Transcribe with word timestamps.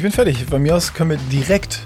Ich 0.00 0.02
bin 0.02 0.12
fertig. 0.12 0.46
Bei 0.46 0.58
mir 0.58 0.76
aus 0.76 0.94
können 0.94 1.10
wir 1.10 1.18
direkt 1.30 1.80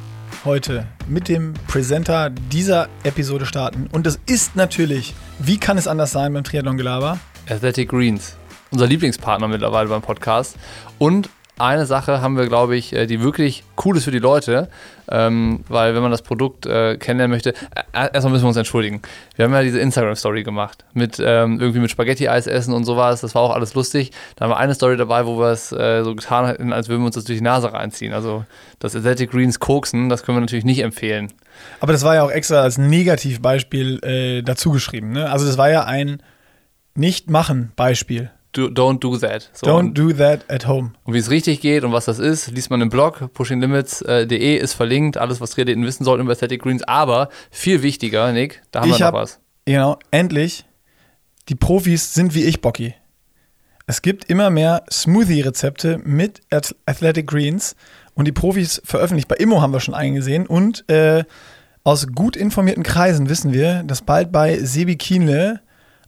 heute 0.44 0.86
mit 1.08 1.28
dem 1.28 1.52
Presenter 1.66 2.30
dieser 2.30 2.88
Episode 3.02 3.44
starten. 3.44 3.88
Und 3.90 4.06
das 4.06 4.20
ist 4.26 4.54
natürlich, 4.54 5.16
wie 5.40 5.58
kann 5.58 5.78
es 5.78 5.88
anders 5.88 6.12
sein 6.12 6.32
beim 6.32 6.44
Triathlon-Gelaber? 6.44 7.18
Athletic 7.48 7.88
Greens, 7.88 8.36
unser 8.70 8.86
Lieblingspartner 8.86 9.48
mittlerweile 9.48 9.88
beim 9.88 10.00
Podcast. 10.00 10.54
Und 10.98 11.28
eine 11.58 11.86
Sache 11.86 12.20
haben 12.20 12.36
wir, 12.36 12.46
glaube 12.46 12.76
ich, 12.76 12.92
äh, 12.92 13.06
die 13.06 13.22
wirklich 13.22 13.62
cool 13.84 13.96
ist 13.96 14.04
für 14.04 14.10
die 14.10 14.18
Leute, 14.18 14.68
ähm, 15.08 15.60
weil 15.68 15.94
wenn 15.94 16.02
man 16.02 16.10
das 16.10 16.22
Produkt 16.22 16.66
äh, 16.66 16.96
kennenlernen 16.96 17.32
möchte, 17.32 17.50
äh, 17.92 18.08
erstmal 18.12 18.32
müssen 18.32 18.44
wir 18.44 18.48
uns 18.48 18.56
entschuldigen. 18.56 19.02
Wir 19.36 19.44
haben 19.44 19.52
ja 19.52 19.62
diese 19.62 19.78
Instagram-Story 19.78 20.42
gemacht, 20.42 20.84
mit 20.94 21.22
ähm, 21.24 21.60
irgendwie 21.60 21.78
mit 21.78 21.90
Spaghetti-Eis 21.90 22.48
essen 22.48 22.74
und 22.74 22.84
sowas, 22.84 23.20
das 23.20 23.34
war 23.36 23.42
auch 23.42 23.54
alles 23.54 23.74
lustig. 23.74 24.10
Da 24.34 24.44
haben 24.44 24.50
wir 24.50 24.56
eine 24.56 24.74
Story 24.74 24.96
dabei, 24.96 25.26
wo 25.26 25.38
wir 25.38 25.52
es 25.52 25.70
äh, 25.70 26.02
so 26.02 26.16
getan 26.16 26.46
hätten, 26.46 26.72
als 26.72 26.88
würden 26.88 27.02
wir 27.02 27.06
uns 27.06 27.14
das 27.14 27.24
durch 27.24 27.38
die 27.38 27.44
Nase 27.44 27.72
reinziehen. 27.72 28.12
Also 28.12 28.44
das 28.80 28.96
Athletic 28.96 29.30
Greens 29.30 29.60
Koksen, 29.60 30.08
das 30.08 30.24
können 30.24 30.38
wir 30.38 30.40
natürlich 30.40 30.64
nicht 30.64 30.80
empfehlen. 30.80 31.32
Aber 31.78 31.92
das 31.92 32.02
war 32.02 32.16
ja 32.16 32.24
auch 32.24 32.30
extra 32.32 32.62
als 32.62 32.78
Negativbeispiel 32.78 34.02
äh, 34.02 34.42
dazu 34.42 34.72
geschrieben. 34.72 35.12
Ne? 35.12 35.30
Also 35.30 35.46
das 35.46 35.56
war 35.56 35.70
ja 35.70 35.84
ein 35.84 36.20
Nicht-Machen-Beispiel 36.96 38.30
do, 38.56 38.66
don't 38.68 39.00
do 39.00 39.16
that. 39.18 39.50
So, 39.52 39.66
don't 39.66 39.92
do 39.94 40.12
that 40.12 40.48
at 40.50 40.66
home. 40.66 40.92
Und 41.04 41.14
wie 41.14 41.18
es 41.18 41.30
richtig 41.30 41.60
geht 41.60 41.84
und 41.84 41.92
was 41.92 42.06
das 42.06 42.18
ist, 42.18 42.50
liest 42.50 42.70
man 42.70 42.80
im 42.80 42.88
Blog. 42.88 43.32
Pushinglimits.de 43.34 44.56
ist 44.56 44.74
verlinkt. 44.74 45.16
Alles, 45.16 45.40
was 45.40 45.50
Triathleten 45.50 45.84
wissen 45.84 46.04
sollten 46.04 46.22
über 46.22 46.32
Aesthetic 46.32 46.62
Greens. 46.62 46.82
Aber 46.82 47.28
viel 47.50 47.82
wichtiger, 47.82 48.32
Nick, 48.32 48.62
da 48.70 48.80
haben 48.80 48.90
ich 48.90 48.98
wir 48.98 49.00
noch 49.00 49.06
hab, 49.06 49.14
was. 49.14 49.40
Genau, 49.64 49.98
endlich. 50.10 50.64
Die 51.48 51.54
Profis 51.54 52.14
sind 52.14 52.34
wie 52.34 52.44
ich, 52.44 52.60
Bocky. 52.60 52.94
Es 53.86 54.00
gibt 54.00 54.30
immer 54.30 54.48
mehr 54.48 54.84
Smoothie-Rezepte 54.90 55.98
mit 56.04 56.40
Athletic 56.86 57.26
Greens 57.26 57.76
und 58.14 58.26
die 58.26 58.32
Profis 58.32 58.80
veröffentlicht. 58.84 59.28
Bei 59.28 59.36
Immo 59.36 59.60
haben 59.60 59.74
wir 59.74 59.80
schon 59.80 59.94
eingesehen 59.94 60.46
und 60.46 60.88
äh, 60.88 61.24
aus 61.82 62.06
gut 62.06 62.34
informierten 62.34 62.82
Kreisen 62.82 63.28
wissen 63.28 63.52
wir, 63.52 63.82
dass 63.82 64.00
bald 64.00 64.32
bei 64.32 64.58
Sebi 64.58 64.96
Kienle 64.96 65.60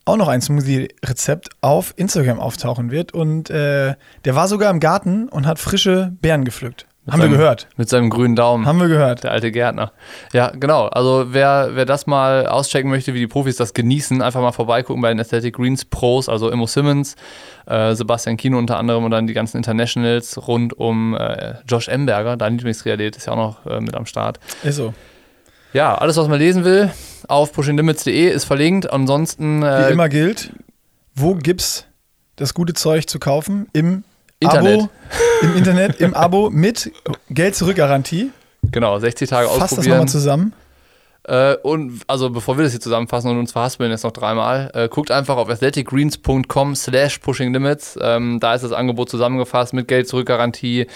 auch 0.07 0.17
noch 0.17 0.29
ein 0.29 0.41
Smoothie-Rezept 0.41 1.51
auf 1.61 1.93
Instagram 1.97 2.41
auftauchen 2.41 2.91
wird. 2.91 3.13
Und 3.13 3.51
äh, 3.51 3.95
der 4.25 4.35
war 4.35 4.49
sogar 4.49 4.71
im 4.71 4.81
Garten 4.81 5.29
und 5.29 5.47
hat 5.47 5.59
frische 5.59 6.13
Beeren 6.23 6.45
gepflückt. 6.45 6.87
Mit 7.05 7.13
Haben 7.13 7.21
seinem, 7.21 7.31
wir 7.33 7.39
gehört. 7.39 7.69
Mit 7.77 7.89
seinem 7.89 8.11
grünen 8.11 8.35
Daumen. 8.35 8.67
Haben 8.67 8.81
wir 8.81 8.89
gehört. 8.89 9.23
Der 9.23 9.31
alte 9.31 9.53
Gärtner. 9.53 9.93
Ja, 10.33 10.51
genau. 10.51 10.87
Also 10.87 11.27
wer, 11.29 11.71
wer 11.75 11.85
das 11.85 12.09
mal 12.09 12.49
auschecken 12.49 12.91
möchte, 12.91 13.15
wie 13.15 13.21
die 13.21 13.29
Profis 13.29 13.55
das 13.57 13.75
genießen, 13.75 14.23
einfach 14.23 14.41
mal 14.41 14.51
vorbeigucken 14.51 15.01
bei 15.03 15.11
den 15.11 15.21
Athletic 15.21 15.55
Greens 15.55 15.85
Pros, 15.85 16.29
also 16.29 16.51
Immo 16.51 16.67
Simmons, 16.67 17.15
äh, 17.67 17.95
Sebastian 17.95 18.37
Kino 18.37 18.59
unter 18.59 18.77
anderem 18.77 19.05
und 19.05 19.13
dann 19.13 19.29
die 19.29 19.35
ganzen 19.35 19.57
Internationals 19.57 20.49
rund 20.49 20.77
um 20.77 21.15
äh, 21.15 21.55
Josh 21.69 21.87
Emberger, 21.87 22.37
dein 22.37 22.59
Lieblingstriathlet, 22.59 23.17
ist 23.17 23.27
ja 23.27 23.35
auch 23.35 23.37
noch 23.37 23.67
äh, 23.67 23.81
mit 23.81 23.95
am 23.95 24.07
Start. 24.07 24.41
Ist 24.65 24.77
so. 24.77 24.93
Ja, 25.77 25.95
alles, 25.95 26.17
was 26.17 26.27
man 26.27 26.39
lesen 26.39 26.65
will, 26.65 26.91
auf 27.29 27.53
pushinglimits.de 27.53 28.31
ist 28.31 28.45
verlinkt. 28.45 28.91
Ansonsten. 28.91 29.63
Äh, 29.63 29.89
Wie 29.89 29.93
immer 29.93 30.09
gilt, 30.09 30.51
wo 31.15 31.35
gibt's 31.35 31.85
das 32.37 32.55
gute 32.55 32.73
Zeug 32.73 33.11
zu 33.11 33.19
kaufen? 33.19 33.69
Im 33.75 34.03
Internet. 34.41 34.81
Abo, 34.81 34.89
im 35.43 35.55
Internet, 35.55 36.01
im 36.01 36.15
Abo 36.15 36.49
mit 36.49 36.91
Geld-Zurück-Garantie. 37.29 38.31
Genau, 38.63 38.99
60 38.99 39.29
Tage 39.29 39.49
Fass 39.49 39.65
ausprobieren. 39.65 39.69
Fass 39.69 39.77
das 39.77 39.87
nochmal 39.87 40.09
zusammen. 40.09 40.53
Äh, 41.27 41.57
und 41.63 42.03
also 42.07 42.31
bevor 42.31 42.57
wir 42.57 42.63
das 42.63 42.73
hier 42.73 42.81
zusammenfassen 42.81 43.31
und 43.31 43.39
uns 43.39 43.51
verhaspeln 43.51 43.91
jetzt 43.91 44.05
noch 44.05 44.13
dreimal, 44.13 44.71
äh, 44.75 44.89
guckt 44.89 45.11
einfach 45.11 45.37
auf 45.37 45.49
athleticgreens.com 45.49 46.77
slash 46.77 47.19
pushinglimits. 47.19 47.99
Ähm, 48.01 48.39
da 48.39 48.55
ist 48.55 48.63
das 48.63 48.73
Angebot 48.73 49.11
zusammengefasst 49.11 49.73
mit 49.73 49.89
Geld-Zurück-Garantie, 49.89 50.87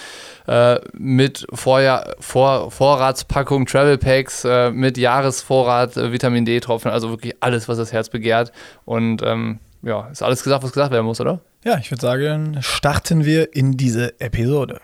äh, 0.46 0.78
mit 0.92 1.46
Vorjahr, 1.52 2.14
Vor 2.20 2.70
Vorratspackung, 2.70 3.66
Travel 3.66 3.98
Packs, 3.98 4.44
äh, 4.44 4.70
mit 4.70 4.98
Jahresvorrat, 4.98 5.96
äh, 5.96 6.12
Vitamin 6.12 6.44
D-Tropfen, 6.44 6.92
also 6.92 7.10
wirklich 7.10 7.34
alles, 7.40 7.68
was 7.68 7.78
das 7.78 7.92
Herz 7.92 8.08
begehrt. 8.08 8.52
Und 8.84 9.22
ähm, 9.22 9.58
ja, 9.82 10.08
ist 10.08 10.22
alles 10.22 10.44
gesagt, 10.44 10.62
was 10.62 10.72
gesagt 10.72 10.92
werden 10.92 11.06
muss, 11.06 11.20
oder? 11.20 11.40
Ja, 11.64 11.78
ich 11.78 11.90
würde 11.90 12.02
sagen, 12.02 12.58
starten 12.60 13.24
wir 13.24 13.54
in 13.54 13.76
diese 13.76 14.20
Episode. 14.20 14.80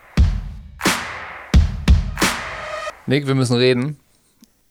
Nick, 3.05 3.27
wir 3.27 3.35
müssen 3.35 3.55
reden. 3.55 3.97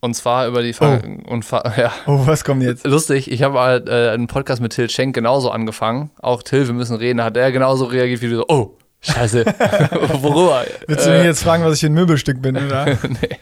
Und 0.06 0.14
zwar 0.14 0.46
über 0.46 0.62
die 0.62 0.72
Ver 0.72 1.02
oh. 1.04 1.32
und 1.32 1.44
Ver 1.44 1.64
ja. 1.76 1.92
Oh, 2.06 2.24
was 2.28 2.44
kommt 2.44 2.62
jetzt? 2.62 2.86
Lustig, 2.86 3.28
ich 3.28 3.42
habe 3.42 3.58
halt, 3.58 3.88
äh, 3.88 4.10
einen 4.10 4.28
Podcast 4.28 4.62
mit 4.62 4.72
Till 4.72 4.88
Schenk 4.88 5.16
genauso 5.16 5.50
angefangen. 5.50 6.12
Auch 6.22 6.44
Till, 6.44 6.64
wir 6.64 6.74
müssen 6.74 6.94
reden, 6.94 7.18
da 7.18 7.24
hat 7.24 7.36
er 7.36 7.50
genauso 7.50 7.86
reagiert 7.86 8.22
wie 8.22 8.28
du 8.28 8.36
so, 8.36 8.44
oh, 8.46 8.76
scheiße, 9.00 9.44
worüber? 10.20 10.64
Willst 10.86 11.06
du 11.06 11.10
mich 11.10 11.24
jetzt 11.24 11.42
fragen, 11.42 11.64
was 11.64 11.78
ich 11.78 11.86
ein 11.86 11.92
Möbelstück 11.92 12.40
bin, 12.40 12.56
oder? 12.56 12.86
nee, 12.86 13.36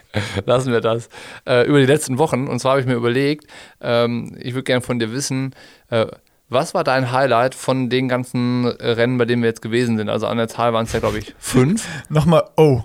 lassen 0.47 0.72
wir 0.72 0.80
das. 0.80 1.10
Äh, 1.47 1.66
über 1.66 1.80
die 1.80 1.86
letzten 1.86 2.16
Wochen, 2.16 2.48
und 2.48 2.60
zwar 2.60 2.72
habe 2.72 2.81
ich 2.81 2.86
mir 2.86 2.94
überlegt, 2.94 3.44
ähm, 3.82 4.34
ich 4.41 4.54
würde 4.54 4.64
gerne 4.64 4.81
von 4.81 4.98
dir 4.98 5.12
wissen, 5.12 5.54
äh, 5.91 6.06
was 6.48 6.72
war 6.72 6.82
dein 6.82 7.12
Highlight 7.12 7.54
von 7.54 7.91
den 7.91 8.08
ganzen 8.08 8.64
Rennen, 8.66 9.19
bei 9.19 9.26
denen 9.26 9.42
wir 9.42 9.50
jetzt 9.50 9.60
gewesen 9.60 9.98
sind? 9.98 10.08
Also 10.08 10.28
an 10.28 10.38
der 10.38 10.48
Zahl 10.48 10.72
waren 10.72 10.86
es 10.86 10.94
ja, 10.94 11.00
glaube 11.00 11.19
ich, 11.19 11.34
fünf. 11.38 11.86
Nochmal, 12.08 12.44
oh. 12.56 12.81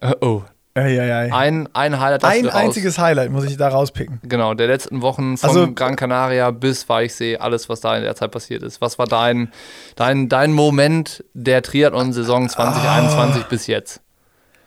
Äh, 0.00 0.16
oh. 0.20 0.42
Ei, 0.74 1.00
ei, 1.00 1.12
ei. 1.12 1.32
Ein, 1.32 1.68
ein 1.72 1.98
Highlight. 1.98 2.24
Ein 2.24 2.48
einziges 2.48 2.98
Highlight 2.98 3.32
muss 3.32 3.44
ich 3.44 3.56
da 3.56 3.68
rauspicken. 3.68 4.20
Genau, 4.22 4.54
der 4.54 4.68
letzten 4.68 5.02
Wochen 5.02 5.36
von 5.36 5.48
also, 5.48 5.72
Gran 5.72 5.96
Canaria 5.96 6.52
bis 6.52 6.88
Weichsee, 6.88 7.38
alles, 7.38 7.68
was 7.68 7.80
da 7.80 7.96
in 7.96 8.04
der 8.04 8.14
Zeit 8.14 8.30
passiert 8.30 8.62
ist. 8.62 8.80
Was 8.80 8.96
war 8.96 9.06
dein, 9.06 9.50
dein, 9.96 10.28
dein 10.28 10.52
Moment 10.52 11.24
der 11.34 11.62
Triathlon-Saison 11.62 12.48
2021 12.48 13.42
ah. 13.42 13.46
bis 13.50 13.66
jetzt? 13.66 14.00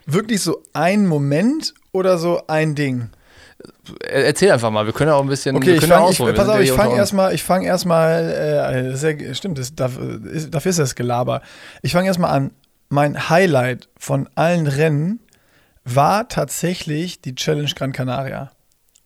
Wirklich 0.06 0.42
so 0.42 0.62
ein 0.74 1.08
Moment 1.08 1.74
oder 1.94 2.18
so 2.18 2.42
ein 2.48 2.76
Ding? 2.76 3.10
Erzähl 4.02 4.52
einfach 4.52 4.72
mal, 4.72 4.86
wir 4.86 4.92
können 4.92 5.12
ja 5.12 5.16
auch 5.16 5.22
ein 5.22 5.30
bisschen. 5.30 5.56
Okay, 5.56 5.76
ich 5.76 5.86
fang, 5.86 6.10
ich, 6.10 6.20
pass 6.20 6.50
auf, 6.50 6.60
ich 6.60 6.74
fange 6.74 6.98
erstmal, 6.98 7.34
ich 7.34 7.44
fange 7.44 7.66
erstmal, 7.66 8.92
äh, 8.92 8.92
ja, 8.92 9.34
stimmt, 9.34 9.58
das, 9.58 9.74
dafür 9.74 10.20
ist 10.22 10.80
das 10.80 10.96
Gelaber. 10.96 11.42
Ich 11.82 11.94
fange 11.94 12.08
erstmal 12.08 12.32
an. 12.32 12.52
Mein 12.90 13.30
Highlight 13.30 13.88
von 13.98 14.30
allen 14.36 14.68
Rennen 14.68 15.20
war 15.86 16.28
tatsächlich 16.28 17.22
die 17.22 17.36
Challenge 17.36 17.72
Gran 17.76 17.92
Canaria. 17.92 18.52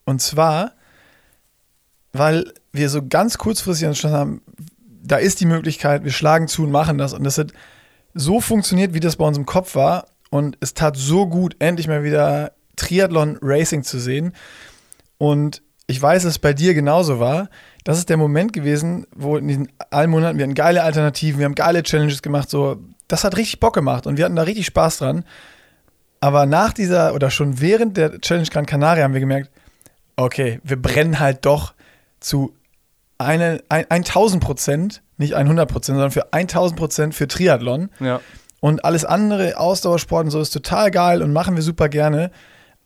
Und 0.05 0.21
zwar, 0.21 0.73
weil 2.13 2.53
wir 2.71 2.89
so 2.89 3.05
ganz 3.05 3.37
kurzfristig 3.37 3.87
entschlossen 3.87 4.15
haben, 4.15 4.41
da 5.03 5.17
ist 5.17 5.39
die 5.39 5.45
Möglichkeit, 5.45 6.03
wir 6.03 6.11
schlagen 6.11 6.47
zu 6.47 6.63
und 6.63 6.71
machen 6.71 6.97
das. 6.97 7.13
Und 7.13 7.23
das 7.23 7.37
hat 7.37 7.53
so 8.13 8.41
funktioniert, 8.41 8.93
wie 8.93 8.99
das 8.99 9.15
bei 9.15 9.25
uns 9.25 9.37
im 9.37 9.45
Kopf 9.45 9.75
war. 9.75 10.07
Und 10.29 10.57
es 10.59 10.73
tat 10.73 10.97
so 10.97 11.27
gut, 11.27 11.55
endlich 11.59 11.87
mal 11.87 12.03
wieder 12.03 12.53
Triathlon 12.75 13.37
Racing 13.41 13.83
zu 13.83 13.99
sehen. 13.99 14.33
Und 15.17 15.61
ich 15.87 16.01
weiß, 16.01 16.23
dass 16.23 16.31
es 16.31 16.39
bei 16.39 16.53
dir 16.53 16.73
genauso 16.73 17.19
war. 17.19 17.49
Das 17.85 17.97
ist 17.97 18.09
der 18.09 18.17
Moment 18.17 18.51
gewesen, 18.51 19.07
wo 19.15 19.37
in 19.37 19.47
diesen 19.47 19.71
allen 19.89 20.09
Monaten 20.09 20.37
wir 20.37 20.43
hatten 20.43 20.53
geile 20.53 20.83
Alternativen, 20.83 21.39
wir 21.39 21.45
haben 21.45 21.55
geile 21.55 21.83
Challenges 21.83 22.21
gemacht. 22.21 22.49
So, 22.49 22.77
das 23.07 23.23
hat 23.23 23.37
richtig 23.37 23.61
Bock 23.61 23.73
gemacht 23.73 24.05
und 24.05 24.17
wir 24.17 24.25
hatten 24.25 24.35
da 24.35 24.43
richtig 24.43 24.65
Spaß 24.65 24.97
dran. 24.97 25.23
Aber 26.19 26.45
nach 26.45 26.73
dieser 26.73 27.13
oder 27.13 27.29
schon 27.29 27.59
während 27.61 27.97
der 27.97 28.19
Challenge 28.19 28.47
Gran 28.47 28.65
Canaria 28.65 29.03
haben 29.03 29.13
wir 29.13 29.19
gemerkt, 29.19 29.51
okay, 30.15 30.59
wir 30.63 30.81
brennen 30.81 31.19
halt 31.19 31.45
doch 31.45 31.73
zu 32.19 32.53
eine, 33.17 33.63
ein, 33.69 33.85
1000 33.89 34.43
Prozent, 34.43 35.01
nicht 35.17 35.35
100 35.35 35.69
Prozent, 35.69 35.95
sondern 35.95 36.11
für 36.11 36.33
1000 36.33 36.79
Prozent 36.79 37.15
für 37.15 37.27
Triathlon. 37.27 37.89
Ja. 37.99 38.21
Und 38.59 38.85
alles 38.85 39.05
andere, 39.05 39.57
Ausdauersport 39.57 40.25
und 40.25 40.31
so, 40.31 40.41
ist 40.41 40.51
total 40.51 40.91
geil 40.91 41.21
und 41.21 41.31
machen 41.33 41.55
wir 41.55 41.63
super 41.63 41.89
gerne. 41.89 42.31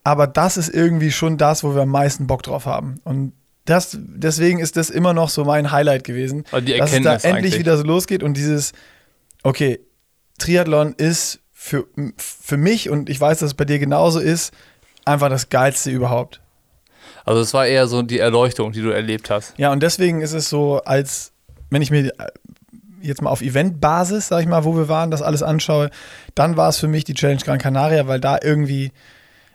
Aber 0.03 0.27
das 0.27 0.57
ist 0.57 0.69
irgendwie 0.69 1.11
schon 1.11 1.37
das, 1.37 1.63
wo 1.63 1.75
wir 1.75 1.83
am 1.83 1.89
meisten 1.89 2.27
Bock 2.27 2.43
drauf 2.43 2.65
haben. 2.65 2.99
Und 3.03 3.33
das, 3.65 3.97
deswegen 3.99 4.59
ist 4.59 4.75
das 4.75 4.89
immer 4.89 5.13
noch 5.13 5.29
so 5.29 5.45
mein 5.45 5.71
Highlight 5.71 6.03
gewesen. 6.03 6.43
die 6.61 6.77
dass 6.77 6.93
es 6.93 7.01
da 7.01 7.13
endlich 7.13 7.33
eigentlich. 7.33 7.59
wieder 7.59 7.77
so 7.77 7.83
losgeht 7.83 8.23
und 8.23 8.35
dieses, 8.35 8.73
okay, 9.43 9.79
Triathlon 10.39 10.93
ist 10.93 11.40
für, 11.63 11.85
für 12.17 12.57
mich, 12.57 12.89
und 12.89 13.07
ich 13.07 13.21
weiß, 13.21 13.37
dass 13.37 13.49
es 13.49 13.53
bei 13.53 13.65
dir 13.65 13.77
genauso 13.77 14.19
ist, 14.19 14.51
einfach 15.05 15.29
das 15.29 15.49
Geilste 15.49 15.91
überhaupt. 15.91 16.41
Also 17.23 17.39
es 17.39 17.53
war 17.53 17.67
eher 17.67 17.85
so 17.85 18.01
die 18.01 18.17
Erleuchtung, 18.17 18.71
die 18.71 18.81
du 18.81 18.89
erlebt 18.89 19.29
hast. 19.29 19.53
Ja, 19.57 19.71
und 19.71 19.83
deswegen 19.83 20.21
ist 20.21 20.33
es 20.33 20.49
so, 20.49 20.81
als 20.85 21.33
wenn 21.69 21.83
ich 21.83 21.91
mir 21.91 22.07
äh, 22.07 22.11
jetzt 23.03 23.21
mal 23.21 23.29
auf 23.29 23.43
Eventbasis, 23.43 24.29
sag 24.29 24.41
ich 24.41 24.47
mal, 24.47 24.63
wo 24.63 24.75
wir 24.75 24.89
waren, 24.89 25.11
das 25.11 25.21
alles 25.21 25.43
anschaue, 25.43 25.91
dann 26.33 26.57
war 26.57 26.67
es 26.67 26.79
für 26.79 26.87
mich 26.87 27.03
die 27.03 27.13
Challenge 27.13 27.41
Gran 27.41 27.59
Canaria, 27.59 28.07
weil 28.07 28.19
da 28.19 28.39
irgendwie, 28.41 28.91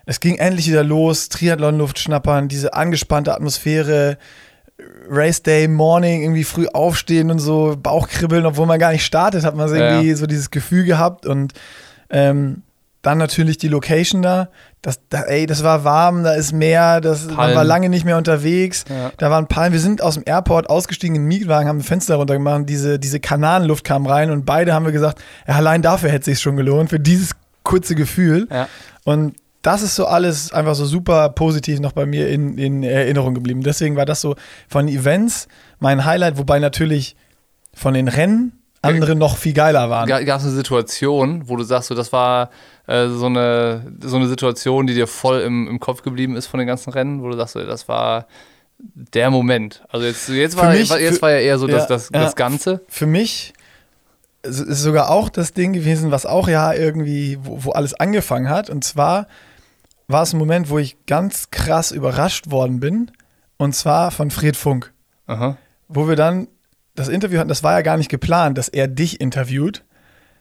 es 0.06 0.20
ging 0.20 0.36
endlich 0.36 0.68
wieder 0.68 0.84
los, 0.84 1.28
Triathlon-Luft 1.28 1.98
schnappern, 1.98 2.46
diese 2.46 2.72
angespannte 2.72 3.34
Atmosphäre, 3.34 4.16
Race 5.10 5.42
Day 5.42 5.66
Morning, 5.66 6.22
irgendwie 6.22 6.44
früh 6.44 6.68
aufstehen 6.68 7.32
und 7.32 7.40
so, 7.40 7.76
Bauchkribbeln, 7.76 8.46
obwohl 8.46 8.66
man 8.66 8.78
gar 8.78 8.92
nicht 8.92 9.04
startet, 9.04 9.44
hat 9.44 9.56
man 9.56 9.68
irgendwie 9.74 10.10
ja. 10.10 10.16
so 10.16 10.26
dieses 10.26 10.52
Gefühl 10.52 10.84
gehabt 10.84 11.26
und 11.26 11.52
ähm, 12.10 12.62
dann 13.06 13.18
natürlich 13.18 13.56
die 13.56 13.68
Location 13.68 14.20
da. 14.20 14.48
Das, 14.82 15.00
da, 15.08 15.22
ey, 15.22 15.46
das 15.46 15.62
war 15.62 15.84
warm, 15.84 16.24
da 16.24 16.32
ist 16.32 16.52
Meer, 16.52 17.00
das, 17.00 17.26
man 17.26 17.54
war 17.54 17.62
lange 17.62 17.88
nicht 17.88 18.04
mehr 18.04 18.16
unterwegs. 18.16 18.84
Ja. 18.88 19.12
Da 19.16 19.30
waren 19.30 19.46
Palmen. 19.46 19.72
Wir 19.72 19.80
sind 19.80 20.02
aus 20.02 20.14
dem 20.14 20.24
Airport 20.26 20.68
ausgestiegen 20.68 21.14
in 21.14 21.22
den 21.22 21.28
Mietwagen, 21.28 21.68
haben 21.68 21.78
ein 21.78 21.82
Fenster 21.82 22.16
runtergemacht, 22.16 22.68
diese, 22.68 22.98
diese 22.98 23.20
Kananenluft 23.20 23.84
kam 23.84 24.06
rein 24.06 24.30
und 24.30 24.44
beide 24.44 24.74
haben 24.74 24.84
wir 24.84 24.92
gesagt, 24.92 25.20
ja, 25.46 25.54
allein 25.54 25.82
dafür 25.82 26.10
hätte 26.10 26.30
es 26.30 26.36
sich 26.36 26.40
schon 26.40 26.56
gelohnt, 26.56 26.90
für 26.90 26.98
dieses 26.98 27.30
kurze 27.62 27.94
Gefühl. 27.94 28.48
Ja. 28.50 28.68
Und 29.04 29.36
das 29.62 29.82
ist 29.82 29.94
so 29.96 30.06
alles 30.06 30.52
einfach 30.52 30.74
so 30.74 30.84
super 30.84 31.28
positiv 31.30 31.80
noch 31.80 31.92
bei 31.92 32.06
mir 32.06 32.28
in, 32.28 32.58
in 32.58 32.82
Erinnerung 32.82 33.34
geblieben. 33.34 33.62
Deswegen 33.62 33.96
war 33.96 34.06
das 34.06 34.20
so 34.20 34.36
von 34.68 34.88
Events 34.88 35.48
mein 35.78 36.04
Highlight, 36.04 36.38
wobei 36.38 36.58
natürlich 36.58 37.16
von 37.74 37.94
den 37.94 38.08
Rennen 38.08 38.52
andere 38.86 39.14
noch 39.16 39.36
viel 39.36 39.52
geiler 39.52 39.90
waren. 39.90 40.08
Gab 40.08 40.20
es 40.22 40.44
eine 40.44 40.52
Situation, 40.52 41.48
wo 41.48 41.56
du 41.56 41.62
sagst, 41.64 41.88
so, 41.88 41.94
das 41.94 42.12
war 42.12 42.50
äh, 42.86 43.08
so, 43.08 43.26
eine, 43.26 43.92
so 44.02 44.16
eine 44.16 44.28
Situation, 44.28 44.86
die 44.86 44.94
dir 44.94 45.06
voll 45.06 45.40
im, 45.40 45.68
im 45.68 45.80
Kopf 45.80 46.02
geblieben 46.02 46.36
ist 46.36 46.46
von 46.46 46.58
den 46.58 46.66
ganzen 46.66 46.90
Rennen, 46.92 47.22
wo 47.22 47.28
du 47.28 47.36
sagst, 47.36 47.54
so, 47.54 47.64
das 47.64 47.88
war 47.88 48.26
der 48.78 49.30
Moment. 49.30 49.82
Also 49.88 50.06
jetzt, 50.06 50.28
jetzt, 50.28 50.56
war, 50.56 50.70
mich- 50.70 50.88
jetzt 50.90 51.16
für- 51.16 51.22
war 51.22 51.30
ja 51.32 51.38
eher 51.38 51.58
so 51.58 51.66
das, 51.66 51.82
ja, 51.84 51.86
das, 51.88 52.10
ja. 52.12 52.20
das 52.22 52.36
Ganze. 52.36 52.82
Für 52.88 53.06
mich 53.06 53.52
ist 54.42 54.60
ist 54.60 54.82
sogar 54.82 55.10
auch 55.10 55.28
das 55.28 55.52
Ding 55.54 55.72
gewesen, 55.72 56.10
was 56.12 56.24
auch 56.26 56.46
ja 56.48 56.72
irgendwie, 56.72 57.38
wo, 57.42 57.64
wo 57.64 57.70
alles 57.72 57.94
angefangen 57.94 58.48
hat. 58.48 58.70
Und 58.70 58.84
zwar 58.84 59.26
war 60.08 60.22
es 60.22 60.32
ein 60.32 60.38
Moment, 60.38 60.70
wo 60.70 60.78
ich 60.78 61.04
ganz 61.06 61.50
krass 61.50 61.90
überrascht 61.90 62.50
worden 62.50 62.78
bin. 62.78 63.10
Und 63.56 63.74
zwar 63.74 64.10
von 64.12 64.30
Fred 64.30 64.56
Funk. 64.56 64.92
Aha. 65.26 65.56
wo 65.88 66.06
wir 66.08 66.14
dann 66.14 66.46
das 66.96 67.08
Interview 67.08 67.38
hatten, 67.38 67.48
das 67.48 67.62
war 67.62 67.72
ja 67.72 67.82
gar 67.82 67.96
nicht 67.96 68.08
geplant, 68.10 68.58
dass 68.58 68.68
er 68.68 68.88
dich 68.88 69.20
interviewt, 69.20 69.84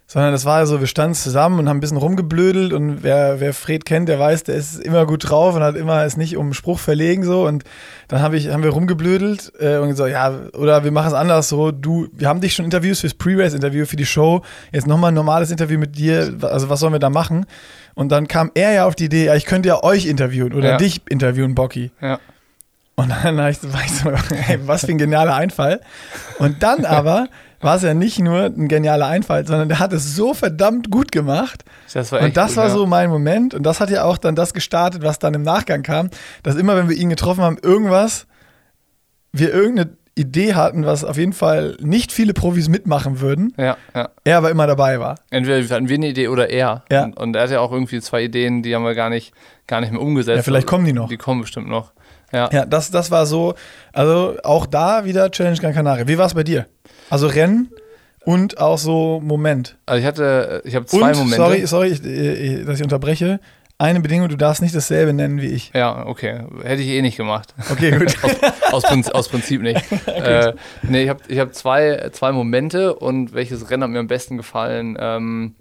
sondern 0.08 0.32
das 0.34 0.46
war 0.46 0.60
ja 0.60 0.66
so, 0.68 0.80
wir 0.80 0.88
standen 0.88 1.16
zusammen 1.16 1.58
und 1.60 1.68
haben 1.68 1.78
ein 1.78 1.80
bisschen 1.80 1.98
rumgeblödelt 1.98 2.74
und 2.74 3.02
wer, 3.02 3.40
wer 3.40 3.54
Fred 3.56 3.86
kennt, 3.86 4.08
der 4.08 4.20
weiß, 4.20 4.44
der 4.44 4.54
ist 4.56 4.80
immer 4.80 5.08
gut 5.08 5.28
drauf 5.30 5.56
und 5.56 5.64
hat 5.64 5.76
immer 5.76 6.04
es 6.04 6.16
nicht 6.16 6.38
um 6.38 6.54
Spruch 6.54 6.78
verlegen 6.78 7.24
so 7.24 7.48
und 7.48 7.64
dann 8.08 8.22
hab 8.22 8.34
ich, 8.34 8.50
haben 8.50 8.62
wir 8.62 8.70
rumgeblödelt 8.70 9.52
äh, 9.60 9.78
und 9.78 9.90
gesagt, 9.90 10.12
ja, 10.12 10.32
oder 10.54 10.84
wir 10.84 10.92
machen 10.92 11.08
es 11.08 11.14
anders 11.14 11.50
so, 11.50 11.72
du, 11.72 12.08
wir 12.14 12.28
haben 12.30 12.40
dich 12.40 12.54
schon 12.54 12.66
interviewt 12.66 12.98
fürs 12.98 13.16
Pre-Race-Interview, 13.16 13.86
für 13.88 13.96
die 13.96 14.06
Show, 14.06 14.44
jetzt 14.72 14.86
nochmal 14.86 15.10
ein 15.12 15.16
normales 15.16 15.50
Interview 15.50 15.80
mit 15.80 15.98
dir, 15.98 16.36
also 16.42 16.70
was 16.70 16.80
sollen 16.82 16.94
wir 16.94 17.00
da 17.00 17.10
machen? 17.10 17.48
Und 17.96 18.12
dann 18.12 18.28
kam 18.28 18.52
er 18.54 18.74
ja 18.74 18.86
auf 18.86 18.94
die 18.94 19.06
Idee, 19.06 19.26
ja, 19.26 19.36
ich 19.36 19.46
könnte 19.46 19.70
ja 19.70 19.84
euch 19.84 20.06
interviewen 20.06 20.54
oder 20.54 20.72
Ja. 20.72 20.78
dich 20.78 21.02
interviewen, 21.10 21.56
Bocky. 21.56 21.92
Ja. 22.00 22.20
Und 22.96 23.10
dann 23.10 23.38
war 23.38 23.50
ich, 23.50 23.60
so- 23.60 23.70
ey, 24.48 24.60
was 24.66 24.86
für 24.86 24.92
ein 24.92 24.98
genialer 24.98 25.36
Einfall. 25.36 25.82
Und 26.40 26.64
dann 26.64 26.86
aber 26.86 27.28
war 27.62 27.76
es 27.78 27.82
ja 27.84 27.94
nicht 27.94 28.20
nur 28.20 28.44
ein 28.46 28.68
genialer 28.68 29.08
Einfall, 29.08 29.46
sondern 29.48 29.68
der 29.70 29.80
hat 29.80 29.92
es 29.92 30.16
so 30.16 30.34
verdammt 30.34 30.92
gut 30.92 31.12
gemacht. 31.12 31.66
Das 31.94 32.12
Und 32.14 32.38
das 32.38 32.50
gut, 32.50 32.58
war 32.58 32.68
ja. 32.68 32.74
so 32.74 32.86
mein 32.86 33.10
Moment. 33.10 33.54
Und 33.54 33.64
das 33.64 33.80
hat 33.80 33.90
ja 33.90 34.04
auch 34.04 34.18
dann 34.18 34.36
das 34.36 34.54
gestartet, 34.54 35.04
was 35.04 35.20
dann 35.20 35.34
im 35.34 35.42
Nachgang 35.42 35.82
kam, 35.84 36.10
dass 36.44 36.56
immer, 36.56 36.76
wenn 36.78 36.90
wir 36.90 36.96
ihn 36.96 37.10
getroffen 37.10 37.44
haben, 37.44 37.58
irgendwas, 37.62 38.28
wir 39.34 39.54
irgendeine 39.54 39.92
Idee 40.18 40.54
hatten, 40.54 40.86
was 40.86 41.04
auf 41.04 41.18
jeden 41.18 41.34
Fall 41.34 41.76
nicht 41.82 42.14
viele 42.14 42.34
Profis 42.34 42.70
mitmachen 42.70 43.20
würden, 43.20 43.54
Ja, 43.58 43.76
ja. 43.94 44.10
er 44.24 44.38
aber 44.38 44.50
immer 44.52 44.66
dabei 44.68 45.00
war. 45.02 45.16
Entweder 45.30 45.58
hatten 45.76 45.90
wir 45.90 45.96
eine 45.98 46.08
Idee 46.08 46.30
oder 46.30 46.50
er. 46.50 46.86
Ja. 46.90 47.04
Und, 47.04 47.18
und 47.18 47.36
er 47.36 47.44
hat 47.44 47.50
ja 47.52 47.60
auch 47.60 47.72
irgendwie 47.74 48.00
zwei 48.00 48.24
Ideen, 48.24 48.64
die 48.64 48.74
haben 48.76 48.84
wir 48.86 48.96
gar 48.96 49.10
nicht, 49.10 49.34
gar 49.68 49.82
nicht 49.82 49.92
mehr 49.92 50.00
umgesetzt. 50.02 50.38
Ja, 50.38 50.44
vielleicht 50.44 50.68
kommen 50.68 50.86
die 50.86 50.94
noch. 50.94 51.10
Die 51.10 51.18
kommen 51.18 51.42
bestimmt 51.42 51.68
noch. 51.68 51.92
Ja. 52.32 52.50
Ja, 52.52 52.66
das, 52.66 52.92
das 52.92 53.12
war 53.12 53.26
so, 53.26 53.56
also 53.94 54.36
auch 54.44 54.66
da 54.66 55.06
wieder 55.06 55.32
Challenge 55.32 55.58
Gran 55.58 55.74
Canaria. 55.74 56.08
Wie 56.08 56.18
war 56.18 56.26
es 56.26 56.34
bei 56.34 56.44
dir? 56.44 56.66
Also 57.10 57.28
Rennen 57.28 57.72
und 58.26 58.60
auch 58.60 58.78
so 58.78 59.22
Moment. 59.24 59.78
Also 59.86 60.00
ich 60.00 60.06
hatte, 60.06 60.62
ich 60.66 60.76
habe 60.76 60.86
zwei 60.86 61.12
und, 61.12 61.18
Momente. 61.18 61.36
sorry, 61.36 61.68
sorry, 61.68 61.88
ich, 61.90 62.04
äh, 62.04 62.64
dass 62.66 62.78
ich 62.78 62.84
unterbreche. 62.84 63.40
Eine 63.78 64.00
Bedingung, 64.00 64.30
du 64.30 64.38
darfst 64.38 64.62
nicht 64.62 64.74
dasselbe 64.74 65.12
nennen 65.12 65.42
wie 65.42 65.48
ich. 65.48 65.72
Ja, 65.74 66.06
okay. 66.08 66.44
Hätte 66.64 66.82
ich 66.82 66.88
eh 66.88 67.02
nicht 67.02 67.18
gemacht. 67.18 67.54
Okay, 67.70 67.92
gut. 67.92 68.16
aus, 68.72 68.84
Prinzip, 68.84 69.14
aus 69.14 69.28
Prinzip 69.28 69.62
nicht. 69.62 69.84
äh, 70.08 70.54
nee, 70.84 71.04
ich 71.04 71.10
habe 71.10 71.20
ich 71.28 71.40
hab 71.40 71.54
zwei, 71.54 72.10
zwei 72.14 72.32
Momente 72.32 72.96
und 72.96 73.34
welches 73.34 73.70
Rennen 73.70 73.84
hat 73.84 73.90
mir 73.90 74.00
am 74.00 74.08
besten 74.08 74.38
gefallen? 74.38 74.98
Ähm, 74.98 75.56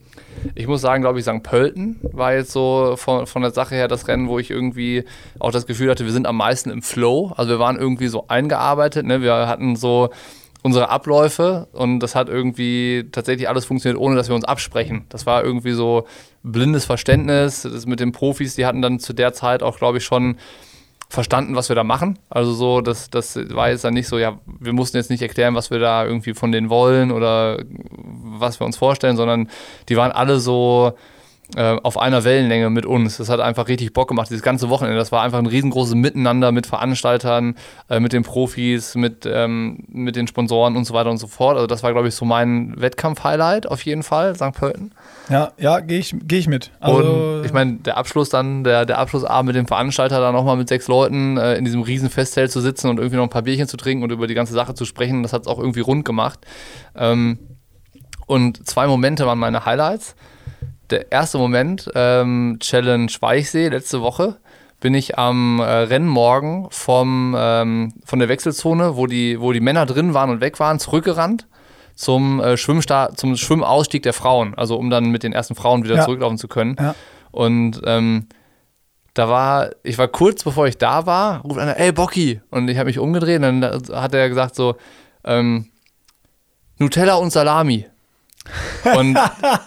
ich 0.55 0.67
muss 0.67 0.81
sagen, 0.81 1.03
glaube 1.03 1.19
ich, 1.19 1.25
St. 1.25 1.43
Pölten 1.43 2.01
war 2.03 2.35
jetzt 2.35 2.53
so 2.53 2.95
von, 2.97 3.27
von 3.27 3.43
der 3.43 3.53
Sache 3.53 3.75
her 3.75 3.89
das 3.89 4.09
Rennen, 4.09 4.29
wo 4.29 4.39
ich 4.39 4.51
irgendwie 4.51 5.05
auch 5.39 5.51
das 5.51 5.67
Gefühl 5.67 5.91
hatte, 5.91 6.05
wir 6.05 6.13
sind 6.13 6.27
am 6.27 6.37
meisten 6.37 6.71
im 6.71 6.83
Flow. 6.83 7.33
Also 7.37 7.51
wir 7.51 7.59
waren 7.59 7.77
irgendwie 7.77 8.09
so 8.09 8.27
eingearbeitet. 8.29 9.07
Ne? 9.07 9.23
Wir 9.23 9.49
hatten 9.49 9.77
so 9.77 10.11
unsere 10.63 10.89
Abläufe 10.89 11.69
und 11.73 12.01
das 12.01 12.15
hat 12.15 12.29
irgendwie 12.29 13.07
tatsächlich 13.13 13.49
alles 13.49 13.67
funktioniert, 13.67 14.01
ohne 14.01 14.17
dass 14.17 14.29
wir 14.29 14.35
uns 14.35 14.45
absprechen. 14.45 15.05
Das 15.11 15.27
war 15.27 15.45
irgendwie 15.45 15.73
so 15.73 16.07
blindes 16.43 16.87
Verständnis. 16.87 17.63
Das 17.63 17.85
mit 17.87 18.01
den 18.01 18.13
Profis, 18.13 18.55
die 18.55 18.65
hatten 18.65 18.81
dann 18.81 18.99
zu 18.99 19.13
der 19.13 19.35
Zeit 19.35 19.63
auch, 19.63 19.77
glaube 19.77 19.99
ich, 19.99 20.05
schon 20.05 20.37
verstanden, 21.15 21.57
was 21.57 21.69
wir 21.69 21.77
da 21.77 21.85
machen. 21.85 22.19
Also 22.29 22.53
so, 22.53 22.81
das, 22.81 23.09
das 23.09 23.37
war 23.55 23.71
jetzt 23.71 23.85
dann 23.85 23.95
nicht 23.95 24.09
so, 24.09 24.19
ja, 24.19 24.39
wir 24.61 24.73
mussten 24.73 24.97
jetzt 24.97 25.11
nicht 25.11 25.23
erklären, 25.23 25.55
was 25.55 25.71
wir 25.71 25.79
da 25.79 26.05
irgendwie 26.05 26.35
von 26.35 26.53
denen 26.53 26.69
wollen 26.69 27.11
oder 27.11 27.59
was 28.39 28.61
wir 28.61 28.67
uns 28.67 28.77
vorstellen, 28.77 29.17
sondern 29.17 29.49
die 29.89 29.97
waren 29.97 30.13
alle 30.13 30.41
so 30.41 30.95
äh, 31.57 31.77
auf 31.83 31.99
einer 31.99 32.25
Wellenlänge 32.25 32.71
mit 32.71 32.87
uns. 32.87 33.19
Das 33.19 33.29
hat 33.29 33.41
einfach 33.41 33.69
richtig 33.69 33.93
Bock 33.93 34.09
gemacht, 34.09 34.31
dieses 34.31 34.43
ganze 34.43 34.69
Wochenende. 34.71 34.99
Das 34.99 35.13
war 35.13 35.23
einfach 35.23 35.39
ein 35.39 35.47
riesengroßes 35.47 35.95
Miteinander 35.95 36.53
mit 36.53 36.67
Veranstaltern, 36.67 37.55
äh, 37.89 38.01
mit 38.01 38.13
den 38.13 38.23
Profis, 38.23 38.95
mit, 38.95 39.27
ähm, 39.27 39.85
mit 39.89 40.17
den 40.17 40.27
Sponsoren 40.27 40.77
und 40.77 40.85
so 40.85 40.95
weiter 40.95 41.11
und 41.11 41.19
so 41.19 41.27
fort. 41.27 41.57
Also 41.57 41.67
das 41.67 41.83
war, 41.83 41.93
glaube 41.93 42.09
ich, 42.09 42.15
so 42.15 42.25
mein 42.25 42.75
Wettkampf-Highlight 42.81 43.67
auf 43.67 43.85
jeden 43.85 44.03
Fall, 44.03 44.35
St. 44.35 44.53
Pölten. 44.53 44.93
Ja, 45.29 45.53
ja, 45.59 45.81
gehe 45.81 45.99
ich, 45.99 46.15
geh 46.25 46.39
ich 46.39 46.49
mit. 46.49 46.71
Also, 46.81 46.99
und 46.99 47.47
ich 47.47 47.53
meine, 47.53 47.75
der 47.75 47.97
Abschluss 47.97 48.29
dann, 48.29 48.65
der, 48.65 48.85
der 48.85 48.99
Abschlussabend 48.99 49.47
mit 49.47 49.57
dem 49.57 49.67
Veranstalter, 49.67 50.21
dann 50.21 50.35
nochmal 50.35 50.57
mit 50.57 50.69
sechs 50.69 50.89
Leuten 50.89 51.37
äh, 51.37 51.55
in 51.55 51.65
diesem 51.65 51.83
riesen 51.83 52.11
Festzelt 52.11 52.51
zu 52.51 52.61
sitzen 52.61 52.89
und 52.89 52.99
irgendwie 52.99 53.17
noch 53.17 53.25
ein 53.25 53.31
paar 53.31 53.43
Bierchen 53.43 53.69
zu 53.69 53.77
trinken 53.77 54.05
und 54.05 54.11
über 54.11 54.27
die 54.27 54.35
ganze 54.35 54.53
Sache 54.53 54.75
zu 54.75 54.85
sprechen, 54.85 55.23
das 55.23 55.33
hat 55.33 55.43
es 55.43 55.49
auch 55.49 55.59
irgendwie 55.59 55.81
rund 55.81 56.05
gemacht. 56.05 56.41
Ähm, 56.97 57.39
und 58.27 58.67
zwei 58.67 58.87
Momente 58.87 59.27
waren 59.27 59.39
meine 59.39 59.65
Highlights. 59.65 60.15
Der 60.91 61.11
erste 61.11 61.39
Moment, 61.39 61.91
ähm, 61.95 62.59
Challenge 62.61 63.11
Weichsee, 63.21 63.69
letzte 63.69 64.01
Woche, 64.03 64.37
bin 64.81 64.93
ich 64.95 65.19
am 65.19 65.61
äh, 65.61 65.65
Rennmorgen 65.65 66.67
vom, 66.71 67.35
ähm, 67.39 67.95
von 68.05 68.19
der 68.19 68.29
Wechselzone, 68.29 68.97
wo 68.97 69.07
die, 69.07 69.41
wo 69.41 69.53
die 69.53 69.61
Männer 69.61 69.87
drin 69.87 70.13
waren 70.13 70.29
und 70.31 70.41
weg 70.43 70.61
waren, 70.61 70.79
zurückgerannt 70.79 71.47
zum, 71.95 72.41
äh, 72.41 72.57
Schwimmstart, 72.57 73.19
zum 73.19 73.37
Schwimmausstieg 73.37 74.03
der 74.03 74.13
Frauen, 74.13 74.55
also 74.57 74.77
um 74.77 74.91
dann 74.91 75.07
mit 75.11 75.23
den 75.23 75.33
ersten 75.33 75.55
Frauen 75.55 75.85
wieder 75.85 75.97
Ja. 75.97 76.05
zurücklaufen 76.05 76.37
zu 76.39 76.49
können. 76.49 76.77
Ja. 76.79 76.95
Und 77.31 77.81
ähm, 77.87 78.27
da 79.15 79.29
war, 79.29 79.71
ich 79.85 79.97
war 79.97 80.09
kurz 80.09 80.43
bevor 80.45 80.67
ich 80.67 80.77
da 80.77 81.07
war, 81.07 81.41
ruft 81.43 81.59
einer, 81.61 81.79
ey 81.79 81.93
Bocky. 81.93 82.41
Und 82.51 82.69
ich 82.69 82.77
habe 82.77 82.89
mich 82.89 82.99
umgedreht 82.99 83.43
und 83.43 83.61
dann 83.63 83.83
hat 83.93 84.13
er 84.13 84.29
gesagt 84.29 84.55
so, 84.57 84.77
ähm, 85.25 85.67
Nutella 86.79 87.15
und 87.15 87.31
Salami. 87.31 87.87
Und 88.97 89.19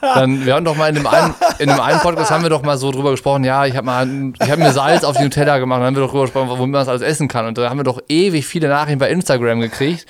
dann, 0.02 0.46
wir 0.46 0.54
haben 0.54 0.66
doch 0.66 0.76
mal 0.76 0.90
in 0.90 0.96
dem 0.96 1.08
einen, 1.08 1.34
in 1.60 1.70
dem 1.70 1.80
einen 1.80 2.00
Podcast 2.00 2.32
haben 2.32 2.44
wir 2.44 2.50
doch 2.50 2.62
mal 2.62 2.78
so 2.78 2.92
drüber 2.92 3.12
gesprochen, 3.12 3.44
ja, 3.44 3.66
ich 3.66 3.76
habe 3.76 3.86
mal, 3.86 4.08
ich 4.42 4.52
habe 4.52 4.62
mir 4.62 4.72
Salz 4.72 5.04
auf 5.04 5.18
die 5.18 5.24
Nutella 5.24 5.58
gemacht, 5.58 5.80
dann 5.80 5.88
haben 5.88 5.96
wir 5.96 6.04
doch 6.04 6.12
drüber 6.12 6.26
gesprochen, 6.26 6.50
womit 6.50 6.60
man 6.60 6.74
das 6.74 6.88
alles 6.88 7.02
essen 7.02 7.28
kann. 7.28 7.48
Und 7.48 7.58
da 7.58 7.70
haben 7.70 7.78
wir 7.78 7.84
doch 7.84 8.00
ewig 8.08 8.46
viele 8.46 8.68
Nachrichten 8.68 9.00
bei 9.00 9.10
Instagram 9.10 9.60
gekriegt. 9.62 10.06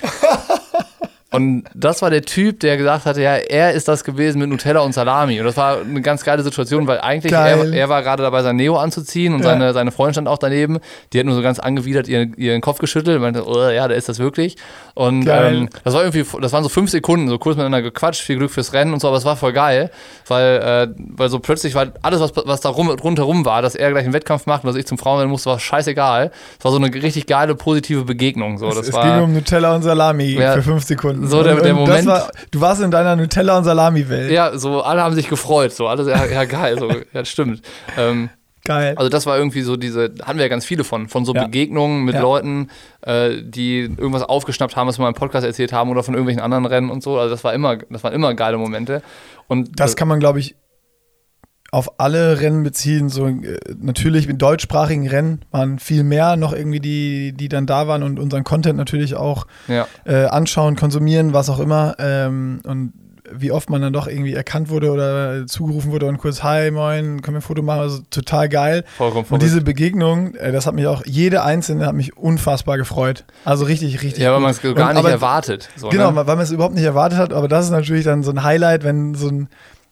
Und 1.30 1.64
das 1.74 2.00
war 2.00 2.08
der 2.08 2.22
Typ, 2.22 2.60
der 2.60 2.78
gesagt 2.78 3.04
hatte, 3.04 3.20
ja, 3.20 3.34
er 3.34 3.72
ist 3.72 3.86
das 3.86 4.02
gewesen 4.02 4.38
mit 4.38 4.48
Nutella 4.48 4.80
und 4.80 4.94
Salami. 4.94 5.38
Und 5.38 5.44
das 5.44 5.58
war 5.58 5.80
eine 5.82 6.00
ganz 6.00 6.24
geile 6.24 6.42
Situation, 6.42 6.86
weil 6.86 7.00
eigentlich 7.00 7.32
er, 7.34 7.70
er 7.74 7.88
war 7.90 8.02
gerade 8.02 8.22
dabei, 8.22 8.42
sein 8.42 8.56
Neo 8.56 8.76
anzuziehen 8.78 9.34
und 9.34 9.40
Ja. 9.40 9.50
seine, 9.50 9.74
seine 9.74 9.92
Freundin 9.92 10.14
stand 10.14 10.28
auch 10.28 10.38
daneben. 10.38 10.78
Die 11.12 11.18
hat 11.18 11.26
nur 11.26 11.34
so 11.34 11.42
ganz 11.42 11.58
angewidert 11.58 12.08
ihren, 12.08 12.32
ihren 12.38 12.62
Kopf 12.62 12.78
geschüttelt 12.78 13.16
und 13.16 13.22
meinte, 13.22 13.46
oh, 13.46 13.68
ja, 13.68 13.88
der 13.88 13.98
ist 13.98 14.08
das 14.08 14.18
wirklich. 14.18 14.56
Und 14.94 15.28
ähm, 15.28 15.68
das 15.84 15.92
war 15.92 16.02
irgendwie, 16.02 16.24
das 16.40 16.52
waren 16.54 16.62
so 16.62 16.70
fünf 16.70 16.90
Sekunden, 16.90 17.28
so 17.28 17.36
kurz 17.38 17.56
miteinander 17.58 17.82
gequatscht, 17.82 18.22
viel 18.22 18.38
Glück 18.38 18.50
fürs 18.50 18.72
Rennen 18.72 18.94
und 18.94 19.00
so, 19.00 19.08
aber 19.08 19.18
es 19.18 19.26
war 19.26 19.36
voll 19.36 19.52
geil, 19.52 19.90
weil, 20.28 20.88
äh, 20.88 20.94
weil 21.14 21.28
so 21.28 21.40
plötzlich 21.40 21.74
war 21.74 21.88
alles, 22.00 22.20
was, 22.20 22.32
was 22.46 22.62
da 22.62 22.70
rum, 22.70 22.88
rundherum 22.88 23.44
war, 23.44 23.60
dass 23.60 23.74
er 23.74 23.90
gleich 23.90 24.04
einen 24.04 24.14
Wettkampf 24.14 24.46
macht 24.46 24.64
und 24.64 24.68
dass 24.68 24.76
ich 24.76 24.86
zum 24.86 24.96
Frauenrennen 24.96 25.30
musste, 25.30 25.50
war 25.50 25.60
scheißegal. 25.60 26.30
Es 26.58 26.64
war 26.64 26.72
so 26.72 26.78
eine 26.78 26.86
richtig 26.94 27.26
geile, 27.26 27.54
positive 27.54 28.04
Begegnung. 28.06 28.56
So. 28.56 28.68
Das 28.70 28.88
es 28.88 28.94
war, 28.94 29.04
ging 29.04 29.22
um 29.24 29.34
Nutella 29.34 29.74
und 29.74 29.82
Salami 29.82 30.38
Ja. 30.40 30.54
für 30.54 30.62
fünf 30.62 30.84
Sekunden. 30.84 31.17
So, 31.22 31.42
der- 31.42 31.56
der 31.60 31.74
Moment- 31.74 31.98
Das 31.98 32.06
war, 32.06 32.30
du 32.50 32.60
warst 32.60 32.80
in 32.82 32.90
deiner 32.90 33.16
Nutella 33.16 33.58
und 33.58 33.64
Salami-Welt. 33.64 34.30
Ja, 34.30 34.56
so 34.58 34.82
alle 34.82 35.02
haben 35.02 35.14
sich 35.14 35.28
gefreut, 35.28 35.72
so 35.72 35.86
alles, 35.88 36.06
ja, 36.06 36.24
ja 36.26 36.44
geil, 36.44 36.78
so, 36.78 36.90
ja, 37.12 37.24
stimmt. 37.24 37.62
Ähm, 37.96 38.30
Geil. 38.64 38.94
also 38.96 39.08
das 39.08 39.24
war 39.24 39.38
irgendwie 39.38 39.62
so 39.62 39.76
diese, 39.76 40.12
hatten 40.22 40.36
wir 40.36 40.44
ja 40.44 40.48
ganz 40.48 40.64
viele 40.66 40.84
von, 40.84 41.08
von 41.08 41.24
so 41.24 41.32
Ja. 41.34 41.44
Begegnungen 41.44 42.04
mit 42.04 42.14
Ja. 42.16 42.20
Leuten, 42.20 42.68
äh, 43.00 43.30
die 43.42 43.80
irgendwas 43.84 44.22
aufgeschnappt 44.22 44.76
haben, 44.76 44.86
was 44.88 44.98
wir 44.98 45.02
mal 45.04 45.08
im 45.08 45.14
Podcast 45.14 45.46
erzählt 45.46 45.72
haben 45.72 45.88
oder 45.90 46.02
von 46.02 46.12
irgendwelchen 46.14 46.42
anderen 46.42 46.66
Rennen 46.66 46.90
und 46.90 47.02
so. 47.02 47.18
Also 47.18 47.30
das 47.30 47.44
war 47.44 47.54
immer, 47.54 47.76
das 47.76 48.04
waren 48.04 48.12
immer 48.12 48.34
geile 48.34 48.58
Momente. 48.58 49.00
Und 49.46 49.80
Das 49.80 49.96
kann 49.96 50.06
man, 50.08 50.20
glaube 50.20 50.40
ich, 50.40 50.54
auf 51.70 52.00
alle 52.00 52.40
Rennen 52.40 52.62
beziehen. 52.62 53.08
So, 53.08 53.26
äh, 53.26 53.58
natürlich 53.80 54.26
mit 54.26 54.40
deutschsprachigen 54.40 55.06
Rennen 55.08 55.40
waren 55.50 55.78
viel 55.78 56.02
mehr 56.02 56.36
noch 56.36 56.52
irgendwie 56.52 56.80
die, 56.80 57.32
die 57.32 57.48
dann 57.48 57.66
da 57.66 57.86
waren 57.86 58.02
und 58.02 58.18
unseren 58.18 58.44
Content 58.44 58.76
natürlich 58.78 59.14
auch 59.14 59.46
ja, 59.68 59.86
äh, 60.04 60.24
anschauen, 60.26 60.76
konsumieren, 60.76 61.32
was 61.34 61.50
auch 61.50 61.58
immer. 61.60 61.96
Ähm, 61.98 62.60
und 62.64 62.92
wie 63.30 63.52
oft 63.52 63.68
man 63.68 63.82
dann 63.82 63.92
doch 63.92 64.06
irgendwie 64.06 64.32
erkannt 64.32 64.70
wurde 64.70 64.90
oder 64.90 65.46
zugerufen 65.46 65.92
wurde 65.92 66.06
und 66.06 66.16
kurz 66.16 66.42
Hi, 66.42 66.70
moin, 66.70 67.20
können 67.20 67.34
wir 67.34 67.40
ein 67.40 67.42
Foto 67.42 67.60
machen? 67.60 67.80
Also 67.80 67.98
total 68.08 68.48
geil. 68.48 68.84
vollkommen 68.96 69.26
Und 69.28 69.42
diese 69.42 69.60
Begegnung, 69.60 70.34
äh, 70.36 70.50
das 70.50 70.66
hat 70.66 70.72
mich 70.72 70.86
auch, 70.86 71.02
jede 71.04 71.42
einzelne 71.42 71.84
hat 71.84 71.94
mich 71.94 72.16
unfassbar 72.16 72.78
gefreut. 72.78 73.26
Also 73.44 73.66
richtig, 73.66 74.02
richtig. 74.02 74.22
ja, 74.22 74.32
weil 74.32 74.40
man 74.40 74.52
es 74.52 74.62
gar 74.62 74.70
Und- 74.70 74.78
nicht 74.78 74.96
aber- 74.96 75.10
erwartet. 75.10 75.68
So, 75.76 75.90
Genau, 75.90 76.10
ne? 76.12 76.16
weil 76.16 76.24
man 76.36 76.40
es 76.40 76.50
überhaupt 76.50 76.74
nicht 76.74 76.84
erwartet 76.84 77.18
hat, 77.18 77.34
aber 77.34 77.48
das 77.48 77.66
ist 77.66 77.70
natürlich 77.70 78.06
dann 78.06 78.22
so 78.22 78.30
ein 78.30 78.42
Highlight, 78.42 78.82
wenn 78.84 79.14
so 79.14 79.28
ein 79.28 79.48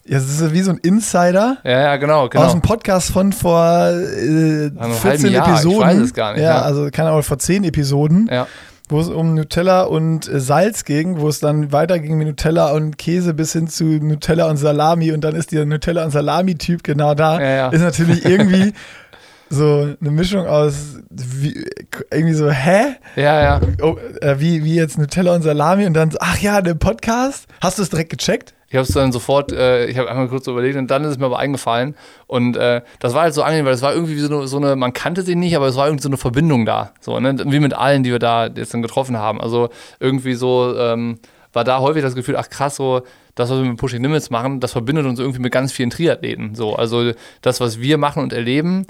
Ja, 0.08 0.18
das 0.18 0.40
ist 0.40 0.52
wie 0.52 0.62
so 0.62 0.70
ein 0.70 0.78
Insider 0.78 1.58
Ja, 1.64 1.80
ja, 1.80 1.96
genau, 1.96 2.28
genau. 2.28 2.44
aus 2.44 2.52
einem 2.52 2.62
Podcast 2.62 3.10
von 3.10 3.32
vor 3.32 3.60
äh, 3.88 4.70
einem 4.76 4.92
14 4.92 5.02
halben 5.02 5.26
Jahr, 5.32 5.46
ich 5.46 5.52
Episoden. 5.54 5.80
weiß 5.80 5.96
es 5.98 6.14
gar 6.14 6.32
nicht, 6.32 6.42
Ja, 6.42 6.56
ja. 6.56 6.62
also 6.62 6.88
keine 6.92 7.08
Ahnung, 7.10 7.22
vor 7.22 7.38
10 7.38 7.64
Episoden, 7.64 8.28
ja. 8.30 8.46
wo 8.88 9.00
es 9.00 9.08
um 9.08 9.34
Nutella 9.34 9.82
und 9.82 10.28
äh, 10.28 10.38
Salz 10.38 10.84
ging, 10.84 11.20
wo 11.20 11.28
es 11.28 11.40
dann 11.40 11.72
weiterging 11.72 12.16
mit 12.18 12.28
Nutella 12.28 12.70
und 12.72 12.98
Käse 12.98 13.34
bis 13.34 13.52
hin 13.52 13.66
zu 13.68 13.84
Nutella 13.84 14.48
und 14.48 14.58
Salami 14.58 15.10
und 15.12 15.22
dann 15.22 15.34
ist 15.34 15.50
der 15.52 15.66
Nutella 15.66 16.04
und 16.04 16.12
Salami-Typ 16.12 16.84
genau 16.84 17.14
da. 17.14 17.40
Ja, 17.40 17.50
ja. 17.50 17.68
Ist 17.70 17.82
natürlich 17.82 18.25
irgendwie 18.25 18.72
so 19.49 19.95
eine 20.00 20.11
Mischung 20.11 20.47
aus 20.47 20.99
wie, 21.11 21.65
irgendwie 22.11 22.35
so, 22.35 22.50
hä? 22.50 22.97
ja, 23.17 23.43
ja. 23.43 23.61
Oh, 23.83 23.97
äh, 24.21 24.38
wie, 24.38 24.65
wie 24.65 24.75
jetzt 24.75 24.99
Nutella 24.99 25.35
und 25.35 25.43
Salami 25.43 25.87
und 25.87 25.95
dann 25.95 26.11
so, 26.11 26.19
ach 26.21 26.38
ja, 26.38 26.61
der 26.61 26.75
Podcast. 26.75 27.47
Hast 27.61 27.79
du 27.79 27.83
es 27.83 27.91
direkt 27.91 28.11
gecheckt? 28.11 28.55
Ich 28.69 28.75
habe 28.75 28.83
es 28.83 28.93
dann 28.93 29.12
sofort, 29.12 29.53
äh, 29.53 29.87
ich 29.87 29.97
habe 29.97 30.11
einmal 30.11 30.29
kurz 30.29 30.49
überlegt 30.49 30.76
und 30.76 30.91
dann 30.91 31.05
ist 31.05 31.11
es 31.11 31.19
mir 31.19 31.26
aber 31.26 31.38
eingefallen. 31.38 31.95
Und 32.26 32.57
äh, 32.57 32.83
das 32.99 33.15
war 33.15 33.23
halt 33.23 33.35
so 33.35 33.43
angenehm, 33.43 33.65
weil 33.65 33.75
es 33.75 33.83
war 33.83 33.95
irgendwie 33.95 34.19
so 34.19 34.38
eine, 34.38 34.49
so 34.49 34.57
eine, 34.57 34.75
man 34.75 34.93
kannte 34.93 35.23
sie 35.23 35.37
nicht, 35.37 35.55
aber 35.55 35.67
es 35.67 35.76
war 35.76 35.87
irgendwie 35.87 36.03
so 36.03 36.09
eine 36.09 36.17
Verbindung 36.17 36.67
da. 36.67 36.93
So, 37.00 37.21
ne? 37.21 37.37
Wie 37.47 37.61
mit 37.61 37.75
allen, 37.75 38.03
die 38.03 38.11
wir 38.11 38.19
da 38.19 38.47
jetzt 38.47 38.75
dann 38.75 38.83
getroffen 38.83 39.17
haben. 39.17 39.41
Also 39.41 39.69
irgendwie 40.00 40.35
so 40.35 40.76
ähm, 40.76 41.21
war 41.53 41.62
da 41.62 41.79
häufig 41.79 42.03
das 42.03 42.17
Gefühl, 42.17 42.37
ach 42.37 42.50
krass, 42.50 42.76
so 42.76 43.03
das, 43.37 43.50
was 43.50 43.59
wir 43.59 43.65
mit 43.67 43.79
Pushing 43.79 44.03
Limits 44.03 44.31
machen, 44.31 44.61
das 44.61 44.73
verbindet 44.73 45.07
uns 45.07 45.21
irgendwie 45.21 45.41
mit 45.41 45.53
ganz 45.53 45.71
vielen 45.73 45.91
Triathleten. 45.91 46.55
So, 46.55 46.75
also 46.75 47.12
das, 47.43 47.61
was 47.61 47.81
wir 47.81 47.99
machen 47.99 48.23
und 48.23 48.33
erleben, 48.33 48.87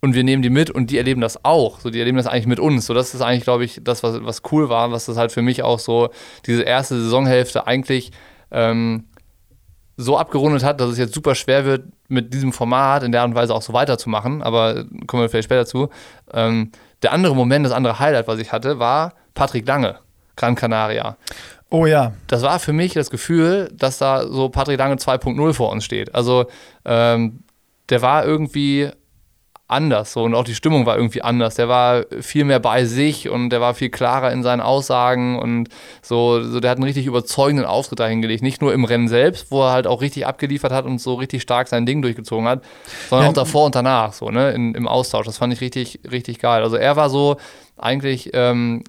und 0.00 0.14
wir 0.14 0.24
nehmen 0.24 0.42
die 0.42 0.50
mit 0.50 0.70
und 0.70 0.90
die 0.90 0.98
erleben 0.98 1.20
das 1.20 1.44
auch. 1.44 1.80
So, 1.80 1.90
die 1.90 1.98
erleben 1.98 2.18
das 2.18 2.26
eigentlich 2.26 2.46
mit 2.46 2.60
uns. 2.60 2.86
So, 2.86 2.94
das 2.94 3.14
ist 3.14 3.22
eigentlich, 3.22 3.44
glaube 3.44 3.64
ich, 3.64 3.80
das, 3.82 4.02
was, 4.02 4.22
was 4.22 4.42
cool 4.52 4.68
war, 4.68 4.92
was 4.92 5.06
das 5.06 5.16
halt 5.16 5.32
für 5.32 5.42
mich 5.42 5.62
auch 5.62 5.78
so, 5.78 6.10
diese 6.46 6.62
erste 6.62 7.00
Saisonhälfte 7.00 7.66
eigentlich 7.66 8.12
ähm, 8.50 9.04
so 9.96 10.18
abgerundet 10.18 10.64
hat, 10.64 10.80
dass 10.80 10.90
es 10.90 10.98
jetzt 10.98 11.14
super 11.14 11.34
schwer 11.34 11.64
wird, 11.64 11.84
mit 12.08 12.34
diesem 12.34 12.52
Format 12.52 13.02
in 13.02 13.12
der 13.12 13.22
Art 13.22 13.30
und 13.30 13.34
Weise 13.34 13.54
auch 13.54 13.62
so 13.62 13.72
weiterzumachen. 13.72 14.42
Aber 14.42 14.84
kommen 15.06 15.22
wir 15.22 15.28
vielleicht 15.28 15.46
später 15.46 15.66
zu. 15.66 15.88
Ähm, 16.32 16.72
der 17.02 17.12
andere 17.12 17.34
Moment, 17.34 17.64
das 17.64 17.72
andere 17.72 17.98
Highlight, 17.98 18.28
was 18.28 18.38
ich 18.38 18.52
hatte, 18.52 18.78
war 18.78 19.14
Patrick 19.34 19.66
Lange, 19.66 19.96
Gran 20.36 20.54
Canaria 20.54 21.16
Oh 21.70 21.86
ja. 21.86 22.12
das 22.28 22.42
war 22.42 22.60
für 22.60 22.72
mich 22.72 22.92
das 22.92 23.10
Gefühl, 23.10 23.68
dass 23.74 23.98
da 23.98 24.26
so 24.28 24.48
Patrick 24.48 24.78
Lange 24.78 24.94
2.0 24.94 25.54
vor 25.54 25.72
uns 25.72 25.84
steht. 25.84 26.14
Also 26.14 26.46
ähm, 26.84 27.40
der 27.88 28.00
war 28.00 28.24
irgendwie 28.24 28.90
anders 29.66 30.12
so 30.12 30.24
und 30.24 30.34
auch 30.34 30.44
die 30.44 30.54
Stimmung 30.54 30.84
war 30.84 30.96
irgendwie 30.96 31.22
anders. 31.22 31.54
Der 31.54 31.68
war 31.68 32.04
viel 32.20 32.44
mehr 32.44 32.60
bei 32.60 32.84
sich 32.84 33.30
und 33.30 33.48
der 33.50 33.60
war 33.60 33.74
viel 33.74 33.88
klarer 33.88 34.30
in 34.30 34.42
seinen 34.42 34.60
Aussagen 34.60 35.38
und 35.38 35.68
so, 36.02 36.42
so 36.42 36.60
der 36.60 36.70
hat 36.70 36.78
einen 36.78 36.84
richtig 36.84 37.06
überzeugenden 37.06 37.64
Auftritt 37.64 38.00
da 38.00 38.06
hingelegt. 38.06 38.42
Nicht 38.42 38.60
nur 38.60 38.74
im 38.74 38.84
Rennen 38.84 39.08
selbst, 39.08 39.50
wo 39.50 39.62
er 39.62 39.72
halt 39.72 39.86
auch 39.86 40.02
richtig 40.02 40.26
abgeliefert 40.26 40.72
hat 40.72 40.84
und 40.84 41.00
so 41.00 41.14
richtig 41.14 41.42
stark 41.42 41.68
sein 41.68 41.86
Ding 41.86 42.02
durchgezogen 42.02 42.46
hat, 42.46 42.62
sondern 43.08 43.24
Ja, 43.24 43.30
auch 43.30 43.34
davor 43.34 43.64
und 43.66 43.74
danach, 43.74 44.12
so, 44.12 44.30
ne, 44.30 44.50
in, 44.52 44.74
im 44.74 44.86
Austausch. 44.86 45.24
Das 45.26 45.38
fand 45.38 45.52
ich 45.52 45.60
richtig, 45.62 46.00
richtig 46.10 46.40
geil. 46.40 46.62
Also 46.62 46.76
er 46.76 46.96
war 46.96 47.08
so 47.08 47.36
eigentlich 47.78 48.30
ähm, 48.34 48.84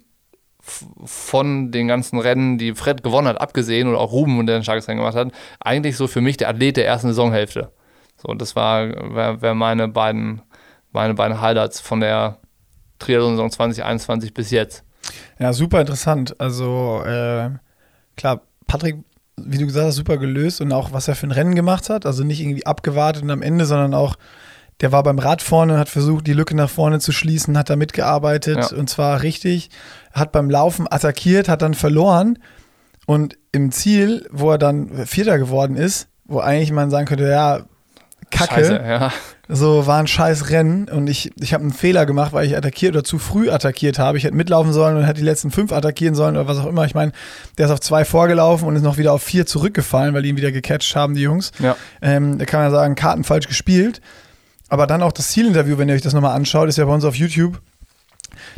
von 0.60 1.70
den 1.70 1.88
ganzen 1.88 2.18
Rennen, 2.18 2.58
die 2.58 2.74
Fred 2.74 3.02
gewonnen 3.02 3.28
hat, 3.28 3.40
abgesehen 3.40 3.88
oder 3.88 3.98
auch 3.98 4.12
Ruben, 4.12 4.46
der 4.46 4.56
ein 4.56 4.62
starkes 4.62 4.88
Rennen 4.88 4.98
gemacht 4.98 5.16
hat, 5.16 5.32
eigentlich 5.60 5.96
so 5.96 6.06
für 6.06 6.20
mich 6.20 6.36
der 6.36 6.48
Athlet 6.48 6.76
der 6.76 6.86
ersten 6.86 7.08
Saisonhälfte. 7.08 7.70
So, 8.16 8.34
das 8.34 8.56
war 8.56 8.88
wär, 9.14 9.42
wär 9.42 9.54
meine 9.54 9.88
beiden 9.88 10.42
meine 10.96 11.14
beiden 11.14 11.40
Highlights 11.40 11.78
von 11.80 12.00
der 12.00 12.38
Triathlon-Saison 12.98 13.50
2021 13.50 14.34
bis 14.34 14.50
jetzt. 14.50 14.82
Ja, 15.38 15.52
super 15.52 15.80
interessant. 15.80 16.40
Also, 16.40 17.02
äh, 17.04 17.50
klar, 18.16 18.40
Patrick, 18.66 18.96
wie 19.36 19.58
du 19.58 19.66
gesagt 19.66 19.86
hast, 19.86 19.96
super 19.96 20.16
gelöst 20.16 20.60
und 20.60 20.72
auch, 20.72 20.92
was 20.92 21.06
er 21.08 21.14
für 21.14 21.26
ein 21.26 21.32
Rennen 21.32 21.54
gemacht 21.54 21.90
hat. 21.90 22.06
Also 22.06 22.24
nicht 22.24 22.40
irgendwie 22.40 22.66
abgewartet 22.66 23.22
und 23.22 23.30
am 23.30 23.42
Ende, 23.42 23.66
sondern 23.66 23.92
auch, 23.94 24.16
der 24.80 24.92
war 24.92 25.02
beim 25.02 25.18
Rad 25.18 25.42
vorne, 25.42 25.78
hat 25.78 25.88
versucht, 25.90 26.26
die 26.26 26.32
Lücke 26.32 26.56
nach 26.56 26.70
vorne 26.70 26.98
zu 26.98 27.12
schließen, 27.12 27.56
hat 27.56 27.68
da 27.70 27.76
mitgearbeitet 27.76 28.70
Ja. 28.72 28.76
und 28.76 28.88
zwar 28.88 29.22
richtig, 29.22 29.70
hat 30.12 30.32
beim 30.32 30.50
Laufen 30.50 30.86
attackiert, 30.90 31.48
hat 31.48 31.62
dann 31.62 31.74
verloren 31.74 32.38
und 33.06 33.36
im 33.52 33.70
Ziel, 33.72 34.26
wo 34.30 34.50
er 34.50 34.58
dann 34.58 35.06
Vierter 35.06 35.38
geworden 35.38 35.76
ist, 35.76 36.08
wo 36.24 36.40
eigentlich 36.40 36.72
man 36.72 36.90
sagen 36.90 37.06
könnte, 37.06 37.28
ja, 37.28 37.60
Kacke, 38.36 38.54
Scheiße, 38.54 38.84
ja. 38.86 39.12
so 39.48 39.86
war 39.86 39.98
ein 39.98 40.06
scheiß 40.06 40.50
Rennen 40.50 40.88
und 40.88 41.08
ich, 41.08 41.32
ich 41.40 41.54
habe 41.54 41.62
einen 41.62 41.72
Fehler 41.72 42.06
gemacht, 42.06 42.32
weil 42.32 42.46
ich 42.46 42.56
attackiert 42.56 42.94
oder 42.94 43.04
zu 43.04 43.18
früh 43.18 43.50
attackiert 43.50 43.98
habe. 43.98 44.18
Ich 44.18 44.24
hätte 44.24 44.34
mitlaufen 44.34 44.72
sollen 44.72 44.96
und 44.96 45.04
hätte 45.04 45.20
die 45.20 45.26
letzten 45.26 45.50
fünf 45.50 45.72
attackieren 45.72 46.14
sollen 46.14 46.36
oder 46.36 46.48
was 46.48 46.58
auch 46.58 46.66
immer. 46.66 46.84
Ich 46.84 46.94
meine, 46.94 47.12
der 47.58 47.66
ist 47.66 47.72
auf 47.72 47.80
zwei 47.80 48.04
vorgelaufen 48.04 48.68
und 48.68 48.76
ist 48.76 48.82
noch 48.82 48.98
wieder 48.98 49.12
auf 49.12 49.22
vier 49.22 49.46
zurückgefallen, 49.46 50.14
weil 50.14 50.22
die 50.22 50.30
ihn 50.30 50.36
wieder 50.36 50.52
gecatcht 50.52 50.94
haben, 50.96 51.14
die 51.14 51.22
Jungs. 51.22 51.52
Ja. 51.58 51.76
Ähm, 52.02 52.38
da 52.38 52.44
kann 52.44 52.60
man 52.60 52.70
sagen, 52.70 52.94
Karten 52.94 53.24
falsch 53.24 53.48
gespielt. 53.48 54.00
Aber 54.68 54.86
dann 54.86 55.02
auch 55.02 55.12
das 55.12 55.28
Zielinterview, 55.28 55.78
wenn 55.78 55.88
ihr 55.88 55.94
euch 55.94 56.02
das 56.02 56.12
nochmal 56.12 56.34
anschaut, 56.34 56.68
ist 56.68 56.78
ja 56.78 56.84
bei 56.84 56.92
uns 56.92 57.04
auf 57.04 57.14
YouTube. 57.14 57.60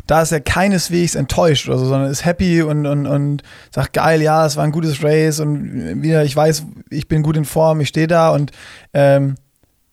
Da 0.07 0.21
ist 0.21 0.31
er 0.31 0.41
keineswegs 0.41 1.15
enttäuscht 1.15 1.67
oder 1.67 1.77
so, 1.77 1.85
sondern 1.85 2.09
ist 2.09 2.25
happy 2.25 2.61
und, 2.61 2.85
und, 2.85 3.07
und 3.07 3.43
sagt, 3.73 3.93
geil, 3.93 4.21
ja, 4.21 4.45
es 4.45 4.57
war 4.57 4.63
ein 4.63 4.71
gutes 4.71 5.03
Race 5.03 5.39
und 5.39 6.01
wieder, 6.01 6.23
ich 6.23 6.35
weiß, 6.35 6.65
ich 6.89 7.07
bin 7.07 7.23
gut 7.23 7.37
in 7.37 7.45
Form, 7.45 7.79
ich 7.79 7.89
stehe 7.89 8.07
da 8.07 8.29
und 8.29 8.51
ähm, 8.93 9.35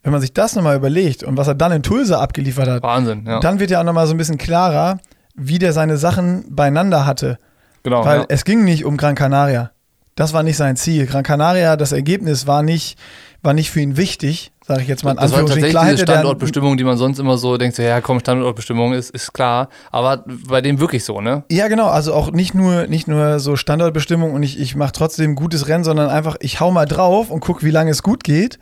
wenn 0.07 0.13
man 0.13 0.21
sich 0.21 0.33
das 0.33 0.55
nochmal 0.55 0.77
überlegt 0.77 1.25
und 1.25 1.37
was 1.37 1.49
er 1.49 1.57
dann 1.57 1.73
in 1.73 1.83
Tulsa 1.83 2.21
abgeliefert 2.21 2.69
hat, 2.69 2.83
Wahnsinn, 2.85 3.25
ja. 3.27 3.41
dann 3.41 3.59
wird 3.59 3.73
ja 3.73 3.81
auch 3.81 3.85
nochmal 3.85 4.07
so 4.07 4.15
ein 4.15 4.17
bisschen 4.17 4.39
klarer, 4.39 5.01
wie 5.35 5.59
der 5.59 5.73
seine 5.73 5.97
Sachen 5.97 6.45
beieinander 6.49 7.07
hatte. 7.07 7.39
genau. 7.83 8.05
Weil 8.05 8.21
ja. 8.21 8.27
es 8.29 8.45
ging 8.45 8.63
nicht 8.63 8.85
um 8.85 8.97
Gran 8.97 9.17
Canaria. 9.17 9.73
Das 10.15 10.33
war 10.33 10.45
nicht 10.45 10.59
sein 10.59 10.77
Ziel. 10.77 11.07
Gran 11.07 11.25
Canaria, 11.25 11.77
das 11.77 11.91
Ergebnis 11.91 12.47
war 12.47 12.63
nicht, 12.63 12.97
war 13.43 13.53
nicht 13.53 13.73
für 13.73 13.81
ihn 13.81 13.97
wichtig, 13.97 14.53
sage 14.65 14.83
ich 14.83 14.87
jetzt 14.87 15.03
mal 15.03 15.11
in 15.11 15.17
Das 15.17 15.33
war 15.33 15.41
Anführungsstrichen. 15.41 15.75
tatsächlich 15.75 16.05
Klar 16.05 16.15
Standortbestimmung, 16.15 16.77
die 16.77 16.85
man 16.85 16.99
sonst 16.99 17.19
immer 17.19 17.37
so 17.37 17.57
denkt, 17.57 17.75
so, 17.75 17.83
ja 17.83 18.01
komm, 18.01 18.21
Standortbestimmung 18.21 18.93
ist, 18.93 19.11
ist 19.11 19.35
klar. 19.35 19.71
Aber 19.91 20.23
bei 20.49 20.61
dem 20.61 20.79
wirklich 20.79 21.03
so, 21.03 21.21
ne? 21.21 21.43
Ja, 21.51 21.67
genau. 21.67 21.89
Also 21.89 22.15
auch 22.15 22.31
nicht 22.31 22.55
nur, 22.55 22.87
nicht 22.87 23.09
nur 23.09 23.41
so 23.41 23.57
Standortbestimmung 23.57 24.35
und 24.35 24.45
ich, 24.45 24.61
ich 24.61 24.77
mache 24.77 24.93
trotzdem 24.93 25.35
gutes 25.35 25.67
Rennen, 25.67 25.83
sondern 25.83 26.11
einfach, 26.11 26.37
ich 26.39 26.61
hau 26.61 26.71
mal 26.71 26.87
drauf 26.87 27.29
und 27.29 27.41
guck, 27.41 27.65
wie 27.65 27.73
lange 27.73 27.91
es 27.91 28.05
gut 28.05 28.23
geht. 28.23 28.61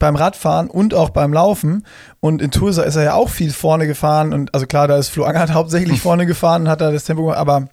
Beim 0.00 0.16
Radfahren 0.16 0.68
und 0.68 0.94
auch 0.94 1.10
beim 1.10 1.32
Laufen. 1.32 1.86
Und 2.18 2.42
in 2.42 2.50
Tulsa 2.50 2.82
ist 2.82 2.96
er 2.96 3.04
ja 3.04 3.14
auch 3.14 3.28
viel 3.28 3.52
vorne 3.52 3.86
gefahren. 3.86 4.32
Und 4.32 4.52
also 4.52 4.66
klar, 4.66 4.88
da 4.88 4.96
ist 4.96 5.10
Flo 5.10 5.22
Angert 5.22 5.50
hauptsächlich 5.54 6.00
vorne 6.00 6.26
gefahren 6.26 6.62
und 6.62 6.68
hat 6.68 6.80
da 6.80 6.90
das 6.90 7.04
Tempo 7.04 7.22
gemacht. 7.22 7.38
Aber 7.38 7.68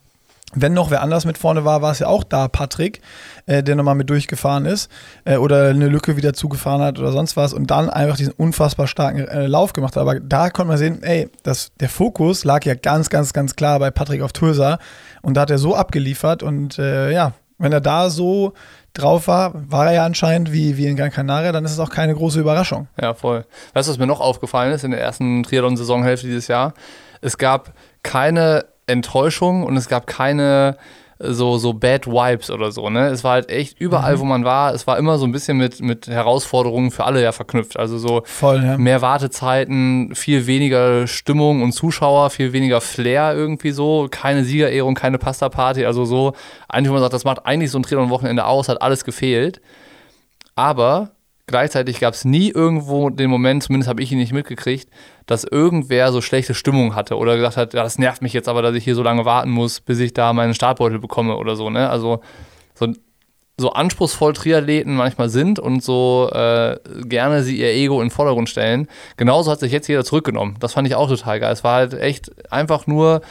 wenn 0.53 0.73
noch 0.73 0.91
wer 0.91 1.01
anders 1.01 1.25
mit 1.25 1.37
vorne 1.37 1.65
war, 1.65 1.81
war 1.81 1.91
es 1.91 1.99
ja 1.99 2.07
auch 2.07 2.23
da 2.23 2.47
Patrick, 2.47 3.01
äh, 3.47 3.61
der 3.63 3.75
nochmal 3.75 3.95
mit 3.95 4.09
durchgefahren 4.09 4.65
ist 4.65 4.89
äh, 5.25 5.35
oder 5.35 5.69
eine 5.69 5.87
Lücke 5.87 6.15
wieder 6.15 6.33
zugefahren 6.33 6.81
hat 6.81 6.99
oder 6.99 7.11
sonst 7.11 7.35
was 7.35 7.53
und 7.53 7.69
dann 7.69 7.89
einfach 7.89 8.15
diesen 8.15 8.33
unfassbar 8.33 8.87
starken 8.87 9.27
äh, 9.27 9.47
Lauf 9.47 9.73
gemacht 9.73 9.95
hat. 9.95 10.01
Aber 10.01 10.19
da 10.19 10.49
konnte 10.49 10.69
man 10.69 10.77
sehen, 10.77 11.03
ey, 11.03 11.29
das, 11.43 11.73
der 11.79 11.89
Fokus 11.89 12.45
lag 12.45 12.63
ja 12.63 12.75
ganz, 12.75 13.09
ganz, 13.09 13.33
ganz 13.33 13.55
klar 13.55 13.79
bei 13.79 13.91
Patrick 13.91 14.21
auf 14.21 14.31
Tulsa 14.31 14.79
und 15.21 15.35
da 15.35 15.41
hat 15.41 15.51
er 15.51 15.57
so 15.57 15.75
abgeliefert 15.75 16.43
und 16.43 16.79
äh, 16.79 17.11
ja, 17.11 17.33
wenn 17.57 17.73
er 17.73 17.81
da 17.81 18.09
so 18.09 18.53
drauf 18.97 19.27
war, 19.27 19.51
war 19.69 19.87
er 19.87 19.93
ja 19.93 20.05
anscheinend 20.05 20.51
wie, 20.51 20.77
wie 20.77 20.87
in 20.87 20.95
Gran 20.95 21.11
Canaria, 21.11 21.51
dann 21.51 21.65
ist 21.65 21.71
es 21.71 21.79
auch 21.79 21.89
keine 21.89 22.13
große 22.15 22.39
Überraschung. 22.39 22.87
Ja, 22.99 23.13
voll. 23.13 23.45
Weißt 23.73 23.87
du, 23.87 23.91
was 23.91 23.99
mir 23.99 24.07
noch 24.07 24.19
aufgefallen 24.19 24.73
ist 24.73 24.83
in 24.83 24.91
der 24.91 25.01
ersten 25.01 25.43
Triathlon-Saisonhälfte 25.43 26.27
dieses 26.27 26.47
Jahr? 26.47 26.73
Es 27.21 27.37
gab 27.37 27.73
keine 28.03 28.65
Enttäuschung 28.87 29.63
und 29.63 29.77
es 29.77 29.87
gab 29.87 30.07
keine 30.07 30.77
so, 31.19 31.57
so 31.57 31.73
Bad 31.73 32.05
Vibes 32.05 32.51
oder 32.51 32.71
so, 32.71 32.89
ne? 32.89 33.07
Es 33.07 33.23
war 33.23 33.33
halt 33.33 33.49
echt 33.49 33.79
überall, 33.79 34.19
wo 34.19 34.25
man 34.25 34.45
war, 34.45 34.73
es 34.73 34.85
war 34.85 34.97
immer 34.97 35.17
so 35.17 35.25
ein 35.25 35.31
bisschen 35.31 35.57
mit, 35.57 35.81
mit 35.81 36.07
Herausforderungen 36.07 36.91
für 36.91 37.05
alle 37.05 37.21
ja 37.21 37.31
verknüpft. 37.31 37.77
Also 37.77 37.97
so 37.97 38.21
Voll, 38.25 38.63
ja. 38.63 38.77
mehr 38.77 39.01
Wartezeiten, 39.01 40.13
viel 40.13 40.45
weniger 40.47 41.07
Stimmung 41.07 41.63
und 41.63 41.71
Zuschauer, 41.71 42.29
viel 42.29 42.53
weniger 42.53 42.81
Flair 42.81 43.33
irgendwie 43.33 43.71
so, 43.71 44.07
keine 44.11 44.43
Siegerehrung, 44.43 44.93
keine 44.95 45.17
Pasta-Party, 45.17 45.85
also 45.85 46.05
so, 46.05 46.33
eigentlich, 46.69 46.89
wo 46.89 46.93
man 46.93 47.01
sagt, 47.01 47.13
das 47.13 47.23
macht 47.23 47.45
eigentlich 47.45 47.71
so 47.71 47.79
ein 47.79 47.83
Triathlon-Wochenende 47.83 48.45
aus, 48.45 48.69
hat 48.69 48.81
alles 48.81 49.03
gefehlt. 49.03 49.61
Aber 50.55 51.11
gleichzeitig 51.47 51.99
gab 51.99 52.13
es 52.13 52.25
nie 52.25 52.49
irgendwo 52.49 53.09
den 53.09 53.29
Moment, 53.29 53.63
zumindest 53.63 53.89
habe 53.89 54.03
ich 54.03 54.11
ihn 54.11 54.17
nicht 54.17 54.33
mitgekriegt, 54.33 54.89
dass 55.25 55.45
irgendwer 55.45 56.11
so 56.11 56.21
schlechte 56.21 56.53
Stimmung 56.53 56.93
hatte 56.93 57.17
oder 57.17 57.37
gesagt 57.37 57.57
hat, 57.57 57.73
ja, 57.73 57.83
das 57.83 57.97
nervt 57.97 58.21
mich 58.21 58.33
jetzt 58.33 58.49
aber, 58.49 58.61
dass 58.61 58.75
ich 58.75 58.83
hier 58.83 58.95
so 58.95 59.03
lange 59.03 59.25
warten 59.25 59.49
muss, 59.49 59.79
bis 59.79 59.99
ich 59.99 60.13
da 60.13 60.33
meinen 60.33 60.53
Startbeutel 60.53 60.99
bekomme 60.99 61.37
oder 61.37 61.55
so, 61.55 61.69
ne? 61.69 61.89
Also 61.89 62.21
so, 62.75 62.93
so 63.57 63.71
anspruchsvoll 63.71 64.33
Triathleten 64.33 64.95
manchmal 64.95 65.29
sind 65.29 65.57
und 65.57 65.83
so 65.83 66.29
äh, 66.33 66.77
gerne 67.05 67.41
sie 67.43 67.57
ihr 67.57 67.71
Ego 67.73 68.01
in 68.01 68.09
den 68.09 68.11
Vordergrund 68.13 68.49
stellen, 68.49 68.87
genauso 69.15 69.49
hat 69.49 69.61
sich 69.61 69.71
jetzt 69.71 69.87
jeder 69.87 70.03
zurückgenommen. 70.03 70.57
Das 70.59 70.73
fand 70.73 70.87
ich 70.87 70.95
auch 70.95 71.07
total 71.07 71.39
geil. 71.39 71.53
Es 71.53 71.63
war 71.63 71.75
halt 71.75 71.93
echt 71.93 72.51
einfach 72.51 72.87
nur, 72.87 73.21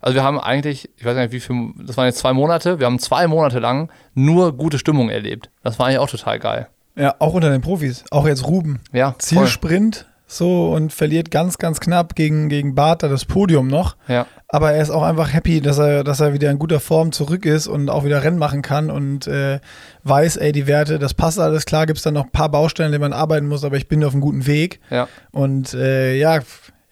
also 0.00 0.16
wir 0.16 0.24
haben 0.24 0.40
eigentlich, 0.40 0.90
ich 0.96 1.04
weiß 1.04 1.16
nicht 1.16 1.32
wie 1.32 1.40
viel, 1.40 1.72
das 1.86 1.96
waren 1.96 2.06
jetzt 2.06 2.18
zwei 2.18 2.32
Monate, 2.32 2.80
wir 2.80 2.86
haben 2.86 2.98
zwei 2.98 3.28
Monate 3.28 3.60
lang 3.60 3.90
nur 4.12 4.56
gute 4.56 4.80
Stimmung 4.80 5.08
erlebt. 5.08 5.50
Das 5.62 5.78
war 5.78 5.86
eigentlich 5.86 6.00
auch 6.00 6.10
total 6.10 6.40
geil. 6.40 6.68
Ja, 6.96 7.14
auch 7.18 7.34
unter 7.34 7.50
den 7.50 7.60
Profis. 7.60 8.04
Auch 8.10 8.26
jetzt 8.26 8.46
Ruben. 8.46 8.80
Ja, 8.92 9.10
voll. 9.12 9.18
Zielsprint, 9.18 10.06
so 10.26 10.72
und 10.72 10.92
verliert 10.92 11.30
ganz, 11.30 11.58
ganz 11.58 11.80
knapp 11.80 12.14
gegen, 12.14 12.48
gegen 12.48 12.74
Bartha 12.74 13.08
das 13.08 13.24
Podium 13.24 13.66
noch. 13.66 13.96
Ja. 14.08 14.26
Aber 14.48 14.72
er 14.72 14.82
ist 14.82 14.90
auch 14.90 15.02
einfach 15.02 15.32
happy, 15.32 15.60
dass 15.60 15.78
er, 15.78 16.04
dass 16.04 16.20
er 16.20 16.32
wieder 16.32 16.50
in 16.50 16.58
guter 16.58 16.78
Form 16.80 17.10
zurück 17.12 17.44
ist 17.44 17.66
und 17.66 17.90
auch 17.90 18.04
wieder 18.04 18.22
Rennen 18.22 18.38
machen 18.38 18.62
kann 18.62 18.90
und 18.90 19.26
äh, 19.26 19.58
weiß, 20.04 20.36
ey, 20.36 20.52
die 20.52 20.66
Werte, 20.68 20.98
das 21.00 21.14
passt 21.14 21.40
alles 21.40 21.66
klar, 21.66 21.86
gibt 21.86 21.98
es 21.98 22.04
dann 22.04 22.14
noch 22.14 22.24
ein 22.24 22.30
paar 22.30 22.48
Baustellen, 22.50 22.92
die 22.92 22.98
man 22.98 23.12
arbeiten 23.12 23.46
muss, 23.48 23.64
aber 23.64 23.76
ich 23.76 23.88
bin 23.88 24.04
auf 24.04 24.12
einem 24.12 24.20
guten 24.20 24.46
Weg. 24.46 24.80
Ja. 24.90 25.08
Und 25.32 25.74
äh, 25.74 26.16
ja, 26.16 26.38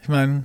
ich 0.00 0.08
meine, 0.08 0.44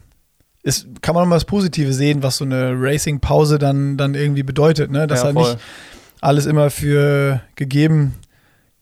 es 0.62 0.86
kann 1.02 1.16
man 1.16 1.24
noch 1.24 1.30
mal 1.30 1.36
das 1.38 1.46
Positive 1.46 1.94
sehen, 1.94 2.22
was 2.22 2.38
so 2.38 2.46
eine 2.46 2.74
Racing-Pause 2.76 3.58
dann, 3.58 3.98
dann 3.98 4.14
irgendwie 4.14 4.44
bedeutet, 4.44 4.92
ne? 4.92 5.08
Dass 5.08 5.20
Ja, 5.20 5.26
halt 5.26 5.34
voll. 5.36 5.54
nicht 5.54 5.64
alles 6.22 6.46
immer 6.46 6.70
für 6.70 7.42
gegeben 7.56 8.16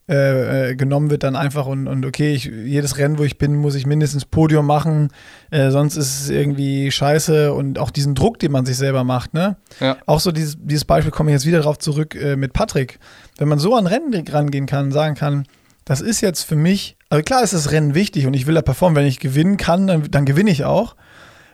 äh, 0.07 0.69
äh, 0.69 0.75
genommen 0.75 1.09
wird 1.09 1.23
dann 1.23 1.35
einfach 1.35 1.65
und, 1.65 1.87
und 1.87 2.05
okay, 2.05 2.33
ich, 2.35 2.45
jedes 2.45 2.99
Rennen, 2.99 3.17
wo 3.17 3.23
ich 3.23 3.39
bin, 3.39 3.55
muss 3.55 3.73
ich 3.73 3.87
mindestens 3.87 4.23
Podium 4.25 4.67
machen, 4.67 5.09
äh, 5.49 5.71
sonst 5.71 5.95
ist 5.95 6.21
es 6.21 6.29
irgendwie 6.29 6.91
scheiße 6.91 7.51
und 7.51 7.79
auch 7.79 7.89
diesen 7.89 8.13
Druck, 8.13 8.37
den 8.37 8.51
man 8.51 8.67
sich 8.67 8.77
selber 8.77 9.03
macht, 9.03 9.33
ne? 9.33 9.57
Ja. 9.79 9.97
Auch 10.05 10.19
so 10.19 10.31
dieses, 10.31 10.57
dieses 10.59 10.85
Beispiel 10.85 11.11
komme 11.11 11.31
ich 11.31 11.33
jetzt 11.33 11.47
wieder 11.47 11.61
drauf 11.61 11.79
zurück 11.79 12.13
äh, 12.13 12.35
mit 12.35 12.53
Patrick. 12.53 12.99
Wenn 13.39 13.47
man 13.47 13.57
so 13.57 13.73
an 13.75 13.87
Rennen 13.87 14.13
rangehen 14.27 14.67
kann, 14.67 14.91
sagen 14.91 15.15
kann, 15.15 15.47
das 15.85 16.01
ist 16.01 16.21
jetzt 16.21 16.43
für 16.43 16.55
mich, 16.55 16.97
also 17.09 17.23
klar 17.23 17.43
ist 17.43 17.53
das 17.53 17.71
Rennen 17.71 17.95
wichtig 17.95 18.27
und 18.27 18.35
ich 18.35 18.45
will 18.45 18.53
da 18.53 18.61
performen, 18.61 18.95
wenn 18.95 19.07
ich 19.07 19.19
gewinnen 19.19 19.57
kann, 19.57 19.87
dann, 19.87 20.11
dann 20.11 20.25
gewinne 20.25 20.51
ich 20.51 20.65
auch 20.65 20.95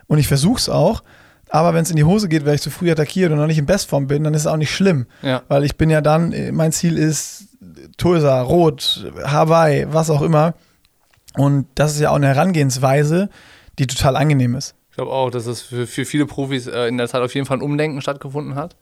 und 0.08 0.18
ich 0.18 0.28
versuche 0.28 0.58
es 0.58 0.68
auch. 0.68 1.02
Aber 1.54 1.74
wenn 1.74 1.82
es 1.82 1.90
in 1.90 1.96
die 1.96 2.04
Hose 2.04 2.28
geht, 2.28 2.46
weil 2.46 2.54
ich 2.54 2.62
zu 2.62 2.70
früh 2.70 2.90
attackiert 2.90 3.30
und 3.30 3.36
noch 3.36 3.46
nicht 3.46 3.58
in 3.58 3.66
Bestform 3.66 4.06
bin, 4.06 4.24
dann 4.24 4.32
ist 4.32 4.40
es 4.42 4.46
auch 4.46 4.56
nicht 4.56 4.70
schlimm. 4.74 5.06
Ja. 5.20 5.42
Weil 5.48 5.64
ich 5.64 5.76
bin 5.76 5.90
ja 5.90 6.00
dann, 6.00 6.32
äh, 6.32 6.50
mein 6.50 6.72
Ziel 6.72 6.96
ist 6.96 7.44
Tulsa, 7.98 8.40
Rot, 8.40 9.12
Hawaii, 9.22 9.86
was 9.90 10.08
auch 10.08 10.22
immer. 10.22 10.54
Und 11.36 11.66
das 11.74 11.92
ist 11.92 12.00
ja 12.00 12.10
auch 12.10 12.16
eine 12.16 12.28
Herangehensweise, 12.28 13.28
die 13.78 13.86
total 13.86 14.16
angenehm 14.16 14.54
ist. 14.54 14.74
Ich 14.90 14.96
glaube 14.96 15.10
auch, 15.12 15.30
dass 15.30 15.46
es 15.46 15.60
für, 15.60 15.86
für 15.86 16.04
viele 16.06 16.24
Profis 16.26 16.66
äh, 16.66 16.86
in 16.88 16.96
der 16.96 17.06
Zeit 17.08 17.20
auf 17.22 17.34
jeden 17.34 17.46
Fall 17.46 17.58
ein 17.58 17.62
Umdenken 17.62 18.00
stattgefunden 18.00 18.54
hat. 18.54 18.76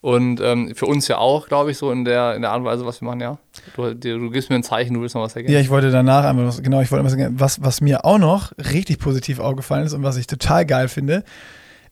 Und 0.00 0.40
ähm, 0.40 0.72
für 0.76 0.86
uns 0.86 1.08
ja 1.08 1.16
auch, 1.18 1.48
glaube 1.48 1.70
ich, 1.70 1.78
so 1.78 1.90
in 1.90 2.04
der, 2.04 2.34
in 2.36 2.42
der 2.42 2.50
Art 2.52 2.60
und 2.60 2.66
Weise, 2.66 2.84
was 2.86 3.00
wir 3.00 3.06
machen, 3.06 3.20
ja. 3.20 3.38
Du, 3.74 3.94
dir- 3.94 4.18
du 4.18 4.30
gibst 4.30 4.50
mir 4.50 4.56
ein 4.56 4.62
Zeichen, 4.62 4.94
du 4.94 5.00
willst 5.00 5.14
noch 5.14 5.22
was 5.22 5.34
ergänzen. 5.34 5.54
Ja, 5.54 5.60
ich 5.60 5.70
wollte 5.70 5.90
danach 5.90 6.24
einfach, 6.24 6.44
was, 6.46 6.62
genau, 6.62 6.80
ich 6.82 6.92
wollte 6.92 7.30
was, 7.40 7.62
was 7.62 7.80
mir 7.80 8.04
auch 8.04 8.18
noch 8.18 8.52
richtig 8.58 8.98
positiv 8.98 9.38
aufgefallen 9.40 9.86
ist 9.86 9.94
und 9.94 10.02
was 10.02 10.16
ich 10.18 10.26
total 10.26 10.66
geil 10.66 10.88
finde, 10.88 11.24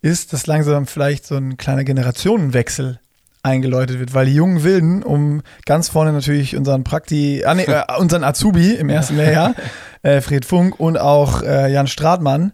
ist, 0.03 0.33
dass 0.33 0.47
langsam 0.47 0.87
vielleicht 0.87 1.27
so 1.27 1.37
ein 1.37 1.57
kleiner 1.57 1.85
Generationenwechsel 1.85 2.99
eingeläutet 3.43 3.99
wird, 3.99 4.15
weil 4.15 4.27
die 4.27 4.35
jungen 4.35 4.63
Wilden, 4.63 5.03
um 5.03 5.43
ganz 5.67 5.89
vorne 5.89 6.13
natürlich 6.13 6.57
unseren 6.57 6.85
Prakti, 6.85 7.45
ah, 7.45 7.55
nee, 7.55 7.65
äh, 7.67 7.83
unseren 7.99 8.25
Azubi 8.25 8.75
im 8.75 8.89
ersten 8.89 9.17
Lehrjahr, 9.17 9.55
äh, 10.03 10.21
Fred 10.21 10.45
Funk 10.45 10.79
und 10.79 10.99
auch 10.99 11.43
äh, 11.43 11.73
Jan 11.73 11.87
Stratmann, 11.87 12.53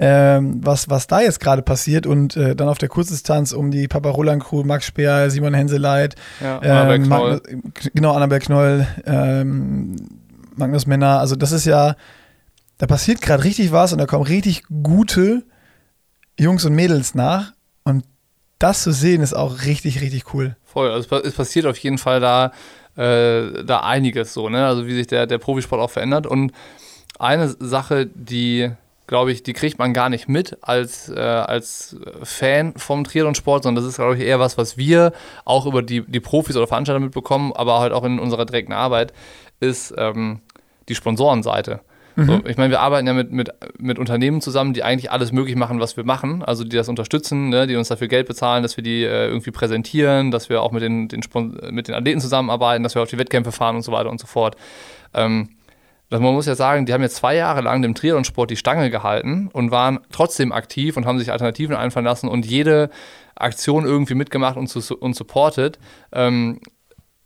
ähm, 0.00 0.60
was, 0.64 0.88
was 0.88 1.08
da 1.08 1.20
jetzt 1.20 1.40
gerade 1.40 1.62
passiert 1.62 2.06
und 2.06 2.36
äh, 2.36 2.54
dann 2.54 2.68
auf 2.68 2.78
der 2.78 2.88
Kurzdistanz 2.88 3.52
um 3.52 3.72
die 3.72 3.88
Papa 3.88 4.10
Roland 4.10 4.44
Crew, 4.44 4.62
Max 4.62 4.86
Speer, 4.86 5.28
Simon 5.28 5.54
Henseleit, 5.54 6.14
Ja, 6.40 6.58
Annabel 6.58 6.96
ähm, 6.96 7.02
Knoll. 7.04 7.30
Magnus, 7.32 7.90
genau, 7.94 8.12
Annabel 8.12 8.38
Knoll, 8.38 8.86
ähm, 9.06 9.96
Magnus 10.54 10.86
Männer, 10.86 11.18
also 11.18 11.34
das 11.34 11.50
ist 11.50 11.64
ja, 11.64 11.96
da 12.78 12.86
passiert 12.86 13.22
gerade 13.22 13.42
richtig 13.42 13.72
was 13.72 13.92
und 13.92 13.98
da 13.98 14.06
kommen 14.06 14.24
richtig 14.24 14.62
gute 14.82 15.42
Jungs 16.38 16.64
und 16.64 16.74
Mädels 16.74 17.14
nach 17.14 17.52
und 17.84 18.04
das 18.58 18.82
zu 18.82 18.92
sehen 18.92 19.22
ist 19.22 19.34
auch 19.34 19.64
richtig, 19.64 20.00
richtig 20.00 20.34
cool. 20.34 20.56
Voll, 20.64 20.88
also 20.90 21.00
es 21.00 21.06
pa- 21.06 21.26
es 21.28 21.34
passiert 21.34 21.66
auf 21.66 21.78
jeden 21.78 21.98
Fall 21.98 22.20
da, 22.20 22.52
äh, 22.96 23.64
da 23.64 23.80
einiges 23.80 24.34
so, 24.34 24.48
ne? 24.48 24.66
Also 24.66 24.86
wie 24.86 24.94
sich 24.94 25.06
der, 25.06 25.26
der 25.26 25.38
Profisport 25.38 25.80
auch 25.80 25.90
verändert. 25.90 26.26
Und 26.26 26.52
eine 27.20 27.48
Sache, 27.60 28.06
die, 28.06 28.70
glaube 29.06 29.30
ich, 29.32 29.42
die 29.44 29.52
kriegt 29.52 29.78
man 29.78 29.92
gar 29.94 30.08
nicht 30.08 30.28
mit 30.28 30.58
als, 30.60 31.08
äh, 31.08 31.18
als 31.20 31.96
Fan 32.24 32.74
vom 32.76 33.04
Triathlon-Sport, 33.04 33.62
sondern 33.62 33.82
das 33.84 33.90
ist, 33.92 33.96
glaube 33.98 34.16
ich, 34.16 34.22
eher 34.22 34.40
was, 34.40 34.58
was 34.58 34.76
wir 34.76 35.12
auch 35.44 35.66
über 35.66 35.82
die, 35.82 36.02
die 36.02 36.20
Profis 36.20 36.56
oder 36.56 36.66
Veranstalter 36.66 37.00
mitbekommen, 37.00 37.52
aber 37.52 37.78
halt 37.78 37.92
auch 37.92 38.04
in 38.04 38.18
unserer 38.18 38.44
direkten 38.44 38.72
Arbeit, 38.72 39.12
ist 39.60 39.94
ähm, 39.96 40.40
die 40.88 40.94
Sponsorenseite. 40.96 41.80
So, 42.26 42.40
ich 42.46 42.56
meine, 42.56 42.70
wir 42.70 42.80
arbeiten 42.80 43.06
ja 43.06 43.12
mit, 43.12 43.30
mit, 43.30 43.50
mit 43.78 43.98
Unternehmen 43.98 44.40
zusammen, 44.40 44.74
die 44.74 44.82
eigentlich 44.82 45.12
alles 45.12 45.30
möglich 45.30 45.54
machen, 45.54 45.78
was 45.78 45.96
wir 45.96 46.04
machen. 46.04 46.42
Also 46.42 46.64
die 46.64 46.74
das 46.76 46.88
unterstützen, 46.88 47.48
ne, 47.48 47.68
die 47.68 47.76
uns 47.76 47.88
dafür 47.88 48.08
Geld 48.08 48.26
bezahlen, 48.26 48.64
dass 48.64 48.76
wir 48.76 48.82
die 48.82 49.04
äh, 49.04 49.28
irgendwie 49.28 49.52
präsentieren, 49.52 50.32
dass 50.32 50.48
wir 50.48 50.62
auch 50.62 50.72
mit 50.72 50.82
den, 50.82 51.06
den, 51.06 51.22
Spon 51.22 51.56
mit 51.70 51.86
den 51.86 51.94
Athleten 51.94 52.20
zusammenarbeiten, 52.20 52.82
dass 52.82 52.96
wir 52.96 53.02
auf 53.02 53.08
die 53.08 53.18
Wettkämpfe 53.18 53.52
fahren 53.52 53.76
und 53.76 53.82
so 53.82 53.92
weiter 53.92 54.10
und 54.10 54.20
so 54.20 54.26
fort. 54.26 54.56
Ähm, 55.14 55.50
das, 56.10 56.20
man 56.20 56.34
muss 56.34 56.46
ja 56.46 56.56
sagen, 56.56 56.86
die 56.86 56.92
haben 56.92 57.02
jetzt 57.02 57.16
zwei 57.16 57.36
Jahre 57.36 57.60
lang 57.60 57.82
dem 57.82 57.94
Triathlon-Sport 57.94 58.50
die 58.50 58.56
Stange 58.56 58.90
gehalten 58.90 59.48
und 59.52 59.70
waren 59.70 60.00
trotzdem 60.10 60.50
aktiv 60.50 60.96
und 60.96 61.06
haben 61.06 61.18
sich 61.20 61.30
Alternativen 61.30 61.76
einfallen 61.76 62.06
lassen 62.06 62.28
und 62.28 62.46
jede 62.46 62.90
Aktion 63.36 63.84
irgendwie 63.84 64.14
mitgemacht 64.14 64.56
und, 64.56 64.68
zu, 64.68 64.96
und 64.96 65.14
supportet. 65.14 65.78
Ähm, 66.10 66.60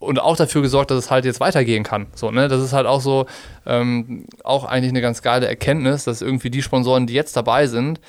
und 0.02 0.20
auch 0.20 0.36
dafür 0.36 0.62
gesorgt, 0.62 0.90
dass 0.90 0.98
es 0.98 1.10
halt 1.10 1.24
jetzt 1.24 1.40
weitergehen 1.40 1.84
kann. 1.84 2.08
So, 2.14 2.30
ne? 2.30 2.48
Das 2.48 2.62
ist 2.62 2.72
halt 2.72 2.86
auch 2.86 3.00
so, 3.00 3.26
ähm, 3.66 4.26
auch 4.44 4.64
eigentlich 4.64 4.90
eine 4.90 5.00
ganz 5.00 5.22
geile 5.22 5.46
Erkenntnis, 5.46 6.04
dass 6.04 6.22
irgendwie 6.22 6.50
die 6.50 6.62
Sponsoren, 6.62 7.06
die 7.06 7.14
jetzt 7.14 7.36
dabei 7.36 7.66
sind, 7.66 8.00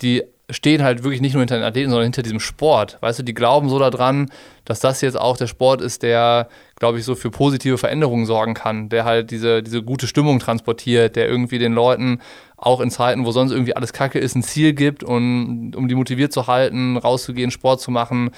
die 0.00 0.22
stehen 0.48 0.82
halt 0.82 1.02
wirklich 1.04 1.20
nicht 1.20 1.34
nur 1.34 1.42
hinter 1.42 1.56
den 1.56 1.64
Athleten, 1.64 1.90
sondern 1.90 2.04
hinter 2.04 2.22
diesem 2.22 2.40
Sport. 2.40 2.98
Weißt 3.00 3.20
du, 3.20 3.22
die 3.22 3.34
glauben 3.34 3.68
so 3.68 3.78
daran, 3.78 4.30
dass 4.64 4.80
das 4.80 5.00
jetzt 5.00 5.18
auch 5.18 5.36
der 5.36 5.46
Sport 5.46 5.80
ist, 5.80 6.02
der, 6.02 6.48
glaube 6.76 6.98
ich, 6.98 7.04
so 7.04 7.14
für 7.14 7.30
positive 7.30 7.78
Veränderungen 7.78 8.26
sorgen 8.26 8.54
kann, 8.54 8.88
der 8.88 9.04
halt 9.04 9.30
diese, 9.30 9.62
diese 9.62 9.82
gute 9.82 10.06
Stimmung 10.06 10.38
transportiert, 10.40 11.16
der 11.16 11.28
irgendwie 11.28 11.58
den 11.58 11.72
Leuten 11.72 12.20
auch 12.56 12.80
in 12.80 12.90
Zeiten, 12.90 13.24
wo 13.24 13.30
sonst 13.30 13.52
irgendwie 13.52 13.76
alles 13.76 13.92
Kacke 13.92 14.18
ist, 14.18 14.34
ein 14.34 14.42
Ziel 14.42 14.72
gibt 14.72 15.04
und 15.04 15.74
um 15.76 15.88
die 15.88 15.94
motiviert 15.94 16.32
zu 16.32 16.46
halten, 16.46 16.96
rauszugehen, 16.96 17.50
Sport 17.50 17.80
zu 17.80 17.90
machen, 17.90 18.30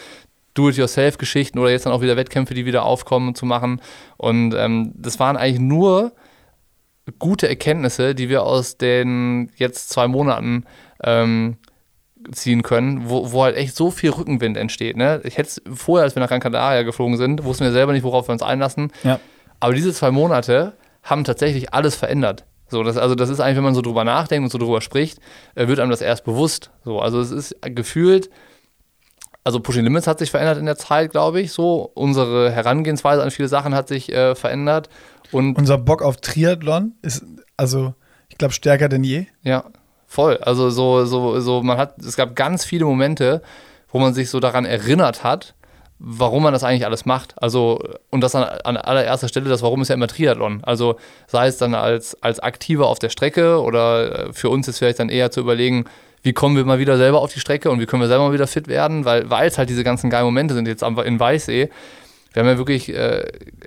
Do-it-yourself-Geschichten 0.54 1.58
oder 1.58 1.70
jetzt 1.70 1.86
dann 1.86 1.92
auch 1.92 2.02
wieder 2.02 2.16
Wettkämpfe, 2.16 2.54
die 2.54 2.66
wieder 2.66 2.84
aufkommen, 2.84 3.34
zu 3.34 3.46
machen. 3.46 3.80
Und 4.16 4.54
ähm, 4.54 4.92
das 4.94 5.18
waren 5.18 5.36
eigentlich 5.36 5.60
nur 5.60 6.12
gute 7.18 7.48
Erkenntnisse, 7.48 8.14
die 8.14 8.28
wir 8.28 8.42
aus 8.42 8.76
den 8.76 9.50
jetzt 9.56 9.90
zwei 9.90 10.08
Monaten 10.08 10.64
ähm, 11.02 11.56
ziehen 12.30 12.62
können, 12.62 13.08
wo, 13.08 13.32
wo 13.32 13.42
halt 13.42 13.56
echt 13.56 13.74
so 13.74 13.90
viel 13.90 14.10
Rückenwind 14.10 14.56
entsteht. 14.56 14.96
Ne? 14.96 15.20
Ich 15.24 15.38
hätte 15.38 15.48
es 15.48 15.62
vorher, 15.74 16.04
als 16.04 16.14
wir 16.14 16.20
nach 16.20 16.28
Gran 16.28 16.40
Canaria 16.40 16.82
geflogen 16.82 17.16
sind, 17.16 17.44
wussten 17.44 17.64
wir 17.64 17.72
selber 17.72 17.92
nicht, 17.92 18.04
worauf 18.04 18.28
wir 18.28 18.32
uns 18.32 18.42
einlassen. 18.42 18.92
Ja. 19.02 19.18
Aber 19.58 19.74
diese 19.74 19.92
zwei 19.92 20.10
Monate 20.10 20.74
haben 21.02 21.24
tatsächlich 21.24 21.74
alles 21.74 21.96
verändert. 21.96 22.44
So, 22.68 22.82
das, 22.82 22.96
also 22.96 23.14
das 23.14 23.28
ist 23.28 23.40
eigentlich, 23.40 23.56
wenn 23.56 23.64
man 23.64 23.74
so 23.74 23.82
drüber 23.82 24.04
nachdenkt 24.04 24.44
und 24.44 24.50
so 24.50 24.58
drüber 24.58 24.80
spricht, 24.80 25.18
äh, 25.54 25.68
wird 25.68 25.80
einem 25.80 25.90
das 25.90 26.00
erst 26.00 26.24
bewusst. 26.24 26.70
So, 26.84 27.00
also 27.00 27.20
es 27.20 27.30
ist 27.30 27.56
gefühlt, 27.60 28.30
also 29.44 29.60
Pushing 29.60 29.84
Limits 29.84 30.06
hat 30.06 30.18
sich 30.18 30.30
verändert 30.30 30.58
in 30.58 30.66
der 30.66 30.76
Zeit, 30.76 31.10
glaube 31.10 31.40
ich. 31.40 31.52
So, 31.52 31.90
unsere 31.94 32.50
Herangehensweise 32.50 33.22
an 33.22 33.30
viele 33.30 33.48
Sachen 33.48 33.74
hat 33.74 33.88
sich 33.88 34.12
äh, 34.12 34.34
verändert. 34.34 34.88
Und 35.32 35.56
Unser 35.58 35.78
Bock 35.78 36.02
auf 36.02 36.18
Triathlon 36.18 36.94
ist, 37.02 37.24
also, 37.56 37.94
ich 38.28 38.38
glaube, 38.38 38.54
stärker 38.54 38.88
denn 38.88 39.02
je. 39.02 39.26
Ja, 39.42 39.64
voll. 40.06 40.36
Also 40.38 40.70
so, 40.70 41.04
so, 41.04 41.40
so, 41.40 41.62
man 41.62 41.78
hat, 41.78 41.98
es 41.98 42.16
gab 42.16 42.36
ganz 42.36 42.64
viele 42.64 42.84
Momente, 42.84 43.42
wo 43.88 43.98
man 43.98 44.14
sich 44.14 44.30
so 44.30 44.40
daran 44.40 44.64
erinnert 44.64 45.24
hat, 45.24 45.54
warum 45.98 46.42
man 46.42 46.52
das 46.52 46.64
eigentlich 46.64 46.86
alles 46.86 47.04
macht. 47.04 47.34
Also, 47.42 47.80
und 48.10 48.20
das 48.20 48.34
an, 48.34 48.44
an 48.44 48.76
allererster 48.76 49.28
Stelle, 49.28 49.48
das 49.48 49.62
Warum 49.62 49.82
ist 49.82 49.88
ja 49.88 49.94
immer 49.94 50.08
Triathlon. 50.08 50.62
Also, 50.62 50.96
sei 51.26 51.48
es 51.48 51.56
dann 51.56 51.74
als, 51.74 52.20
als 52.22 52.38
Aktiver 52.40 52.86
auf 52.86 52.98
der 52.98 53.08
Strecke 53.08 53.60
oder 53.60 54.28
äh, 54.28 54.32
für 54.32 54.50
uns 54.50 54.68
ist 54.68 54.78
vielleicht 54.78 54.98
dann 54.98 55.08
eher 55.08 55.30
zu 55.30 55.40
überlegen, 55.40 55.86
wie 56.22 56.32
kommen 56.32 56.56
wir 56.56 56.64
mal 56.64 56.78
wieder 56.78 56.96
selber 56.96 57.20
auf 57.20 57.32
die 57.32 57.40
Strecke 57.40 57.70
und 57.70 57.80
wie 57.80 57.86
können 57.86 58.02
wir 58.02 58.08
selber 58.08 58.28
mal 58.28 58.32
wieder 58.32 58.46
fit 58.46 58.68
werden, 58.68 59.04
weil 59.04 59.28
weil 59.30 59.48
es 59.48 59.58
halt 59.58 59.68
diese 59.68 59.84
ganzen 59.84 60.10
geilen 60.10 60.24
Momente 60.24 60.54
sind 60.54 60.68
jetzt 60.68 60.84
einfach 60.84 61.04
in 61.04 61.18
Weißsee. 61.18 61.68
Wir 62.32 62.42
haben 62.42 62.48
ja 62.48 62.58
wirklich, 62.58 62.94
äh, 62.94 63.24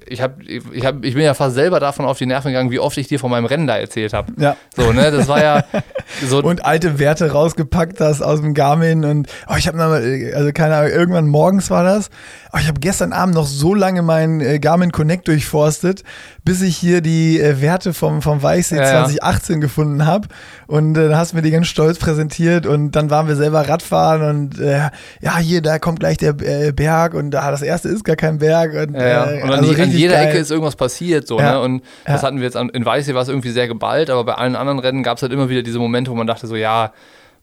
ich, 0.08 0.22
hab, 0.22 0.42
ich, 0.42 0.86
hab, 0.86 1.04
ich 1.04 1.14
bin 1.14 1.24
ja 1.24 1.34
fast 1.34 1.56
selber 1.56 1.80
davon 1.80 2.06
auf 2.06 2.18
die 2.18 2.26
Nerven 2.26 2.52
gegangen, 2.52 2.72
wie 2.72 2.80
oft 2.80 2.98
ich 2.98 3.08
dir 3.08 3.20
von 3.20 3.30
meinem 3.30 3.46
Rennen 3.46 3.68
da 3.68 3.78
erzählt 3.78 4.14
habe. 4.14 4.34
Ja. 4.38 4.56
So, 4.76 4.92
ne, 4.92 5.12
das 5.12 5.28
war 5.28 5.42
ja 5.42 5.64
so. 6.28 6.42
Und 6.42 6.66
alte 6.66 7.00
Werte 7.00 7.32
rausgepackt 7.32 8.00
hast 8.00 8.22
aus 8.22 8.42
dem 8.42 8.54
Garmin 8.54 9.06
und 9.06 9.28
oh, 9.48 9.56
ich 9.58 9.68
habe 9.68 9.78
mal, 9.78 10.32
also 10.34 10.52
keine 10.52 10.76
Ahnung, 10.76 10.92
irgendwann 10.92 11.28
morgens 11.28 11.70
war 11.70 11.84
das. 11.84 12.10
Oh, 12.54 12.58
ich 12.60 12.68
habe 12.68 12.80
gestern 12.80 13.14
Abend 13.14 13.36
noch 13.36 13.46
so 13.46 13.74
lange 13.74 14.02
meinen 14.02 14.42
äh, 14.42 14.60
Garmin 14.60 14.92
Connect 14.92 15.28
durchforstet, 15.28 16.04
bis 16.44 16.62
ich 16.62 16.78
hier 16.78 17.02
die 17.02 17.40
äh, 17.40 17.62
Werte 17.62 17.94
vom, 17.94 18.22
vom 18.22 18.42
Weißsee 18.42 18.78
Ja, 18.78 18.84
ja. 18.84 19.06
2018 19.06 19.62
gefunden 19.62 20.06
habe. 20.06 20.28
Und 20.68 20.98
äh, 20.98 21.10
dann 21.10 21.18
hast 21.18 21.34
du 21.34 21.36
mir 21.38 21.42
die 21.44 21.52
ganz 21.52 21.68
stolz 21.68 22.00
präsentiert 22.00 22.66
und 22.66 22.92
dann 22.92 23.10
waren 23.10 23.28
wir 23.28 23.36
selber 23.36 23.68
Radfahren 23.68 24.24
und 24.24 24.60
äh, 24.60 24.90
ja, 25.22 25.38
hier, 25.38 25.62
da 25.62 25.80
kommt 25.80 26.00
gleich 26.00 26.18
der 26.18 26.36
äh, 26.42 26.72
Berg 26.72 27.14
und 27.14 27.32
da 27.32 27.52
das 27.52 27.62
erste 27.62 27.90
ist 27.90 28.04
gar 28.04 28.16
kein 28.16 28.40
Berg. 28.40 28.55
Und, 28.64 28.94
Ja, 28.96 29.08
ja. 29.08 29.32
äh, 29.32 29.42
Und 29.44 29.50
an, 29.52 29.60
also 29.60 29.72
an 29.72 29.76
richtig 29.80 30.00
jeder 30.00 30.16
geil. 30.16 30.28
Ecke 30.30 30.38
ist 30.38 30.52
irgendwas 30.52 30.76
passiert. 30.76 31.28
So, 31.28 31.40
Ja. 31.40 31.52
ne? 31.54 31.62
Und 31.62 31.84
das 32.06 32.22
Ja. 32.22 32.28
hatten 32.28 32.38
wir 32.38 32.44
jetzt 32.46 32.58
an, 32.58 32.70
in 32.70 32.86
Weißsee 32.86 33.14
war 33.14 33.22
es 33.22 33.28
irgendwie 33.30 33.52
sehr 33.52 33.68
geballt, 33.68 34.10
aber 34.10 34.24
bei 34.24 34.36
allen 34.36 34.56
anderen 34.56 34.80
Rennen 34.80 35.04
gab 35.04 35.18
es 35.18 35.22
halt 35.24 35.32
immer 35.34 35.50
wieder 35.50 35.62
diese 35.64 35.80
Momente, 35.80 36.12
wo 36.12 36.16
man 36.16 36.28
dachte 36.28 36.48
so, 36.48 36.56
ja, 36.56 36.94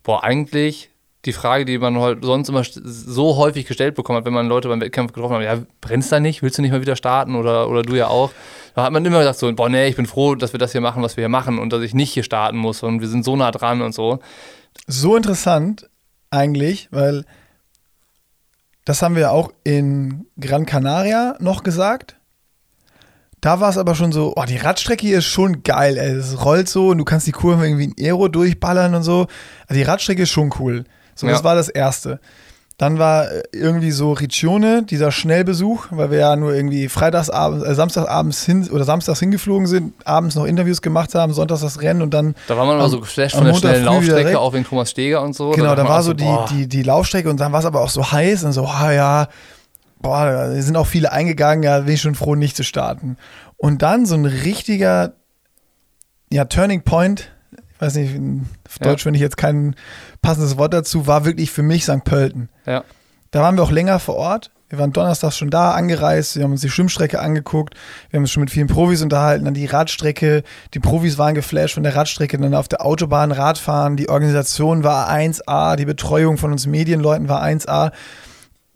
boah, 0.03 0.25
eigentlich 0.25 0.91
die 1.25 1.33
Frage, 1.33 1.65
die 1.65 1.79
man 1.79 1.97
heute 1.99 2.27
sonst 2.27 2.49
immer 2.49 2.65
so 2.65 3.37
häufig 3.37 3.67
gestellt 3.67 3.95
bekommen 3.95 4.17
hat, 4.19 4.25
wenn 4.25 4.33
man 4.33 4.49
Leute 4.49 4.67
beim 4.69 4.81
Wettkampf 4.81 5.13
getroffen 5.13 5.37
hat, 5.37 5.43
ja, 5.45 5.57
brennst 5.81 6.11
da 6.11 6.19
nicht? 6.19 6.43
Willst 6.43 6.59
du 6.59 6.63
nicht 6.63 6.73
mal 6.73 6.81
wieder 6.81 6.97
starten? 6.97 7.37
Oder, 7.37 7.69
oder 7.69 7.83
du 7.83 7.95
ja 7.95 8.09
auch. 8.09 8.33
Da 8.75 8.83
hat 8.83 8.93
man 8.93 9.05
immer 9.05 9.21
gesagt 9.21 9.39
so, 9.39 9.53
boah, 9.53 9.69
nee, 9.69 9.87
ich 9.87 9.95
bin 9.95 10.07
froh, 10.07 10.35
dass 10.35 10.53
wir 10.53 10.59
das 10.59 10.73
hier 10.73 10.81
machen, 10.81 11.01
was 11.03 11.17
wir 11.17 11.23
hier 11.23 11.29
machen 11.29 11.61
und 11.61 11.73
dass 11.73 11.83
ich 11.83 11.95
nicht 11.95 12.13
hier 12.13 12.25
starten 12.25 12.57
muss 12.57 12.83
und 12.83 13.01
wir 13.01 13.07
sind 13.09 13.25
so 13.25 13.37
nah 13.37 13.53
dran 13.53 13.83
und 13.83 13.95
so. 13.95 14.19
So 14.89 15.15
interessant 15.17 15.89
eigentlich, 16.31 16.89
weil 16.91 17.25
das 18.85 19.03
haben 19.03 19.17
wir 19.17 19.31
auch 19.33 19.53
in 19.65 20.27
Gran 20.41 20.67
Canaria 20.67 21.37
noch 21.39 21.63
gesagt. 21.63 22.17
Da 23.41 23.59
war 23.59 23.71
es 23.71 23.79
aber 23.79 23.97
schon 23.97 24.13
so, 24.13 24.35
oh, 24.37 24.45
die 24.45 24.57
Radstrecke 24.57 25.05
hier 25.05 25.19
ist 25.19 25.25
schon 25.25 25.65
geil, 25.65 25.99
ey. 25.99 26.13
Es 26.13 26.45
rollt 26.45 26.69
so 26.69 26.89
und 26.89 26.99
du 26.99 27.05
kannst 27.05 27.27
die 27.27 27.33
Kurven 27.33 27.65
irgendwie 27.65 27.85
in 27.85 27.95
Aero 27.99 28.29
durchballern 28.29 28.95
und 28.95 29.03
so. 29.03 29.27
Also 29.67 29.75
die 29.75 29.83
Radstrecke 29.83 30.23
ist 30.23 30.31
schon 30.31 30.55
cool. 30.61 30.85
So, 31.17 31.27
ja. 31.27 31.33
das 31.33 31.43
war 31.43 31.57
das 31.57 31.69
Erste. 31.69 32.21
Dann 32.83 32.99
war 32.99 33.31
äh, 33.31 33.43
irgendwie 33.53 33.93
so 33.93 34.13
Riccione, 34.13 34.83
dieser 34.83 35.13
Schnellbesuch, 35.13 35.87
weil 35.93 36.11
wir 36.11 36.19
ja 36.19 36.35
nur 36.35 36.53
irgendwie 36.53 36.89
freitagsabends, 36.89 37.65
äh, 37.65 37.77
samstagsabends 37.77 38.45
hin 38.45 38.69
oder 38.73 38.83
samstags 38.83 39.21
hingeflogen 39.21 39.69
sind, 39.69 39.95
abends 40.05 40.35
noch 40.35 40.45
Interviews 40.45 40.83
gemacht 40.83 41.15
haben, 41.15 41.33
sonntags 41.33 41.61
das 41.61 41.81
Rennen 41.81 42.03
und 42.03 42.13
dann. 42.13 42.35
Da 42.49 42.57
war 42.57 42.67
man 42.67 42.79
immer 42.79 42.89
so 42.89 42.99
geflasht 42.99 43.37
von 43.37 43.45
der 43.45 43.55
schnellen 43.55 43.85
Laufstrecke, 43.85 44.37
auch 44.37 44.53
wegen 44.53 44.65
Thomas 44.65 44.91
Steger 44.91 45.23
und 45.23 45.37
so. 45.37 45.53
Genau, 45.53 45.77
da, 45.77 45.89
war 45.89 46.03
so 46.03 46.13
die, 46.13 46.37
die, 46.51 46.67
die 46.67 46.83
Laufstrecke 46.83 47.31
und 47.31 47.39
dann 47.39 47.53
war 47.53 47.61
es 47.61 47.67
aber 47.67 47.83
auch 47.83 47.89
so 47.89 48.11
heiß 48.11 48.43
und 48.43 48.53
so, 48.53 48.67
ah 48.67 48.91
ja, 48.91 49.29
boah, 50.01 50.25
da 50.25 50.61
sind 50.61 50.77
auch 50.77 50.89
viele 50.89 51.13
eingegangen, 51.13 51.63
ja, 51.63 51.79
bin 51.79 51.95
ich 51.95 52.01
schon 52.01 52.17
froh, 52.17 52.35
nicht 52.35 52.57
zu 52.57 52.65
starten. 52.65 53.17
Und 53.59 53.83
dann 53.83 54.07
so 54.07 54.17
ein 54.17 54.25
richtiger, 54.25 55.13
ja, 56.33 56.47
Turning 56.47 56.83
Point, 56.83 57.31
weiß 57.83 57.97
nicht, 57.97 58.19
auf 58.69 58.79
Deutsch 58.79 59.01
ja. 59.01 59.05
finde 59.05 59.17
ich 59.19 59.23
jetzt 59.23 59.37
kein 59.37 59.75
passendes 60.23 60.57
Wort 60.57 60.73
dazu, 60.73 61.07
war 61.07 61.25
wirklich 61.25 61.51
für 61.51 61.63
mich 61.63 61.85
St. 61.85 62.05
Pölten. 62.05 62.49
Ja. 62.65 62.85
Da 63.33 63.43
waren 63.43 63.57
wir 63.57 63.63
auch 63.63 63.71
länger 63.71 63.99
vor 63.99 64.15
Ort. 64.17 64.51
Wir 64.69 64.79
waren 64.79 64.93
donnerstags 64.93 65.37
schon 65.37 65.51
da 65.51 65.73
angereist, 65.73 66.37
wir 66.37 66.45
haben 66.45 66.53
uns 66.53 66.63
die 66.63 66.71
Schwimmstrecke 66.71 67.21
angeguckt, 67.21 67.75
wir 68.09 68.17
haben 68.17 68.23
uns 68.23 68.31
schon 68.31 68.41
mit 68.41 68.51
vielen 68.51 68.69
Profis 68.69 69.03
unterhalten, 69.03 69.45
dann 69.45 69.53
die 69.53 69.67
Radstrecke, 69.67 70.45
die 70.73 70.81
Profis 70.81 71.19
waren 71.19 71.35
geflasht 71.35 71.75
von 71.75 71.83
der 71.83 71.95
Radstrecke, 71.95 72.39
dann 72.39 72.55
auf 72.55 72.69
der 72.69 72.83
Autobahn 72.83 73.33
Radfahren, 73.33 73.99
die 73.99 74.09
Organisation 74.09 74.83
war 74.83 75.11
1A, 75.11 75.77
die 75.77 75.85
Betreuung 75.85 76.39
von 76.39 76.53
uns 76.53 76.67
Medienleuten 76.67 77.29
war 77.29 77.45
1A. 77.45 77.93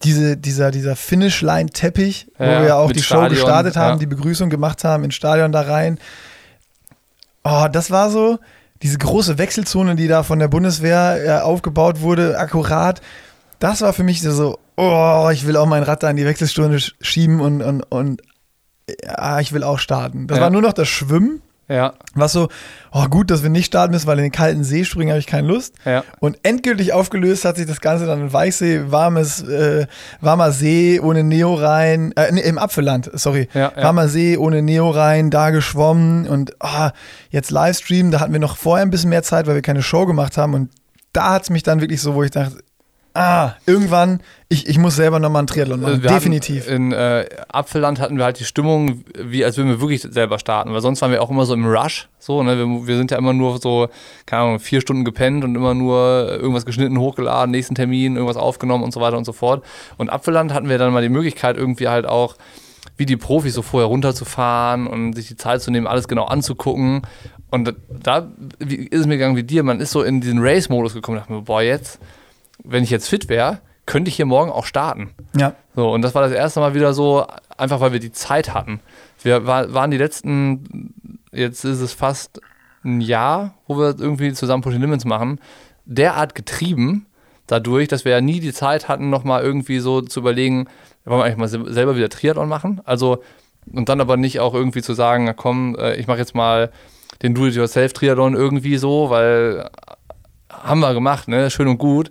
Diese, 0.04 0.36
dieser, 0.36 0.70
dieser 0.70 0.96
Finish-Line-Teppich, 0.96 2.26
ja, 2.38 2.60
wo 2.60 2.64
wir 2.64 2.76
auch 2.76 2.92
die 2.92 3.02
Stadion, 3.02 3.30
Show 3.30 3.34
gestartet 3.34 3.76
haben, 3.78 3.92
ja. 3.92 3.98
die 4.00 4.06
Begrüßung 4.06 4.50
gemacht 4.50 4.84
haben, 4.84 5.02
ins 5.02 5.14
Stadion 5.14 5.50
da 5.50 5.62
rein. 5.62 5.98
Oh, 7.42 7.68
das 7.72 7.90
war 7.90 8.10
so, 8.10 8.38
diese 8.82 8.98
große 8.98 9.38
Wechselzone, 9.38 9.96
die 9.96 10.08
da 10.08 10.22
von 10.22 10.38
der 10.38 10.48
Bundeswehr 10.48 11.24
äh, 11.24 11.40
aufgebaut 11.40 12.00
wurde, 12.00 12.38
akkurat, 12.38 13.00
das 13.58 13.80
war 13.80 13.92
für 13.92 14.04
mich 14.04 14.22
so, 14.22 14.58
oh, 14.76 15.28
ich 15.32 15.46
will 15.46 15.56
auch 15.56 15.66
mein 15.66 15.82
Rad 15.82 16.02
da 16.02 16.10
in 16.10 16.16
die 16.16 16.26
Wechselstunde 16.26 16.78
schieben 16.78 17.40
und, 17.40 17.62
und, 17.62 17.82
und 17.84 18.22
ja, 19.04 19.40
ich 19.40 19.52
will 19.52 19.62
auch 19.62 19.78
starten. 19.78 20.26
Das 20.26 20.38
ja. 20.38 20.44
war 20.44 20.50
nur 20.50 20.62
noch 20.62 20.72
das 20.72 20.88
Schwimmen. 20.88 21.42
Ja. 21.68 21.94
Was 22.14 22.32
so, 22.32 22.48
oh 22.92 23.06
gut, 23.06 23.30
dass 23.30 23.42
wir 23.42 23.50
nicht 23.50 23.66
starten 23.66 23.92
müssen, 23.92 24.06
weil 24.06 24.18
in 24.18 24.24
den 24.24 24.32
kalten 24.32 24.62
See 24.62 24.84
springen 24.84 25.10
habe 25.10 25.18
ich 25.18 25.26
keine 25.26 25.48
Lust. 25.48 25.74
Ja. 25.84 26.04
Und 26.20 26.38
endgültig 26.44 26.92
aufgelöst 26.92 27.44
hat 27.44 27.56
sich 27.56 27.66
das 27.66 27.80
Ganze 27.80 28.06
dann 28.06 28.20
in 28.20 28.32
Weichsee, 28.32 28.84
warmes, 28.86 29.42
äh, 29.42 29.86
warmer 30.20 30.52
See 30.52 31.00
ohne 31.00 31.24
Neo 31.24 31.54
rein, 31.54 32.12
äh, 32.16 32.30
nee, 32.32 32.40
im 32.40 32.58
Apfelland, 32.58 33.10
sorry. 33.14 33.48
Ja, 33.52 33.72
ja. 33.76 33.82
Warmer 33.82 34.08
See 34.08 34.36
ohne 34.36 34.62
Neo 34.62 34.90
rein, 34.90 35.30
da 35.30 35.50
geschwommen 35.50 36.28
und 36.28 36.52
oh, 36.60 36.88
jetzt 37.30 37.50
Livestream, 37.50 38.10
da 38.10 38.20
hatten 38.20 38.32
wir 38.32 38.40
noch 38.40 38.56
vorher 38.56 38.86
ein 38.86 38.90
bisschen 38.90 39.10
mehr 39.10 39.24
Zeit, 39.24 39.46
weil 39.46 39.56
wir 39.56 39.62
keine 39.62 39.82
Show 39.82 40.06
gemacht 40.06 40.38
haben 40.38 40.54
und 40.54 40.70
da 41.12 41.32
hat 41.34 41.44
es 41.44 41.50
mich 41.50 41.62
dann 41.62 41.80
wirklich 41.80 42.00
so, 42.00 42.14
wo 42.14 42.22
ich 42.22 42.30
dachte, 42.30 42.58
ah, 43.16 43.56
irgendwann, 43.66 44.20
ich, 44.48 44.68
ich 44.68 44.78
muss 44.78 44.96
selber 44.96 45.18
nochmal 45.18 45.40
einen 45.40 45.46
Triathlon 45.48 45.80
machen. 45.80 46.02
Wir 46.02 46.10
Definitiv. 46.10 46.68
in 46.68 46.92
äh, 46.92 47.26
Apfelland 47.48 47.98
hatten 47.98 48.16
wir 48.18 48.24
halt 48.24 48.38
die 48.38 48.44
Stimmung, 48.44 49.04
wie 49.18 49.44
als 49.44 49.56
würden 49.56 49.68
wir 49.70 49.80
wirklich 49.80 50.02
selber 50.02 50.38
starten, 50.38 50.72
weil 50.72 50.80
sonst 50.80 51.02
waren 51.02 51.10
wir 51.10 51.22
auch 51.22 51.30
immer 51.30 51.46
so 51.46 51.54
im 51.54 51.66
Rush. 51.66 52.08
So, 52.18 52.42
ne? 52.42 52.56
wir, 52.56 52.86
wir 52.86 52.96
sind 52.96 53.10
ja 53.10 53.18
immer 53.18 53.32
nur 53.32 53.58
so, 53.58 53.88
keine 54.26 54.42
Ahnung, 54.42 54.60
vier 54.60 54.80
Stunden 54.80 55.04
gepennt 55.04 55.44
und 55.44 55.54
immer 55.54 55.74
nur 55.74 56.28
irgendwas 56.30 56.66
geschnitten, 56.66 56.98
hochgeladen, 56.98 57.50
nächsten 57.50 57.74
Termin, 57.74 58.14
irgendwas 58.16 58.36
aufgenommen 58.36 58.84
und 58.84 58.92
so 58.92 59.00
weiter 59.00 59.16
und 59.16 59.24
so 59.24 59.32
fort. 59.32 59.64
Und 59.96 60.10
Apfelland 60.10 60.52
hatten 60.52 60.68
wir 60.68 60.78
dann 60.78 60.92
mal 60.92 61.02
die 61.02 61.08
Möglichkeit, 61.08 61.56
irgendwie 61.56 61.88
halt 61.88 62.06
auch 62.06 62.36
wie 62.96 63.06
die 63.06 63.16
Profis 63.16 63.54
so 63.54 63.62
vorher 63.62 63.88
runterzufahren 63.88 64.86
und 64.86 65.14
sich 65.14 65.28
die 65.28 65.36
Zeit 65.36 65.60
zu 65.60 65.70
nehmen, 65.70 65.86
alles 65.86 66.08
genau 66.08 66.24
anzugucken. 66.24 67.02
Und 67.50 67.74
da 67.88 68.30
ist 68.58 69.00
es 69.00 69.06
mir 69.06 69.16
gegangen 69.16 69.36
wie 69.36 69.42
dir, 69.42 69.62
man 69.62 69.80
ist 69.80 69.90
so 69.90 70.02
in 70.02 70.20
diesen 70.20 70.38
Race-Modus 70.40 70.94
gekommen, 70.94 71.18
dachte 71.18 71.32
mir, 71.32 71.42
boah, 71.42 71.62
jetzt 71.62 71.98
wenn 72.62 72.82
ich 72.82 72.90
jetzt 72.90 73.08
fit 73.08 73.28
wäre, 73.28 73.60
könnte 73.86 74.08
ich 74.08 74.16
hier 74.16 74.26
morgen 74.26 74.50
auch 74.50 74.64
starten. 74.64 75.10
Ja. 75.36 75.54
So, 75.74 75.90
und 75.90 76.02
das 76.02 76.14
war 76.14 76.22
das 76.22 76.32
erste 76.32 76.60
Mal 76.60 76.74
wieder 76.74 76.92
so, 76.92 77.26
einfach 77.56 77.80
weil 77.80 77.92
wir 77.92 78.00
die 78.00 78.12
Zeit 78.12 78.52
hatten. 78.52 78.80
Wir 79.22 79.46
war, 79.46 79.72
waren 79.72 79.90
die 79.90 79.98
letzten, 79.98 81.20
jetzt 81.32 81.64
ist 81.64 81.80
es 81.80 81.92
fast 81.92 82.40
ein 82.84 83.00
Jahr, 83.00 83.54
wo 83.66 83.78
wir 83.78 83.98
irgendwie 83.98 84.32
zusammen 84.32 84.62
Pushing 84.62 84.80
Limits 84.80 85.04
machen, 85.04 85.40
derart 85.84 86.34
getrieben 86.34 87.06
dadurch, 87.46 87.88
dass 87.88 88.04
wir 88.04 88.12
ja 88.12 88.20
nie 88.20 88.40
die 88.40 88.52
Zeit 88.52 88.88
hatten, 88.88 89.10
nochmal 89.10 89.42
irgendwie 89.42 89.78
so 89.78 90.00
zu 90.00 90.20
überlegen, 90.20 90.68
wollen 91.04 91.20
wir 91.20 91.24
eigentlich 91.24 91.36
mal 91.36 91.72
selber 91.72 91.96
wieder 91.96 92.08
Triathlon 92.08 92.48
machen? 92.48 92.80
Also, 92.84 93.22
und 93.72 93.88
dann 93.88 94.00
aber 94.00 94.16
nicht 94.16 94.40
auch 94.40 94.54
irgendwie 94.54 94.82
zu 94.82 94.94
sagen, 94.94 95.24
na 95.24 95.32
komm, 95.32 95.76
äh, 95.76 95.96
ich 95.96 96.06
mache 96.06 96.18
jetzt 96.18 96.34
mal 96.34 96.70
den 97.22 97.34
Do-it-yourself-Triathlon 97.34 98.34
irgendwie 98.34 98.76
so, 98.76 99.10
weil 99.10 99.70
haben 100.50 100.80
wir 100.80 100.94
gemacht, 100.94 101.28
ne, 101.28 101.50
schön 101.50 101.68
und 101.68 101.78
gut. 101.78 102.10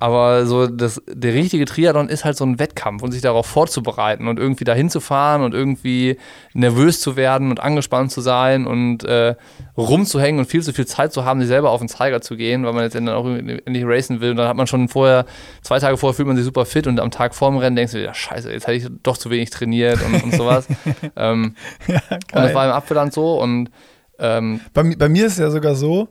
Aber 0.00 0.46
so 0.46 0.66
das, 0.66 1.00
der 1.08 1.34
richtige 1.34 1.64
Triathlon 1.66 2.08
ist 2.08 2.24
halt 2.24 2.36
so 2.36 2.44
ein 2.44 2.58
Wettkampf 2.58 3.02
und 3.02 3.12
sich 3.12 3.22
darauf 3.22 3.46
vorzubereiten 3.46 4.26
und 4.26 4.38
irgendwie 4.38 4.64
dahin 4.64 4.90
zu 4.90 5.00
fahren 5.00 5.42
und 5.42 5.54
irgendwie 5.54 6.18
nervös 6.52 7.00
zu 7.00 7.16
werden 7.16 7.50
und 7.50 7.60
angespannt 7.60 8.10
zu 8.10 8.20
sein 8.20 8.66
und 8.66 9.04
äh, 9.04 9.36
rumzuhängen 9.76 10.40
und 10.40 10.46
viel 10.46 10.62
zu 10.62 10.72
viel 10.72 10.86
Zeit 10.86 11.12
zu 11.12 11.24
haben, 11.24 11.40
sich 11.40 11.48
selber 11.48 11.70
auf 11.70 11.80
den 11.80 11.88
Zeiger 11.88 12.20
zu 12.20 12.36
gehen, 12.36 12.64
weil 12.64 12.72
man 12.72 12.82
jetzt 12.82 12.94
dann 12.94 13.08
auch 13.08 13.26
endlich 13.26 13.84
racen 13.86 14.20
will. 14.20 14.30
Und 14.32 14.36
dann 14.38 14.48
hat 14.48 14.56
man 14.56 14.66
schon 14.66 14.88
vorher, 14.88 15.26
zwei 15.62 15.78
Tage 15.78 15.96
vorher 15.96 16.14
fühlt 16.14 16.28
man 16.28 16.36
sich 16.36 16.44
super 16.44 16.66
fit 16.66 16.86
und 16.86 16.98
am 16.98 17.10
Tag 17.10 17.34
vorm 17.34 17.56
Rennen 17.56 17.76
denkst 17.76 17.92
du, 17.92 18.02
ja 18.02 18.14
scheiße, 18.14 18.50
jetzt 18.50 18.66
hätte 18.66 18.76
ich 18.76 18.88
doch 19.02 19.16
zu 19.16 19.30
wenig 19.30 19.50
trainiert 19.50 20.00
und, 20.02 20.24
und 20.24 20.34
sowas. 20.34 20.66
ähm, 21.16 21.54
ja, 21.86 22.00
und 22.10 22.34
das 22.34 22.54
war 22.54 22.66
im 22.66 22.72
Apfelland 22.72 23.12
so 23.12 23.40
und 23.40 23.70
ähm, 24.18 24.60
bei, 24.72 24.82
bei 24.96 25.08
mir 25.08 25.26
ist 25.26 25.32
es 25.34 25.38
ja 25.38 25.50
sogar 25.50 25.74
so, 25.74 26.08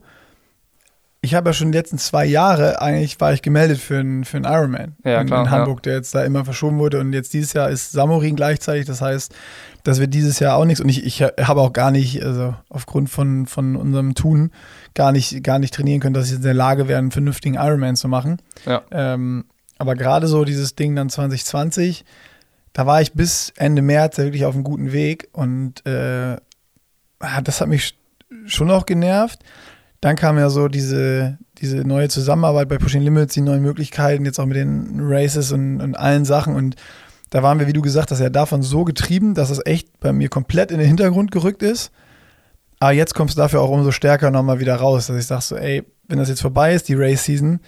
ich 1.24 1.34
habe 1.34 1.48
ja 1.48 1.54
schon 1.54 1.72
die 1.72 1.78
letzten 1.78 1.96
zwei 1.96 2.26
Jahre 2.26 2.82
eigentlich 2.82 3.18
war 3.18 3.32
ich 3.32 3.40
gemeldet 3.40 3.78
für 3.78 3.98
einen 3.98 4.24
für 4.24 4.36
Ironman 4.36 4.94
ja, 5.04 5.22
in, 5.22 5.26
klar, 5.26 5.44
in, 5.44 5.50
Hamburg, 5.50 5.78
ja. 5.78 5.82
der 5.82 5.94
jetzt 5.94 6.14
da 6.14 6.22
immer 6.22 6.44
verschoben 6.44 6.78
wurde 6.78 7.00
und 7.00 7.12
jetzt 7.14 7.32
dieses 7.32 7.54
Jahr 7.54 7.70
ist 7.70 7.92
Samorin 7.92 8.36
gleichzeitig. 8.36 8.84
Das 8.84 9.00
heißt, 9.00 9.34
dass 9.84 10.00
wir 10.00 10.06
dieses 10.06 10.38
Jahr 10.38 10.56
auch 10.56 10.66
nichts 10.66 10.80
und 10.80 10.88
ich, 10.90 11.04
ich 11.04 11.22
habe 11.22 11.60
auch 11.60 11.72
gar 11.72 11.90
nicht, 11.90 12.22
also 12.22 12.54
aufgrund 12.68 13.08
von, 13.08 13.46
von 13.46 13.74
unserem 13.74 14.14
Tun, 14.14 14.50
gar 14.94 15.12
nicht, 15.12 15.42
gar 15.42 15.58
nicht 15.58 15.72
trainieren 15.72 16.00
können, 16.00 16.14
dass 16.14 16.28
ich 16.28 16.36
in 16.36 16.42
der 16.42 16.54
Lage 16.54 16.88
wäre, 16.88 16.98
einen 16.98 17.10
vernünftigen 17.10 17.54
Ironman 17.56 17.96
zu 17.96 18.08
machen. 18.08 18.36
Ja. 18.66 18.82
Ähm, 18.90 19.46
aber 19.78 19.94
gerade 19.94 20.26
so 20.26 20.44
dieses 20.44 20.76
Ding 20.76 20.94
dann 20.94 21.08
2020, 21.08 22.04
da 22.74 22.86
war 22.86 23.00
ich 23.00 23.14
bis 23.14 23.52
Ende 23.56 23.80
März 23.80 24.18
wirklich 24.18 24.44
auf 24.44 24.54
einem 24.54 24.64
guten 24.64 24.92
Weg 24.92 25.28
und 25.32 25.84
äh, 25.86 26.36
das 27.42 27.60
hat 27.62 27.68
mich 27.68 27.98
schon 28.46 28.70
auch 28.70 28.84
genervt 28.84 29.40
dann 30.04 30.16
kam 30.16 30.36
ja 30.36 30.50
so 30.50 30.68
diese, 30.68 31.38
diese 31.56 31.78
neue 31.78 32.10
Zusammenarbeit 32.10 32.68
bei 32.68 32.76
Pushing 32.76 33.00
Limits, 33.00 33.32
die 33.32 33.40
neuen 33.40 33.62
Möglichkeiten, 33.62 34.26
jetzt 34.26 34.38
auch 34.38 34.44
mit 34.44 34.58
den 34.58 34.98
Races 35.00 35.50
und, 35.50 35.80
und 35.80 35.96
allen 35.96 36.26
Sachen. 36.26 36.54
Und 36.54 36.76
da 37.30 37.42
waren 37.42 37.58
wir, 37.58 37.66
wie 37.66 37.72
du 37.72 37.80
gesagt 37.80 38.10
hast, 38.10 38.20
ja 38.20 38.28
davon 38.28 38.60
so 38.60 38.84
getrieben, 38.84 39.32
dass 39.32 39.48
es 39.48 39.64
echt 39.64 39.98
bei 40.00 40.12
mir 40.12 40.28
komplett 40.28 40.70
in 40.70 40.78
den 40.78 40.86
Hintergrund 40.86 41.30
gerückt 41.30 41.62
ist. 41.62 41.90
Aber 42.80 42.92
jetzt 42.92 43.14
kommst 43.14 43.38
du 43.38 43.40
dafür 43.40 43.62
auch 43.62 43.70
umso 43.70 43.92
stärker 43.92 44.30
nochmal 44.30 44.60
wieder 44.60 44.76
raus, 44.76 45.06
dass 45.06 45.16
ich 45.16 45.26
sage 45.26 45.40
so, 45.40 45.56
ey, 45.56 45.84
wenn 46.06 46.18
das 46.18 46.28
jetzt 46.28 46.42
vorbei 46.42 46.74
ist, 46.74 46.86
die 46.90 46.94
Race-Season, 46.96 47.60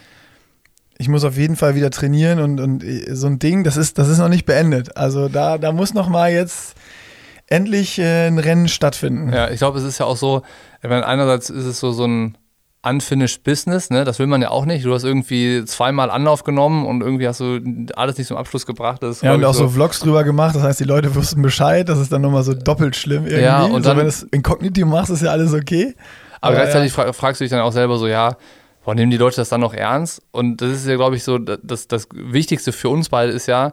ich 0.99 1.09
muss 1.09 1.25
auf 1.25 1.39
jeden 1.39 1.57
Fall 1.57 1.75
wieder 1.75 1.91
trainieren 1.91 2.41
und, 2.41 2.61
und 2.61 2.85
so 3.13 3.29
ein 3.29 3.39
Ding, 3.39 3.65
das 3.65 3.79
ist, 3.79 3.97
das 3.97 4.11
ist 4.11 4.19
noch 4.19 4.29
nicht 4.29 4.45
beendet. 4.45 4.95
Also 4.95 5.31
da, 5.31 5.57
da 5.57 5.73
muss 5.73 5.95
noch 5.95 6.11
mal 6.11 6.31
jetzt 6.31 6.75
endlich 7.47 7.99
äh, 7.99 8.27
ein 8.27 8.39
Rennen 8.39 8.69
stattfinden. 8.69 9.33
Ja, 9.33 9.51
ich 9.51 9.59
glaube, 9.59 9.79
es 9.79 9.85
ist 9.85 9.99
ja 9.99 10.07
auch 10.07 10.17
so, 10.17 10.43
wenn 10.91 11.03
einerseits 11.03 11.51
ist 11.51 11.65
es 11.65 11.81
so, 11.81 11.93
so 11.93 12.07
ein 12.07 12.37
unfinished 12.83 13.43
Business, 13.43 13.91
ne? 13.91 14.05
Das 14.05 14.19
will 14.19 14.27
man 14.27 14.41
ja 14.43 14.51
auch 14.51 14.65
nicht. 14.65 14.85
Du 14.85 14.95
hast 14.95 15.05
irgendwie 15.05 15.65
zweimal 15.65 16.11
Anlauf 16.11 16.45
genommen 16.45 16.87
und 16.87 17.01
irgendwie 17.01 17.27
hast 17.27 17.41
du 17.41 17.61
alles 17.97 18.17
nicht 18.19 18.29
zum 18.29 18.37
Abschluss 18.37 18.65
gebracht. 18.67 19.03
Das 19.03 19.23
ja, 19.23 19.35
und 19.35 19.45
auch 19.45 19.55
so. 19.55 19.65
so 19.65 19.71
Vlogs 19.71 20.01
drüber 20.01 20.25
gemacht, 20.25 20.55
das 20.55 20.63
heißt, 20.63 20.81
die 20.81 20.85
Leute 20.85 21.15
wussten 21.17 21.43
Bescheid, 21.43 21.89
das 21.89 21.99
ist 21.99 22.13
dann 22.13 22.23
nochmal 22.23 22.45
so 22.45 22.55
doppelt 22.55 22.97
schlimm 22.97 23.25
irgendwie. 23.25 23.43
Ja, 23.43 23.65
und 23.65 23.83
so, 23.83 23.89
dann, 23.89 23.99
wenn 23.99 24.05
du 24.05 24.11
es 24.11 24.23
inkognito 24.23 24.87
machst, 24.87 25.11
ist 25.11 25.23
ja 25.23 25.31
alles 25.31 25.53
okay. 25.53 25.95
Aber, 26.41 26.55
aber 26.55 26.57
gleichzeitig 26.57 26.97
ja. 26.97 27.13
fragst 27.13 27.41
du 27.41 27.45
dich 27.45 27.51
dann 27.51 27.61
auch 27.61 27.73
selber 27.73 27.99
so, 27.99 28.07
ja, 28.07 28.37
boah, 28.85 28.95
nehmen 28.95 29.11
die 29.11 29.17
Leute 29.17 29.37
das 29.37 29.49
dann 29.49 29.61
noch 29.61 29.75
ernst? 29.75 30.23
Und 30.31 30.61
das 30.61 30.71
ist 30.71 30.87
ja, 30.87 30.97
glaube 30.97 31.17
ich, 31.17 31.25
so, 31.25 31.39
das, 31.39 31.89
das 31.89 32.09
Wichtigste 32.15 32.73
für 32.73 32.89
uns 32.89 33.09
beide 33.09 33.33
ist 33.33 33.47
ja, 33.47 33.73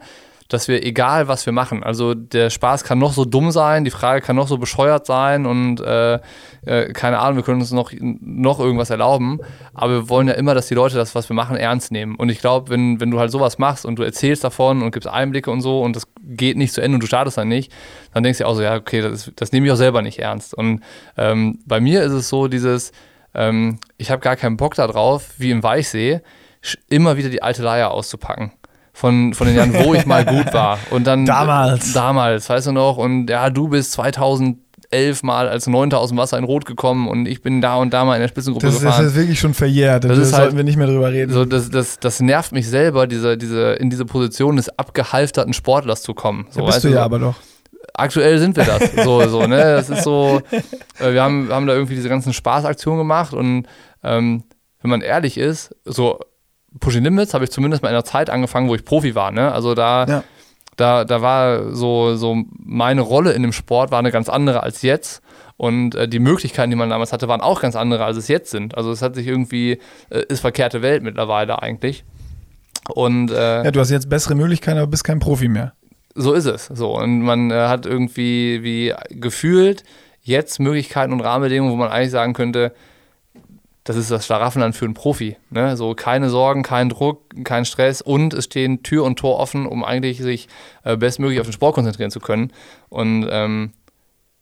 dass 0.53 0.67
wir, 0.67 0.85
egal 0.85 1.27
was 1.27 1.45
wir 1.47 1.53
machen, 1.53 1.83
also 1.83 2.13
der 2.13 2.51
Spaß 2.51 2.83
kann 2.83 2.99
noch 2.99 3.13
so 3.13 3.25
dumm 3.25 3.49
sein, 3.49 3.83
die 3.85 3.91
Frage 3.91 4.21
kann 4.21 4.35
noch 4.35 4.47
so 4.47 4.59
bescheuert 4.59 5.07
sein 5.07 5.47
und 5.47 5.81
äh, 5.81 6.19
äh, 6.65 6.93
keine 6.93 7.17
Ahnung, 7.17 7.37
wir 7.37 7.43
können 7.43 7.59
uns 7.59 7.71
noch, 7.71 7.91
noch 7.99 8.59
irgendwas 8.59 8.91
erlauben, 8.91 9.39
aber 9.73 9.93
wir 9.93 10.09
wollen 10.09 10.27
ja 10.27 10.35
immer, 10.35 10.53
dass 10.53 10.67
die 10.67 10.75
Leute 10.75 10.95
das, 10.95 11.15
was 11.15 11.27
wir 11.27 11.35
machen, 11.35 11.57
ernst 11.57 11.91
nehmen. 11.91 12.15
Und 12.15 12.29
ich 12.29 12.39
glaube, 12.39 12.69
wenn, 12.69 12.99
wenn 12.99 13.09
du 13.09 13.19
halt 13.19 13.31
sowas 13.31 13.57
machst 13.57 13.83
und 13.83 13.97
du 13.97 14.03
erzählst 14.03 14.43
davon 14.43 14.83
und 14.83 14.91
gibst 14.91 15.09
Einblicke 15.09 15.49
und 15.49 15.61
so 15.61 15.81
und 15.81 15.95
das 15.95 16.07
geht 16.21 16.55
nicht 16.55 16.73
zu 16.73 16.81
Ende 16.81 16.97
und 16.97 17.01
du 17.01 17.07
startest 17.07 17.37
dann 17.39 17.47
nicht, 17.47 17.71
dann 18.13 18.21
denkst 18.21 18.37
du 18.37 18.45
auch 18.45 18.53
so, 18.53 18.61
ja, 18.61 18.75
okay, 18.75 19.01
das, 19.01 19.31
das 19.35 19.51
nehme 19.53 19.65
ich 19.65 19.71
auch 19.71 19.77
selber 19.77 20.03
nicht 20.03 20.19
ernst. 20.19 20.53
Und 20.53 20.83
ähm, 21.17 21.59
bei 21.65 21.79
mir 21.79 22.03
ist 22.03 22.11
es 22.11 22.29
so, 22.29 22.47
dieses, 22.47 22.91
ähm, 23.33 23.79
ich 23.97 24.11
habe 24.11 24.21
gar 24.21 24.35
keinen 24.35 24.57
Bock 24.57 24.75
darauf, 24.75 25.31
wie 25.39 25.49
im 25.49 25.63
Weichsee, 25.63 26.21
immer 26.89 27.17
wieder 27.17 27.29
die 27.29 27.41
alte 27.41 27.63
Leier 27.63 27.89
auszupacken 27.91 28.51
von, 28.93 29.33
von 29.33 29.47
den 29.47 29.55
Jahren, 29.55 29.73
wo 29.73 29.93
ich 29.93 30.05
mal 30.05 30.23
gut 30.23 30.53
war. 30.53 30.77
Und 30.91 31.05
dann. 31.05 31.25
Damals. 31.33 31.93
damals, 31.93 32.47
weißt 32.49 32.67
du 32.67 32.71
noch? 32.71 32.97
Und 32.97 33.27
ja, 33.27 33.49
du 33.49 33.67
bist 33.67 33.91
2011 33.93 35.23
mal 35.23 35.49
als 35.49 35.65
Neunter 35.67 35.99
aus 35.99 36.09
dem 36.09 36.17
Wasser 36.19 36.37
in 36.37 36.43
Rot 36.43 36.65
gekommen 36.65 37.07
und 37.07 37.27
ich 37.27 37.41
bin 37.41 37.59
da 37.59 37.75
und 37.77 37.91
da 37.91 38.05
mal 38.05 38.15
in 38.15 38.21
der 38.21 38.27
Spitzengruppe 38.27 38.67
das, 38.67 38.79
gefahren. 38.79 39.03
Das 39.03 39.13
ist 39.13 39.19
wirklich 39.19 39.39
schon 39.39 39.55
verjährt. 39.55 40.03
Das, 40.03 40.11
das 40.11 40.19
ist 40.19 40.33
halt, 40.33 40.43
sollten 40.43 40.57
wir 40.57 40.63
nicht 40.63 40.77
mehr 40.77 40.87
drüber 40.87 41.11
reden. 41.11 41.33
So, 41.33 41.43
das, 41.43 41.69
das, 41.71 41.99
das 41.99 42.19
nervt 42.19 42.51
mich 42.51 42.69
selber, 42.69 43.07
diese, 43.07 43.35
diese, 43.35 43.73
in 43.73 43.89
diese 43.89 44.05
Position 44.05 44.55
des 44.57 44.69
abgehalfterten 44.77 45.53
Sportlers 45.53 46.03
zu 46.03 46.13
kommen. 46.13 46.45
So, 46.51 46.61
ja, 46.61 46.67
bist 46.67 46.83
du 46.83 46.89
ja 46.89 47.03
aber 47.03 47.19
doch. 47.19 47.35
Aktuell 47.95 48.37
sind 48.37 48.55
wir 48.55 48.63
das. 48.63 48.91
so, 49.03 49.27
so, 49.27 49.47
ne? 49.47 49.57
Das 49.57 49.89
ist 49.89 50.03
so, 50.03 50.41
äh, 50.99 51.13
wir 51.13 51.23
haben, 51.23 51.49
haben 51.49 51.65
da 51.65 51.73
irgendwie 51.73 51.95
diese 51.95 52.09
ganzen 52.09 52.31
Spaßaktionen 52.31 52.99
gemacht 52.99 53.33
und 53.33 53.65
ähm, 54.03 54.43
wenn 54.81 54.89
man 54.89 55.01
ehrlich 55.01 55.37
ist, 55.37 55.75
so 55.85 56.19
Pushing 56.79 57.03
Limits 57.03 57.33
habe 57.33 57.43
ich 57.43 57.51
zumindest 57.51 57.83
mal 57.83 57.89
in 57.89 57.95
einer 57.95 58.05
Zeit 58.05 58.29
angefangen, 58.29 58.69
wo 58.69 58.75
ich 58.75 58.85
Profi 58.85 59.15
war. 59.15 59.31
Ne? 59.31 59.51
Also 59.51 59.75
da, 59.75 60.05
ja. 60.05 60.23
da, 60.75 61.05
da 61.05 61.21
war 61.21 61.73
so, 61.73 62.15
so 62.15 62.43
meine 62.57 63.01
Rolle 63.01 63.33
in 63.33 63.41
dem 63.41 63.53
Sport 63.53 63.91
war 63.91 63.99
eine 63.99 64.11
ganz 64.11 64.29
andere 64.29 64.63
als 64.63 64.81
jetzt. 64.81 65.21
Und 65.55 65.95
äh, 65.95 66.07
die 66.07 66.19
Möglichkeiten, 66.19 66.71
die 66.71 66.75
man 66.75 66.89
damals 66.89 67.13
hatte, 67.13 67.27
waren 67.27 67.41
auch 67.41 67.61
ganz 67.61 67.75
andere, 67.75 68.05
als 68.05 68.17
es 68.17 68.27
jetzt 68.27 68.49
sind. 68.49 68.75
Also 68.75 68.91
es 68.91 69.01
hat 69.01 69.15
sich 69.15 69.27
irgendwie, 69.27 69.79
äh, 70.09 70.23
ist 70.27 70.41
verkehrte 70.41 70.81
Welt 70.81 71.03
mittlerweile 71.03 71.61
eigentlich. 71.61 72.03
Und, 72.89 73.31
äh, 73.31 73.63
ja, 73.63 73.71
du 73.71 73.79
hast 73.79 73.91
jetzt 73.91 74.09
bessere 74.09 74.35
Möglichkeiten, 74.35 74.77
aber 74.77 74.87
bist 74.87 75.03
kein 75.03 75.19
Profi 75.19 75.47
mehr. 75.47 75.73
So 76.15 76.33
ist 76.33 76.45
es. 76.45 76.65
So. 76.65 76.97
Und 76.97 77.21
man 77.21 77.51
äh, 77.51 77.67
hat 77.67 77.85
irgendwie 77.85 78.63
wie 78.63 78.93
gefühlt 79.09 79.83
jetzt 80.21 80.59
Möglichkeiten 80.59 81.13
und 81.13 81.21
Rahmenbedingungen, 81.21 81.71
wo 81.71 81.77
man 81.77 81.91
eigentlich 81.91 82.11
sagen 82.11 82.33
könnte, 82.33 82.73
das 83.83 83.97
ist 83.97 84.09
das 84.11 84.25
Schlaraffenland 84.25 84.75
für 84.75 84.85
einen 84.85 84.93
Profi. 84.93 85.35
Ne? 85.49 85.75
So 85.75 85.93
keine 85.93 86.29
Sorgen, 86.29 86.63
kein 86.63 86.89
Druck, 86.89 87.23
kein 87.43 87.65
Stress 87.65 88.01
und 88.01 88.33
es 88.33 88.45
stehen 88.45 88.83
Tür 88.83 89.03
und 89.03 89.19
Tor 89.19 89.39
offen, 89.39 89.65
um 89.65 89.83
eigentlich 89.83 90.19
sich 90.19 90.47
äh, 90.83 90.95
bestmöglich 90.95 91.39
auf 91.39 91.47
den 91.47 91.53
Sport 91.53 91.75
konzentrieren 91.75 92.11
zu 92.11 92.19
können. 92.19 92.53
Und 92.89 93.27
ähm, 93.29 93.73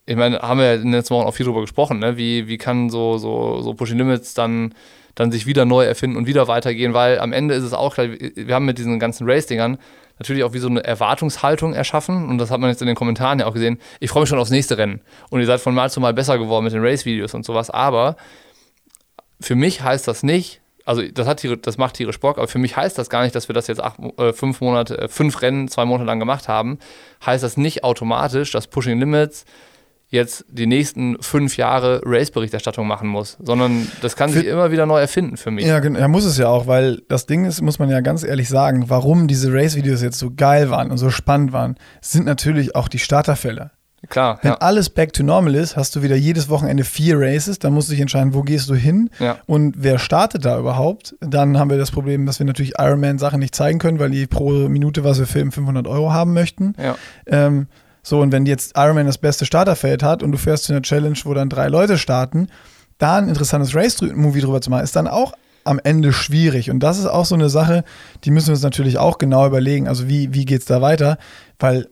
ich 0.06 0.16
meine, 0.16 0.40
haben 0.40 0.60
wir 0.60 0.76
in 0.76 0.84
den 0.84 0.92
letzten 0.92 1.16
Wochen 1.16 1.28
auch 1.28 1.34
viel 1.34 1.46
darüber 1.46 1.62
gesprochen, 1.62 2.00
ne? 2.00 2.18
wie, 2.18 2.48
wie 2.48 2.58
kann 2.58 2.90
so, 2.90 3.18
so, 3.18 3.62
so 3.62 3.74
Pushing 3.74 3.98
Limits 3.98 4.34
dann, 4.34 4.74
dann 5.16 5.32
sich 5.32 5.46
wieder 5.46 5.66
neu 5.66 5.86
erfinden 5.86 6.18
und 6.18 6.28
wieder 6.28 6.48
weitergehen, 6.48 6.94
weil 6.94 7.20
am 7.20 7.34
Ende 7.34 7.56
ist 7.56 7.64
es 7.64 7.74
auch 7.74 7.96
klar, 7.96 8.08
wir 8.10 8.54
haben 8.54 8.66
mit 8.66 8.78
diesen 8.78 9.00
ganzen 9.00 9.30
Race-Dingern 9.30 9.78
natürlich 10.20 10.44
auch 10.44 10.54
wie 10.54 10.60
so 10.60 10.68
eine 10.68 10.84
Erwartungshaltung 10.84 11.74
erschaffen 11.74 12.30
und 12.30 12.38
das 12.38 12.52
hat 12.52 12.60
man 12.60 12.70
jetzt 12.70 12.82
in 12.82 12.88
den 12.88 12.96
Kommentaren 12.96 13.40
ja 13.40 13.48
auch 13.48 13.54
gesehen. 13.54 13.80
Ich 14.00 14.12
freue 14.12 14.22
mich 14.22 14.30
schon 14.30 14.38
aufs 14.38 14.52
nächste 14.52 14.78
Rennen 14.78 15.02
und 15.30 15.40
ihr 15.40 15.48
seid 15.48 15.62
von 15.62 15.74
Mal 15.74 15.90
zu 15.90 16.00
Mal 16.00 16.14
besser 16.14 16.38
geworden 16.38 16.66
mit 16.66 16.74
den 16.74 16.84
Race-Videos 16.84 17.34
und 17.34 17.44
sowas, 17.44 17.70
aber 17.70 18.18
für 19.42 19.56
mich 19.56 19.82
heißt 19.84 20.08
das 20.08 20.24
nicht, 20.24 20.62
also 20.86 21.02
das, 21.04 21.28
hat 21.28 21.40
Tiere, 21.40 21.58
das 21.58 21.78
macht 21.78 21.96
tierisch 21.96 22.20
Bock, 22.20 22.38
aber 22.38 22.48
für 22.48 22.60
mich 22.60 22.76
heißt 22.76 22.98
das 22.98 23.10
gar 23.10 23.24
nicht, 23.24 23.36
dass 23.36 23.50
wir 23.50 23.54
das 23.54 23.68
jetzt 23.68 23.82
acht, 23.82 24.00
äh, 24.18 24.34
fünf 24.34 24.62
Monate, 24.62 24.98
äh, 24.98 25.08
fünf 25.08 25.42
Rennen, 25.42 25.68
zwei 25.68 25.86
Monate 25.86 26.06
lang 26.06 26.20
gemacht 26.20 26.48
haben. 26.48 26.80
Heißt 27.26 27.44
das 27.44 27.58
nicht 27.58 27.84
automatisch, 27.84 28.52
dass 28.52 28.68
Pushing 28.68 29.00
Limits 29.00 29.46
jetzt 30.10 30.44
die 30.50 30.68
nächsten 30.68 31.22
fünf 31.22 31.56
Jahre 31.56 32.02
Race-Berichterstattung 32.04 32.86
machen 32.86 33.08
muss, 33.08 33.38
sondern 33.42 33.90
das 34.02 34.18
kann 34.18 34.30
sich 34.30 34.46
immer 34.46 34.70
wieder 34.70 34.86
neu 34.86 35.00
erfinden 35.00 35.38
für 35.38 35.52
mich. 35.52 35.66
Ja, 35.66 35.82
ja, 35.82 36.08
muss 36.10 36.26
es 36.26 36.38
ja 36.38 36.50
auch, 36.50 36.68
weil 36.68 37.02
das 37.08 37.28
Ding 37.28 37.46
ist, 37.46 37.62
muss 37.62 37.80
man 37.80 37.90
ja 37.90 38.02
ganz 38.02 38.26
ehrlich 38.26 38.50
sagen, 38.50 38.90
warum 38.90 39.28
diese 39.28 39.54
Race-Videos 39.54 40.02
jetzt 40.02 40.20
so 40.20 40.32
geil 40.36 40.70
waren 40.70 40.92
und 40.92 40.98
so 40.98 41.10
spannend 41.10 41.54
waren, 41.54 41.76
sind 42.02 42.26
natürlich 42.26 42.76
auch 42.76 42.90
die 42.90 43.00
Starterfälle. 43.00 43.72
Klar. 44.10 44.40
Wenn 44.42 44.52
ja. 44.52 44.58
alles 44.58 44.90
back 44.90 45.14
to 45.14 45.24
normal 45.24 45.54
ist, 45.54 45.78
hast 45.78 45.96
du 45.96 46.02
wieder 46.02 46.16
jedes 46.16 46.50
Wochenende 46.50 46.84
vier 46.84 47.20
Races, 47.20 47.60
dann 47.60 47.74
musst 47.74 47.90
du 47.90 47.92
dich 47.92 48.02
entscheiden, 48.02 48.34
wo 48.34 48.42
gehst 48.42 48.68
du 48.70 48.76
hin 48.76 49.10
ja. 49.20 49.38
und 49.46 49.76
wer 49.78 50.00
startet 50.00 50.44
da 50.44 50.58
überhaupt. 50.58 51.16
Dann 51.20 51.60
haben 51.60 51.70
wir 51.70 51.78
das 51.78 51.92
Problem, 51.92 52.26
dass 52.26 52.40
wir 52.40 52.46
natürlich 52.46 52.74
Ironman-Sachen 52.80 53.40
nicht 53.40 53.54
zeigen 53.54 53.78
können, 53.78 54.00
weil 54.00 54.10
die 54.10 54.26
pro 54.26 54.52
Minute, 54.52 55.04
was 55.04 55.20
wir 55.20 55.28
filmen, 55.28 55.52
500 55.52 55.88
Euro 55.88 56.12
haben 56.12 56.34
möchten. 56.34 56.74
Ja. 56.82 56.96
Ähm, 57.28 57.68
so, 58.02 58.20
und 58.20 58.32
wenn 58.32 58.48
jetzt 58.48 58.76
Ironman 58.76 59.06
das 59.06 59.20
beste 59.20 59.46
Starterfeld 59.46 60.02
hat 60.02 60.24
und 60.24 60.32
du 60.32 60.38
fährst 60.40 60.64
zu 60.64 60.74
einer 60.74 60.82
Challenge, 60.82 61.18
wo 61.24 61.34
dann 61.36 61.50
drei 61.50 61.68
Leute 61.68 62.00
starten, 62.00 62.48
da 62.98 63.18
ein 63.18 63.30
interessantes 63.30 63.76
Race-Movie 63.76 64.42
drüber 64.42 64.62
zu 64.62 64.72
machen, 64.72 64.84
ist 64.84 64.96
dann 64.96 65.08
auch 65.08 65.34
am 65.64 65.80
Ende 65.84 66.12
schwierig. 66.12 66.72
Und 66.72 66.80
das 66.80 66.98
ist 66.98 67.06
auch 67.06 67.26
so 67.26 67.36
eine 67.36 67.50
Sache, 67.50 67.84
die 68.24 68.32
müssen 68.32 68.48
wir 68.48 68.54
uns 68.54 68.64
natürlich 68.64 68.98
auch 68.98 69.20
genau 69.20 69.46
überlegen. 69.46 69.88
Also, 69.88 70.08
wie, 70.08 70.34
wie 70.34 70.46
geht 70.46 70.62
es 70.62 70.66
da 70.66 70.82
weiter? 70.82 71.20
Weil 71.60 71.88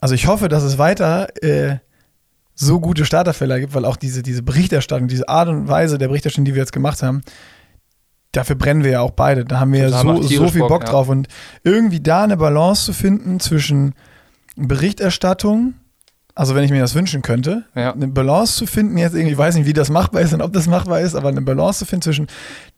also 0.00 0.14
ich 0.14 0.26
hoffe, 0.26 0.48
dass 0.48 0.62
es 0.62 0.78
weiter 0.78 1.28
äh, 1.42 1.78
so 2.54 2.80
gute 2.80 3.04
Starterfälle 3.04 3.60
gibt, 3.60 3.74
weil 3.74 3.84
auch 3.84 3.96
diese, 3.96 4.22
diese 4.22 4.42
Berichterstattung, 4.42 5.08
diese 5.08 5.28
Art 5.28 5.48
und 5.48 5.68
Weise 5.68 5.98
der 5.98 6.08
Berichterstattung, 6.08 6.44
die 6.44 6.54
wir 6.54 6.62
jetzt 6.62 6.72
gemacht 6.72 7.02
haben, 7.02 7.22
dafür 8.32 8.56
brennen 8.56 8.84
wir 8.84 8.90
ja 8.90 9.00
auch 9.00 9.12
beide. 9.12 9.44
Da 9.44 9.60
haben 9.60 9.72
wir 9.72 9.80
ja 9.80 9.90
so, 9.90 10.22
so 10.22 10.48
viel 10.48 10.60
Bock, 10.62 10.68
Bock 10.68 10.84
drauf. 10.84 11.08
Und 11.08 11.28
irgendwie 11.62 12.00
da 12.00 12.24
eine 12.24 12.36
Balance 12.36 12.84
zu 12.84 12.92
finden 12.92 13.40
zwischen 13.40 13.94
Berichterstattung, 14.56 15.74
also 16.34 16.54
wenn 16.54 16.64
ich 16.64 16.70
mir 16.70 16.80
das 16.80 16.94
wünschen 16.94 17.22
könnte, 17.22 17.64
ja. 17.74 17.92
eine 17.92 18.08
Balance 18.08 18.56
zu 18.56 18.66
finden, 18.66 18.98
jetzt 18.98 19.14
irgendwie, 19.14 19.32
ich 19.32 19.38
weiß 19.38 19.54
nicht, 19.56 19.66
wie 19.66 19.72
das 19.72 19.90
machbar 19.90 20.22
ist 20.22 20.32
und 20.32 20.42
ob 20.42 20.52
das 20.52 20.66
machbar 20.66 21.00
ist, 21.00 21.14
aber 21.14 21.28
eine 21.28 21.42
Balance 21.42 21.80
zu 21.80 21.86
finden 21.86 22.02
zwischen 22.02 22.26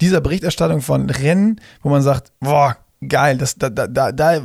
dieser 0.00 0.20
Berichterstattung 0.20 0.80
von 0.80 1.08
Rennen, 1.10 1.60
wo 1.82 1.88
man 1.90 2.02
sagt, 2.02 2.32
boah, 2.40 2.76
geil, 3.06 3.38
das, 3.38 3.56
da, 3.56 3.70
da, 3.70 3.86
da, 3.86 4.12
da 4.12 4.40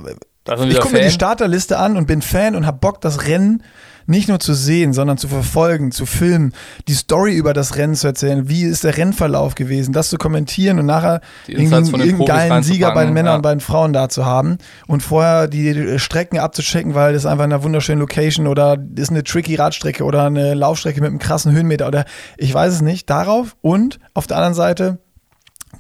ich 0.48 0.80
gucke 0.80 0.94
mir 0.94 1.04
die 1.04 1.12
Starterliste 1.12 1.78
an 1.78 1.98
und 1.98 2.06
bin 2.06 2.22
Fan 2.22 2.56
und 2.56 2.66
habe 2.66 2.78
Bock, 2.80 3.02
das 3.02 3.26
Rennen 3.26 3.64
nicht 4.08 4.28
nur 4.28 4.40
zu 4.40 4.54
sehen, 4.54 4.94
sondern 4.94 5.18
zu 5.18 5.28
verfolgen, 5.28 5.92
zu 5.92 6.06
filmen, 6.06 6.54
die 6.88 6.94
Story 6.94 7.36
über 7.36 7.54
das 7.54 7.76
Rennen 7.76 7.96
zu 7.96 8.08
erzählen, 8.08 8.48
wie 8.48 8.64
ist 8.64 8.84
der 8.84 8.98
Rennverlauf 8.98 9.56
gewesen, 9.56 9.94
das 9.94 10.10
zu 10.10 10.18
kommentieren 10.18 10.80
und 10.80 10.86
nachher 10.86 11.22
irgendeinen 11.48 12.26
geilen 12.26 12.64
Sieger 12.64 12.94
bei 12.94 13.06
den 13.06 13.14
Männern 13.14 13.32
ja. 13.32 13.36
und 13.38 13.42
bei 13.42 13.54
den 13.54 13.60
Frauen 13.60 13.94
da 13.94 14.10
zu 14.10 14.26
haben 14.26 14.58
und 14.88 15.02
vorher 15.02 15.48
die 15.48 15.98
Strecken 16.00 16.38
abzuchecken, 16.38 16.94
weil 16.94 17.14
das 17.14 17.26
einfach 17.26 17.46
eine 17.46 17.64
wunderschöne 17.64 18.00
Location 18.00 18.48
oder 18.48 18.78
ist 18.96 19.10
eine 19.10 19.24
tricky 19.24 19.56
Radstrecke 19.56 20.04
oder 20.04 20.26
eine 20.26 20.54
Laufstrecke 20.54 21.02
mit 21.02 21.10
einem 21.10 21.20
krassen 21.20 21.52
Höhenmeter 21.52 21.88
oder 21.88 22.06
ich 22.38 22.54
weiß 22.54 22.74
es 22.74 22.82
nicht, 22.82 23.10
darauf 23.10 23.56
und 23.62 24.00
auf 24.14 24.28
der 24.28 24.38
anderen 24.38 24.54
Seite 24.54 25.00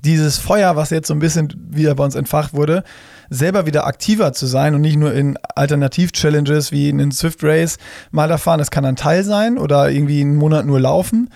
dieses 0.04 0.38
Feuer, 0.38 0.76
was 0.76 0.90
jetzt 0.90 1.08
so 1.08 1.14
ein 1.14 1.20
bisschen 1.20 1.54
wieder 1.70 1.96
bei 1.96 2.04
uns 2.04 2.16
entfacht 2.16 2.54
wurde, 2.54 2.84
selber 3.30 3.66
wieder 3.66 3.88
aktiver 3.88 4.34
zu 4.34 4.46
sein 4.46 4.76
und 4.76 4.82
nicht 4.82 4.98
nur 4.98 5.14
in 5.14 5.38
Alternativ-Challenges 5.56 6.72
wie 6.72 6.90
in 6.90 6.98
den 6.98 7.12
Swift 7.12 7.44
Race 7.44 7.78
mal 8.12 8.28
da 8.28 8.38
fahren. 8.38 8.60
Das 8.60 8.72
kann 8.72 8.86
ein 8.86 8.96
Teil 8.96 9.24
sein 9.24 9.58
oder 9.58 9.90
irgendwie 9.90 10.22
einen 10.22 10.36
Monat 10.36 10.66
nur 10.66 10.80
laufen. 10.80 11.30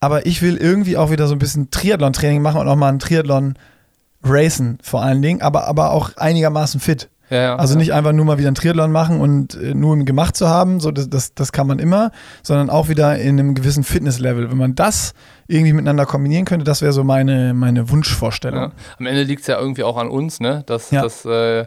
Aber 0.00 0.26
ich 0.26 0.42
will 0.42 0.56
irgendwie 0.56 0.96
auch 0.96 1.10
wieder 1.10 1.26
so 1.26 1.34
ein 1.34 1.38
bisschen 1.38 1.70
Triathlon-Training 1.70 2.42
machen 2.42 2.60
und 2.60 2.68
auch 2.68 2.76
mal 2.76 2.88
einen 2.88 2.98
Triathlon 2.98 3.54
racen 4.24 4.78
vor 4.82 5.02
allen 5.02 5.22
Dingen, 5.22 5.42
aber, 5.42 5.66
aber 5.66 5.90
auch 5.90 6.16
einigermaßen 6.16 6.80
fit. 6.80 7.08
Ja, 7.30 7.36
ja, 7.36 7.56
also 7.56 7.78
nicht 7.78 7.94
einfach 7.94 8.12
nur 8.12 8.24
mal 8.26 8.38
wieder 8.38 8.48
einen 8.48 8.56
Triathlon 8.56 8.92
machen 8.92 9.20
und 9.20 9.54
äh, 9.54 9.74
nur 9.74 9.96
gemacht 10.04 10.36
zu 10.36 10.48
haben, 10.48 10.80
so 10.80 10.90
das, 10.90 11.08
das, 11.08 11.34
das 11.34 11.52
kann 11.52 11.66
man 11.66 11.78
immer, 11.78 12.10
sondern 12.42 12.68
auch 12.68 12.88
wieder 12.88 13.18
in 13.18 13.40
einem 13.40 13.54
gewissen 13.54 13.84
Fitnesslevel. 13.84 14.50
Wenn 14.50 14.58
man 14.58 14.74
das 14.74 15.14
irgendwie 15.46 15.72
miteinander 15.72 16.04
kombinieren 16.04 16.44
könnte, 16.44 16.64
das 16.64 16.82
wäre 16.82 16.92
so 16.92 17.04
meine, 17.04 17.54
meine 17.54 17.88
Wunschvorstellung. 17.88 18.72
Am 18.98 19.06
Ende 19.06 19.22
liegt 19.22 19.42
es 19.42 19.46
ja 19.46 19.58
irgendwie 19.58 19.82
auch 19.82 19.96
an 19.96 20.08
uns, 20.08 20.40
ne? 20.40 20.62
dass 20.66 20.90
das 20.90 21.24
äh, 21.24 21.66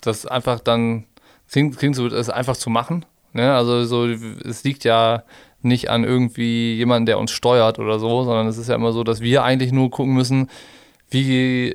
dass 0.00 0.26
einfach 0.26 0.60
dann 0.60 1.04
klingt, 1.50 1.78
klingt 1.78 1.96
so, 1.96 2.06
es 2.06 2.30
einfach 2.30 2.56
zu 2.56 2.70
machen. 2.70 3.04
Ne? 3.32 3.52
Also 3.52 3.84
so, 3.84 4.06
es 4.06 4.64
liegt 4.64 4.84
ja 4.84 5.24
nicht 5.62 5.90
an 5.90 6.04
irgendwie 6.04 6.74
jemandem, 6.74 7.06
der 7.06 7.18
uns 7.18 7.30
steuert 7.30 7.78
oder 7.78 7.98
so, 7.98 8.24
sondern 8.24 8.46
es 8.46 8.56
ist 8.56 8.68
ja 8.68 8.74
immer 8.74 8.92
so, 8.92 9.04
dass 9.04 9.20
wir 9.20 9.44
eigentlich 9.44 9.72
nur 9.72 9.90
gucken 9.90 10.14
müssen, 10.14 10.48
wie 11.10 11.74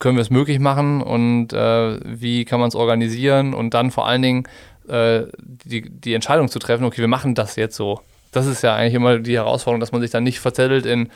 können 0.00 0.16
wir 0.16 0.22
es 0.22 0.30
möglich 0.30 0.58
machen 0.58 1.02
und 1.02 1.52
äh, 1.52 2.00
wie 2.04 2.44
kann 2.44 2.58
man 2.58 2.68
es 2.68 2.74
organisieren 2.74 3.54
und 3.54 3.74
dann 3.74 3.92
vor 3.92 4.08
allen 4.08 4.22
Dingen 4.22 4.44
äh, 4.88 5.26
die, 5.38 5.88
die 5.88 6.14
Entscheidung 6.14 6.48
zu 6.48 6.58
treffen, 6.58 6.84
okay, 6.84 7.00
wir 7.00 7.08
machen 7.08 7.36
das 7.36 7.54
jetzt 7.54 7.76
so. 7.76 8.00
Das 8.32 8.46
ist 8.46 8.62
ja 8.62 8.74
eigentlich 8.74 8.94
immer 8.94 9.18
die 9.18 9.36
Herausforderung, 9.36 9.80
dass 9.80 9.92
man 9.92 10.00
sich 10.00 10.10
dann 10.10 10.24
nicht 10.24 10.40
verzettelt 10.40 10.86
in 10.86 11.10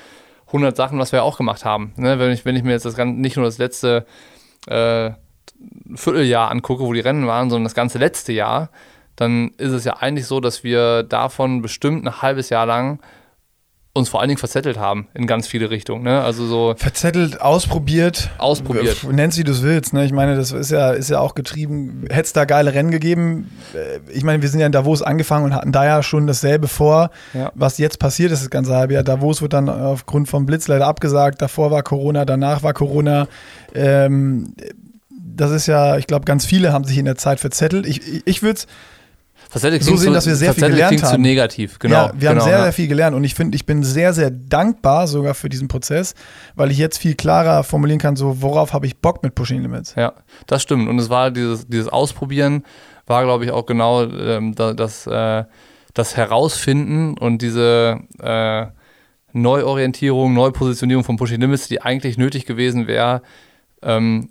100 0.49 0.77
Sachen, 0.77 0.99
was 0.99 1.13
wir 1.13 1.25
auch 1.25 1.39
gemacht 1.39 1.65
haben. 1.65 1.93
Ne? 1.97 2.19
Wenn, 2.19 2.31
ich, 2.31 2.45
wenn 2.45 2.57
ich 2.57 2.63
mir 2.63 2.73
jetzt 2.73 2.85
das 2.85 2.95
ganze, 2.95 3.19
nicht 3.19 3.37
nur 3.37 3.47
das 3.47 3.59
letzte 3.59 4.07
äh, 4.67 5.11
Vierteljahr 5.95 6.51
angucke, 6.51 6.85
wo 6.85 6.93
die 6.93 7.01
Rennen 7.01 7.27
waren, 7.27 7.51
sondern 7.51 7.65
das 7.65 7.75
ganze 7.75 7.99
letzte 7.99 8.33
Jahr, 8.33 8.71
dann 9.17 9.53
ist 9.57 9.73
es 9.73 9.85
ja 9.85 9.95
eigentlich 9.95 10.27
so, 10.27 10.41
dass 10.41 10.63
wir 10.63 11.05
davon 11.05 11.63
bestimmt 11.63 12.07
ein 12.07 12.23
halbes 12.23 12.51
Jahr 12.51 12.67
lang 12.67 13.01
uns 13.97 14.09
vor 14.09 14.21
allen 14.21 14.29
Dingen 14.29 14.39
verzettelt 14.39 14.77
haben 14.77 15.07
in 15.15 15.29
ganz 15.29 15.47
viele 15.47 15.71
Richtungen. 15.71 16.03
Ne? 16.03 16.21
Also 16.21 16.47
so 16.47 16.75
Verzettelt, 16.77 17.41
ausprobiert. 17.41 18.31
ausprobiert. 18.39 19.05
Nenn's 19.09 19.39
wie 19.39 19.45
du 19.45 19.53
es 19.53 19.63
willst. 19.63 19.93
Ne? 19.95 20.05
Ich 20.05 20.11
meine, 20.13 20.35
das 20.35 20.51
ist 20.51 20.73
ja, 20.73 20.91
ist 20.91 21.11
ja 21.11 21.21
auch 21.21 21.37
getrieben. 21.37 22.05
Hätte 22.11 22.23
es 22.23 22.33
da 22.33 22.45
geile 22.45 22.75
Rennen 22.75 22.91
gegeben? 22.91 23.53
Äh, 23.73 24.01
Ich 24.13 24.25
meine, 24.25 24.43
wir 24.43 24.49
sind 24.49 24.59
ja 24.59 24.67
in 24.67 24.73
Davos 24.73 25.01
angefangen 25.01 25.45
und 25.45 25.55
hatten 25.55 25.71
da 25.71 25.85
ja 25.85 26.03
schon 26.03 26.27
dasselbe 26.27 26.67
vor, 26.67 27.11
Ja. 27.35 27.53
was 27.55 27.79
jetzt 27.79 28.01
passiert 28.01 28.33
ist, 28.33 28.43
das 28.43 28.51
ganze 28.51 28.75
halbe 28.75 28.95
Jahr. 28.95 29.05
Davos 29.05 29.43
wird 29.43 29.53
dann 29.53 29.69
aufgrund 29.69 30.29
vom 30.29 30.45
Blitz 30.45 30.67
leider 30.67 30.89
abgesagt. 30.89 31.41
Davor 31.41 31.71
war 31.71 31.85
Corona, 31.85 32.25
danach 32.25 32.65
war 32.65 32.73
Corona. 32.75 33.29
Ähm, 33.77 34.55
das 35.37 35.53
ist 35.53 35.67
ja, 35.67 35.99
ich 35.99 36.07
glaube, 36.09 36.25
ganz 36.25 36.45
viele 36.47 36.73
haben 36.73 36.85
sich 36.85 36.99
in 36.99 37.05
der 37.05 37.17
Zeit 37.17 37.39
verzettelt. 37.39 37.87
Ich, 37.87 38.01
ich, 38.13 38.23
ich 38.25 38.43
würde 38.43 38.59
es 38.59 38.67
Verzettelt 39.55 39.85
So 39.85 39.97
sehen, 39.97 40.13
dass 40.13 40.27
wir 40.27 40.35
sehr 40.35 40.53
viel 40.53 40.61
verzettelt 40.63 40.73
gelernt 40.75 40.91
klingt 40.97 41.07
zu 41.07 41.13
haben. 41.13 41.23
negativ. 41.23 41.79
Genau. 41.79 41.95
ja, 41.95 42.13
wir 42.17 42.29
haben 42.29 42.35
genau, 42.37 42.45
sehr, 42.45 42.57
ja. 42.59 42.63
sehr 42.65 42.73
viel 42.73 42.89
gelernt 42.89 43.15
und 43.17 43.23
ich 43.23 43.35
finde, 43.35 43.55
ich 43.55 43.65
bin 43.67 43.85
sehr, 43.85 44.13
sehr 44.13 44.31
dankbar 44.31 45.07
sogar 45.07 45.35
für 45.35 45.49
diesen 45.49 45.69
Prozess, 45.69 46.15
weil 46.57 46.73
ich 46.73 46.79
jetzt 46.79 46.99
viel 46.99 47.15
klarer 47.15 47.63
formulieren 47.63 48.01
kann, 48.01 48.17
so 48.17 48.43
worauf 48.43 48.73
habe 48.73 48.87
ich 48.87 48.97
Bock 48.99 49.23
mit 49.23 49.35
Pushing 49.37 49.63
Limits. 49.63 49.95
Ja, 49.97 50.13
das 50.49 50.63
stimmt. 50.63 50.89
Und 50.89 50.99
es 50.99 51.09
war 51.09 51.31
dieses, 51.31 51.69
dieses 51.69 51.89
Ausprobieren, 51.89 52.65
war, 53.07 53.23
glaube 53.23 53.45
ich, 53.45 53.53
auch 53.53 53.65
genau 53.67 54.03
ähm, 54.05 54.55
da- 54.57 54.73
das, 54.75 55.07
äh, 55.07 55.45
das 55.95 56.17
Herausfinden 56.17 57.17
und 57.17 57.41
diese 57.41 58.01
äh, 58.21 58.67
Neuorientierung, 59.33 60.33
Neupositionierung 60.35 61.05
von 61.05 61.17
Pushing 61.17 61.41
Limits, 61.41 61.69
die 61.69 61.83
eigentlich 61.83 62.17
nötig 62.19 62.47
gewesen 62.47 62.87
wäre, 62.87 63.21
ähm, 63.83 64.31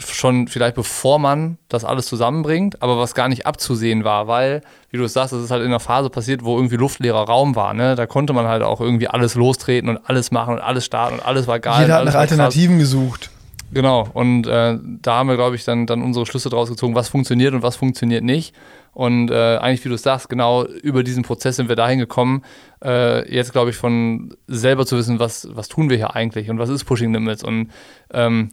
schon 0.00 0.48
vielleicht 0.48 0.74
bevor 0.74 1.18
man 1.18 1.58
das 1.68 1.84
alles 1.84 2.06
zusammenbringt, 2.06 2.82
aber 2.82 2.98
was 2.98 3.14
gar 3.14 3.28
nicht 3.28 3.46
abzusehen 3.46 4.04
war, 4.04 4.26
weil, 4.26 4.62
wie 4.90 4.96
du 4.96 5.04
es 5.04 5.12
sagst, 5.12 5.32
das 5.32 5.42
ist 5.42 5.50
halt 5.50 5.62
in 5.62 5.68
einer 5.68 5.80
Phase 5.80 6.10
passiert, 6.10 6.44
wo 6.44 6.56
irgendwie 6.56 6.76
luftleerer 6.76 7.22
Raum 7.22 7.56
war. 7.56 7.74
Ne? 7.74 7.94
Da 7.94 8.06
konnte 8.06 8.32
man 8.32 8.46
halt 8.46 8.62
auch 8.62 8.80
irgendwie 8.80 9.08
alles 9.08 9.34
lostreten 9.34 9.88
und 9.88 9.98
alles 10.04 10.30
machen 10.30 10.54
und 10.54 10.60
alles 10.60 10.84
starten 10.84 11.14
und 11.14 11.26
alles 11.26 11.46
war 11.46 11.60
geil. 11.60 11.82
Jeder 11.82 11.96
hat 11.96 12.04
nach 12.04 12.14
war 12.14 12.22
krass. 12.22 12.32
Alternativen 12.32 12.78
gesucht. 12.78 13.30
Genau, 13.72 14.08
und 14.14 14.48
äh, 14.48 14.78
da 14.82 15.14
haben 15.14 15.28
wir, 15.28 15.36
glaube 15.36 15.54
ich, 15.54 15.64
dann, 15.64 15.86
dann 15.86 16.02
unsere 16.02 16.26
Schlüsse 16.26 16.50
draus 16.50 16.68
gezogen, 16.68 16.96
was 16.96 17.08
funktioniert 17.08 17.54
und 17.54 17.62
was 17.62 17.76
funktioniert 17.76 18.24
nicht. 18.24 18.54
Und 18.92 19.30
äh, 19.30 19.58
eigentlich, 19.58 19.84
wie 19.84 19.88
du 19.88 19.94
es 19.94 20.02
sagst, 20.02 20.28
genau 20.28 20.64
über 20.64 21.04
diesen 21.04 21.22
Prozess 21.22 21.56
sind 21.56 21.68
wir 21.68 21.76
dahin 21.76 22.00
gekommen, 22.00 22.42
äh, 22.84 23.32
jetzt, 23.32 23.52
glaube 23.52 23.70
ich, 23.70 23.76
von 23.76 24.34
selber 24.48 24.86
zu 24.86 24.96
wissen, 24.96 25.20
was, 25.20 25.48
was 25.52 25.68
tun 25.68 25.88
wir 25.88 25.96
hier 25.96 26.16
eigentlich 26.16 26.50
und 26.50 26.58
was 26.58 26.68
ist 26.68 26.84
Pushing 26.84 27.12
Limits. 27.12 27.44
Und 27.44 27.70
ähm, 28.12 28.50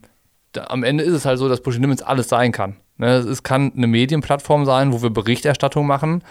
am 0.59 0.83
Ende 0.83 1.03
ist 1.03 1.13
es 1.13 1.25
halt 1.25 1.39
so, 1.39 1.49
dass 1.49 1.61
Pushing 1.61 1.81
Limits 1.81 2.01
alles 2.01 2.29
sein 2.29 2.51
kann. 2.51 2.75
Ne, 2.97 3.17
es 3.17 3.43
kann 3.43 3.73
eine 3.75 3.85
Medienplattform 3.85 4.65
sein, 4.65 4.91
wo 4.91 5.03
wir 5.03 5.11
Berichterstattung 5.11 5.85
machen, 5.85 6.23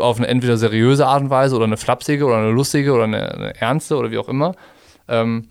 auf 0.00 0.18
eine 0.18 0.28
entweder 0.28 0.56
seriöse 0.56 1.06
Art 1.06 1.22
und 1.22 1.30
Weise 1.30 1.56
oder 1.56 1.64
eine 1.64 1.76
flapsige 1.76 2.24
oder 2.24 2.36
eine 2.36 2.50
lustige 2.50 2.92
oder 2.92 3.04
eine, 3.04 3.34
eine 3.34 3.60
ernste 3.60 3.96
oder 3.96 4.12
wie 4.12 4.18
auch 4.18 4.28
immer. 4.28 4.54
Ähm, 5.08 5.48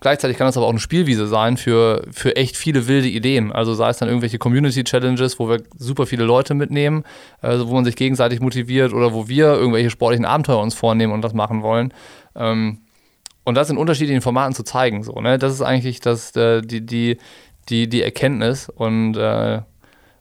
Gleichzeitig 0.00 0.36
kann 0.36 0.46
das 0.46 0.56
aber 0.56 0.66
auch 0.66 0.70
eine 0.70 0.78
Spielwiese 0.78 1.26
sein 1.26 1.56
für, 1.56 2.06
für 2.12 2.36
echt 2.36 2.56
viele 2.56 2.86
wilde 2.86 3.08
Ideen. 3.08 3.50
Also 3.50 3.74
sei 3.74 3.88
es 3.90 3.98
dann 3.98 4.08
irgendwelche 4.08 4.38
Community-Challenges, 4.38 5.40
wo 5.40 5.48
wir 5.48 5.62
super 5.76 6.06
viele 6.06 6.24
Leute 6.24 6.54
mitnehmen, 6.54 7.02
also 7.40 7.68
wo 7.68 7.74
man 7.74 7.84
sich 7.84 7.96
gegenseitig 7.96 8.40
motiviert 8.40 8.92
oder 8.92 9.12
wo 9.12 9.28
wir 9.28 9.54
irgendwelche 9.54 9.90
sportlichen 9.90 10.24
Abenteuer 10.24 10.60
uns 10.60 10.74
vornehmen 10.74 11.12
und 11.12 11.22
das 11.22 11.34
machen 11.34 11.62
wollen. 11.62 11.92
Ähm, 12.36 12.78
und 13.42 13.54
das 13.54 13.70
in 13.70 13.78
unterschiedlichen 13.78 14.20
Formaten 14.20 14.54
zu 14.54 14.62
zeigen. 14.62 15.02
So, 15.02 15.20
ne? 15.20 15.38
Das 15.38 15.52
ist 15.52 15.62
eigentlich 15.62 16.00
das, 16.00 16.36
äh, 16.36 16.60
die, 16.60 16.84
die, 16.84 17.16
die, 17.68 17.88
die 17.88 18.02
Erkenntnis. 18.02 18.68
Und 18.68 19.16
äh, 19.16 19.60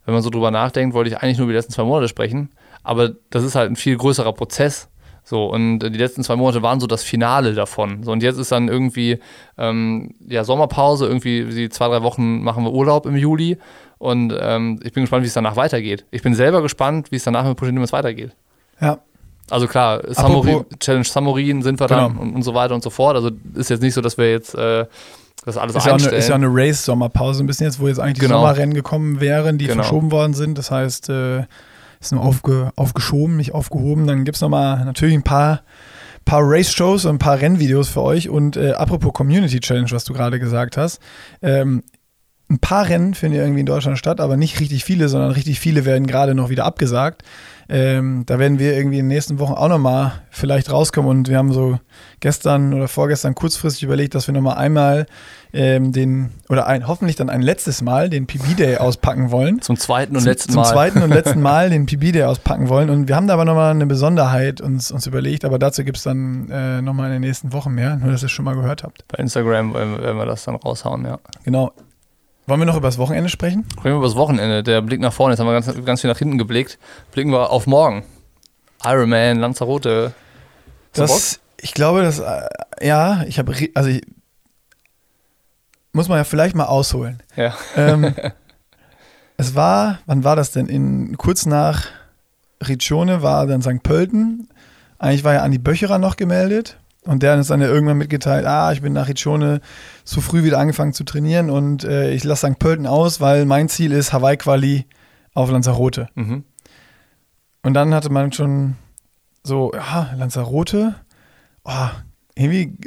wenn 0.05 0.13
man 0.13 0.21
so 0.21 0.29
drüber 0.29 0.51
nachdenkt, 0.51 0.93
wollte 0.95 1.09
ich 1.09 1.17
eigentlich 1.17 1.37
nur 1.37 1.45
über 1.45 1.53
die 1.53 1.57
letzten 1.57 1.73
zwei 1.73 1.83
Monate 1.83 2.07
sprechen. 2.07 2.49
Aber 2.83 3.11
das 3.29 3.43
ist 3.43 3.55
halt 3.55 3.71
ein 3.71 3.75
viel 3.75 3.97
größerer 3.97 4.33
Prozess. 4.33 4.89
So, 5.23 5.47
und 5.47 5.83
äh, 5.83 5.91
die 5.91 5.97
letzten 5.97 6.23
zwei 6.23 6.37
Monate 6.37 6.61
waren 6.61 6.79
so 6.79 6.87
das 6.87 7.03
Finale 7.03 7.53
davon. 7.53 8.03
So, 8.03 8.11
und 8.13 8.23
jetzt 8.23 8.37
ist 8.37 8.51
dann 8.51 8.69
irgendwie 8.69 9.19
ähm, 9.57 10.13
ja, 10.25 10.45
Sommerpause, 10.45 11.05
irgendwie 11.05 11.43
die 11.43 11.69
zwei, 11.69 11.89
drei 11.89 12.01
Wochen 12.03 12.41
machen 12.43 12.63
wir 12.63 12.71
Urlaub 12.71 13.05
im 13.05 13.17
Juli. 13.17 13.57
Und 13.97 14.33
ähm, 14.39 14.79
ich 14.83 14.93
bin 14.93 15.03
gespannt, 15.03 15.23
wie 15.23 15.27
es 15.27 15.33
danach 15.33 15.55
weitergeht. 15.55 16.05
Ich 16.11 16.21
bin 16.21 16.33
selber 16.33 16.61
gespannt, 16.61 17.11
wie 17.11 17.17
es 17.17 17.23
danach 17.23 17.43
mit 17.45 17.59
Limits 17.59 17.91
weitergeht. 17.91 18.31
Ja. 18.79 18.99
Also 19.49 19.67
klar, 19.67 20.01
Samuri, 20.07 20.61
Challenge 20.79 21.05
Samurin 21.05 21.61
sind 21.61 21.79
wir 21.79 21.87
dann 21.87 22.09
Genau. 22.09 22.21
und, 22.21 22.35
und 22.35 22.43
so 22.43 22.53
weiter 22.53 22.75
und 22.75 22.83
so 22.83 22.89
fort. 22.89 23.15
Also 23.15 23.31
ist 23.55 23.69
jetzt 23.69 23.81
nicht 23.81 23.93
so, 23.93 24.01
dass 24.01 24.17
wir 24.17 24.29
jetzt 24.29 24.55
äh, 24.55 24.85
das 25.47 25.57
alles 25.57 25.75
Ist 25.75 25.85
ja, 25.85 25.91
auch 25.91 25.95
eine, 25.95 26.03
einstellen. 26.03 26.19
ist 26.19 26.29
ja 26.29 26.35
eine 26.35 26.47
Race-Sommerpause 26.49 27.43
ein 27.43 27.47
bisschen 27.47 27.65
jetzt, 27.67 27.79
wo 27.79 27.87
jetzt 27.87 27.99
eigentlich 27.99 28.15
die 28.15 28.21
Genau. 28.21 28.41
Sommerrennen 28.41 28.73
gekommen 28.75 29.19
wären, 29.21 29.57
die 29.57 29.65
Genau. 29.67 29.81
verschoben 29.83 30.11
worden 30.11 30.33
sind. 30.33 30.57
Das 30.57 30.69
heißt, 30.71 31.09
äh, 31.09 31.45
ist 31.99 32.11
nur 32.11 32.21
aufge, 32.21 32.71
aufgeschoben, 32.75 33.37
nicht 33.37 33.53
aufgehoben. 33.53 34.05
Dann 34.05 34.23
gibt 34.25 34.35
es 34.35 34.41
nochmal 34.41 34.83
natürlich 34.85 35.15
ein 35.15 35.23
paar, 35.23 35.61
paar 36.25 36.41
Race-Shows 36.43 37.05
und 37.05 37.15
ein 37.15 37.19
paar 37.19 37.39
Rennvideos 37.39 37.87
für 37.89 38.01
euch. 38.03 38.29
Und 38.29 38.57
äh, 38.57 38.73
apropos 38.73 39.13
Community 39.13 39.59
Challenge, 39.59 39.89
was 39.91 40.03
du 40.03 40.13
gerade 40.13 40.37
gesagt 40.39 40.77
hast. 40.77 40.99
Ähm, 41.41 41.83
ein 42.49 42.59
paar 42.59 42.87
Rennen 42.87 43.13
finden 43.13 43.37
ja 43.37 43.43
irgendwie 43.43 43.59
in 43.59 43.65
Deutschland 43.65 43.97
statt, 43.97 44.21
aber 44.21 44.37
nicht 44.37 44.59
richtig 44.61 44.85
viele, 44.85 45.09
sondern 45.09 45.31
richtig 45.31 45.59
viele 45.59 45.83
werden 45.83 46.07
gerade 46.07 46.33
noch 46.33 46.49
wieder 46.49 46.63
abgesagt. 46.63 47.23
Ähm, 47.69 48.23
da 48.25 48.39
werden 48.39 48.59
wir 48.59 48.77
irgendwie 48.77 48.99
in 48.99 49.05
den 49.05 49.13
nächsten 49.13 49.39
Wochen 49.39 49.51
auch 49.51 49.67
nochmal 49.67 50.13
vielleicht 50.29 50.71
rauskommen 50.71 51.09
und 51.11 51.27
wir 51.27 51.37
haben 51.37 51.51
so 51.51 51.77
gestern 52.21 52.73
oder 52.73 52.87
vorgestern 52.87 53.35
kurzfristig 53.35 53.83
überlegt, 53.83 54.15
dass 54.15 54.27
wir 54.27 54.33
nochmal 54.33 54.55
einmal 54.55 55.05
ähm, 55.51 55.91
den, 55.91 56.31
oder 56.47 56.67
ein, 56.67 56.87
hoffentlich 56.87 57.17
dann 57.17 57.29
ein 57.29 57.41
letztes 57.41 57.81
Mal 57.81 58.09
den 58.09 58.25
PB-Day 58.25 58.77
auspacken 58.77 59.31
wollen. 59.31 59.61
zum 59.61 59.75
zweiten 59.75 60.15
und 60.15 60.21
Zum, 60.21 60.29
letzten 60.29 60.53
zum 60.53 60.61
Mal. 60.61 60.71
zweiten 60.71 61.01
und 61.01 61.09
letzten 61.09 61.41
Mal 61.41 61.69
den 61.69 61.85
PB-Day 61.85 62.23
auspacken 62.23 62.69
wollen. 62.69 62.89
Und 62.89 63.09
wir 63.09 63.17
haben 63.17 63.27
da 63.27 63.33
aber 63.33 63.43
nochmal 63.43 63.71
eine 63.71 63.85
Besonderheit 63.85 64.61
uns, 64.61 64.89
uns 64.89 65.05
überlegt, 65.05 65.43
aber 65.43 65.59
dazu 65.59 65.83
gibt 65.83 65.97
es 65.97 66.03
dann 66.03 66.49
äh, 66.49 66.81
nochmal 66.81 67.07
in 67.07 67.13
den 67.13 67.21
nächsten 67.21 67.51
Wochen 67.51 67.73
mehr, 67.73 67.97
nur 67.97 68.11
dass 68.11 68.23
ihr 68.23 68.27
es 68.27 68.31
schon 68.31 68.45
mal 68.45 68.55
gehört 68.55 68.83
habt. 68.83 69.05
Bei 69.09 69.17
Instagram 69.17 69.73
werden 69.73 70.17
wir 70.17 70.25
das 70.25 70.45
dann 70.45 70.55
raushauen, 70.55 71.03
ja. 71.03 71.19
Genau. 71.43 71.73
Wollen 72.47 72.61
wir 72.61 72.65
noch 72.65 72.77
über 72.77 72.87
das 72.87 72.97
Wochenende 72.97 73.29
sprechen? 73.29 73.65
Sprechen 73.69 73.91
wir 73.91 73.97
über 73.97 74.07
das 74.07 74.15
Wochenende. 74.15 74.63
Der 74.63 74.81
Blick 74.81 75.01
nach 75.01 75.11
vorne. 75.11 75.33
Jetzt 75.33 75.41
haben 75.41 75.47
wir 75.47 75.53
ganz, 75.53 75.85
ganz 75.85 76.01
viel 76.01 76.09
nach 76.09 76.17
hinten 76.17 76.37
geblickt. 76.37 76.79
Blicken 77.11 77.31
wir 77.31 77.49
auf 77.49 77.67
morgen. 77.67 78.03
Ironman, 78.85 79.37
Lanzarote. 79.37 80.13
Hast 80.91 80.97
du 80.97 81.01
Bock? 81.01 81.07
Das, 81.09 81.39
ich 81.59 81.73
glaube, 81.73 82.03
dass, 82.03 82.19
äh, 82.19 82.47
ja, 82.81 83.23
ich 83.27 83.37
habe, 83.37 83.53
also 83.73 83.89
ich, 83.89 84.01
muss 85.91 86.07
man 86.07 86.19
ja 86.19 86.23
vielleicht 86.23 86.55
mal 86.55 86.65
ausholen. 86.65 87.21
Ja. 87.35 87.53
Ähm, 87.75 88.15
es 89.37 89.53
war, 89.53 89.99
wann 90.05 90.23
war 90.23 90.37
das 90.37 90.51
denn? 90.51 90.67
In, 90.67 91.17
kurz 91.17 91.45
nach 91.45 91.87
Riccione 92.65 93.21
war 93.21 93.45
dann 93.45 93.61
St. 93.61 93.83
Pölten. 93.83 94.47
Eigentlich 94.99 95.25
war 95.25 95.33
ja 95.33 95.43
Andi 95.43 95.57
Böcherer 95.57 95.99
noch 95.99 96.15
gemeldet. 96.15 96.77
Und 97.07 97.23
der 97.23 97.31
hat 97.31 97.37
uns 97.37 97.47
dann 97.47 97.61
ja 97.61 97.67
irgendwann 97.67 97.97
mitgeteilt, 97.97 98.45
ah, 98.45 98.71
ich 98.73 98.81
bin 98.81 98.93
nach 98.93 99.07
Riccione 99.07 99.61
zu 100.03 100.21
früh 100.21 100.43
wieder 100.43 100.59
angefangen 100.59 100.93
zu 100.93 101.05
trainieren 101.05 101.49
und 101.49 101.85
äh, 101.85 102.11
ich 102.11 102.23
lasse 102.23 102.47
St. 102.47 102.59
Pölten 102.59 102.85
aus, 102.85 103.21
weil 103.21 103.45
mein 103.45 103.69
Ziel 103.69 103.93
ist 103.93 104.11
Hawaii-Quali 104.11 104.85
auf 105.33 105.49
Lanzarote. 105.49 106.09
Mhm. 106.15 106.43
Und 107.63 107.73
dann 107.73 107.93
hatte 107.93 108.11
man 108.11 108.33
schon 108.33 108.75
so, 109.43 109.71
ja, 109.73 110.13
Lanzarote, 110.17 110.95
oh, 111.63 111.87
irgendwie, 112.35 112.77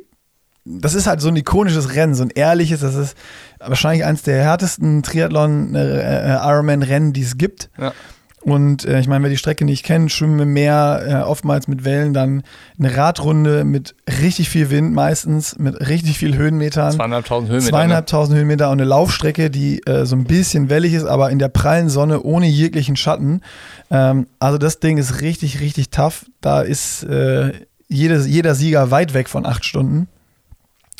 das 0.64 0.94
ist 0.94 1.06
halt 1.06 1.22
so 1.22 1.28
ein 1.28 1.36
ikonisches 1.36 1.94
Rennen, 1.94 2.14
so 2.14 2.22
ein 2.22 2.30
ehrliches, 2.30 2.80
das 2.80 2.94
ist 2.94 3.16
wahrscheinlich 3.58 4.04
eines 4.04 4.22
der 4.22 4.42
härtesten 4.42 5.02
Triathlon-Ironman-Rennen, 5.02 7.14
die 7.14 7.22
es 7.22 7.38
gibt. 7.38 7.70
Ja. 7.78 7.94
Und 8.42 8.86
äh, 8.86 9.00
ich 9.00 9.06
meine, 9.06 9.22
wer 9.22 9.30
die 9.30 9.36
Strecke 9.36 9.66
nicht 9.66 9.84
kennt, 9.84 10.10
schwimmen 10.10 10.40
im 10.40 10.52
Meer, 10.54 11.02
äh, 11.06 11.14
oftmals 11.28 11.68
mit 11.68 11.84
Wellen, 11.84 12.14
dann 12.14 12.42
eine 12.78 12.96
Radrunde 12.96 13.64
mit 13.64 13.94
richtig 14.22 14.48
viel 14.48 14.70
Wind 14.70 14.94
meistens, 14.94 15.58
mit 15.58 15.88
richtig 15.88 16.16
viel 16.16 16.36
Höhenmetern. 16.36 16.92
Zweieinhalbtausend 16.92 17.50
Höhenmeter. 17.50 17.66
ne? 17.66 17.70
Zweieinhalbtausend 17.70 18.38
Höhenmeter 18.38 18.70
und 18.70 18.80
eine 18.80 18.88
Laufstrecke, 18.88 19.50
die 19.50 19.84
äh, 19.86 20.06
so 20.06 20.16
ein 20.16 20.24
bisschen 20.24 20.70
wellig 20.70 20.94
ist, 20.94 21.04
aber 21.04 21.30
in 21.30 21.38
der 21.38 21.48
prallen 21.48 21.90
Sonne 21.90 22.22
ohne 22.22 22.46
jeglichen 22.46 22.96
Schatten. 22.96 23.42
Ähm, 23.90 24.26
also 24.38 24.56
das 24.56 24.80
Ding 24.80 24.96
ist 24.96 25.20
richtig, 25.20 25.60
richtig 25.60 25.90
tough. 25.90 26.24
Da 26.40 26.62
ist 26.62 27.02
äh, 27.02 27.52
jedes, 27.88 28.26
jeder 28.26 28.54
Sieger 28.54 28.90
weit 28.90 29.12
weg 29.12 29.28
von 29.28 29.44
acht 29.44 29.66
Stunden. 29.66 30.08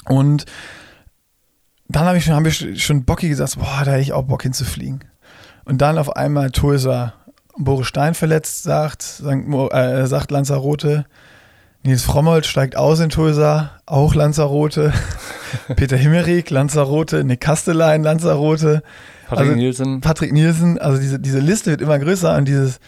Und 0.04 0.44
dann 1.88 2.04
hab 2.04 2.16
ich 2.16 2.24
schon, 2.24 2.34
haben 2.34 2.44
wir 2.44 2.52
schon 2.52 3.04
Bocki 3.04 3.30
gesagt, 3.30 3.58
boah, 3.58 3.82
da 3.84 3.92
hätte 3.92 4.02
ich 4.02 4.12
auch 4.12 4.24
Bock 4.24 4.42
hinzufliegen. 4.42 5.00
Und 5.64 5.82
dann 5.82 5.98
auf 5.98 6.16
einmal 6.16 6.50
Tulsa, 6.50 7.14
Boris 7.64 7.86
Stein 7.86 8.14
verletzt, 8.14 8.62
sagt, 8.62 9.02
St. 9.02 9.46
Mo, 9.46 9.68
äh, 9.68 10.06
sagt 10.06 10.30
Lanzarote. 10.30 11.06
Nils 11.82 12.02
Frommold 12.02 12.44
steigt 12.44 12.76
aus 12.76 13.00
in 13.00 13.08
Tulsa, 13.08 13.70
auch 13.86 14.14
Lanzarote. 14.14 14.92
Peter 15.76 15.96
Himmerich, 15.96 16.50
Lanzarote. 16.50 17.24
Nick 17.24 17.40
Kastelein, 17.40 18.02
Lanzarote. 18.02 18.82
Patrick 19.28 19.48
also- 19.48 19.56
Nielsen. 19.56 20.00
Patrick 20.00 20.32
Nielsen. 20.32 20.78
Also 20.78 21.00
diese, 21.00 21.18
diese 21.18 21.38
Liste 21.38 21.70
wird 21.70 21.80
immer 21.80 21.98
größer 21.98 22.36
und 22.36 22.46
dieses, 22.46 22.80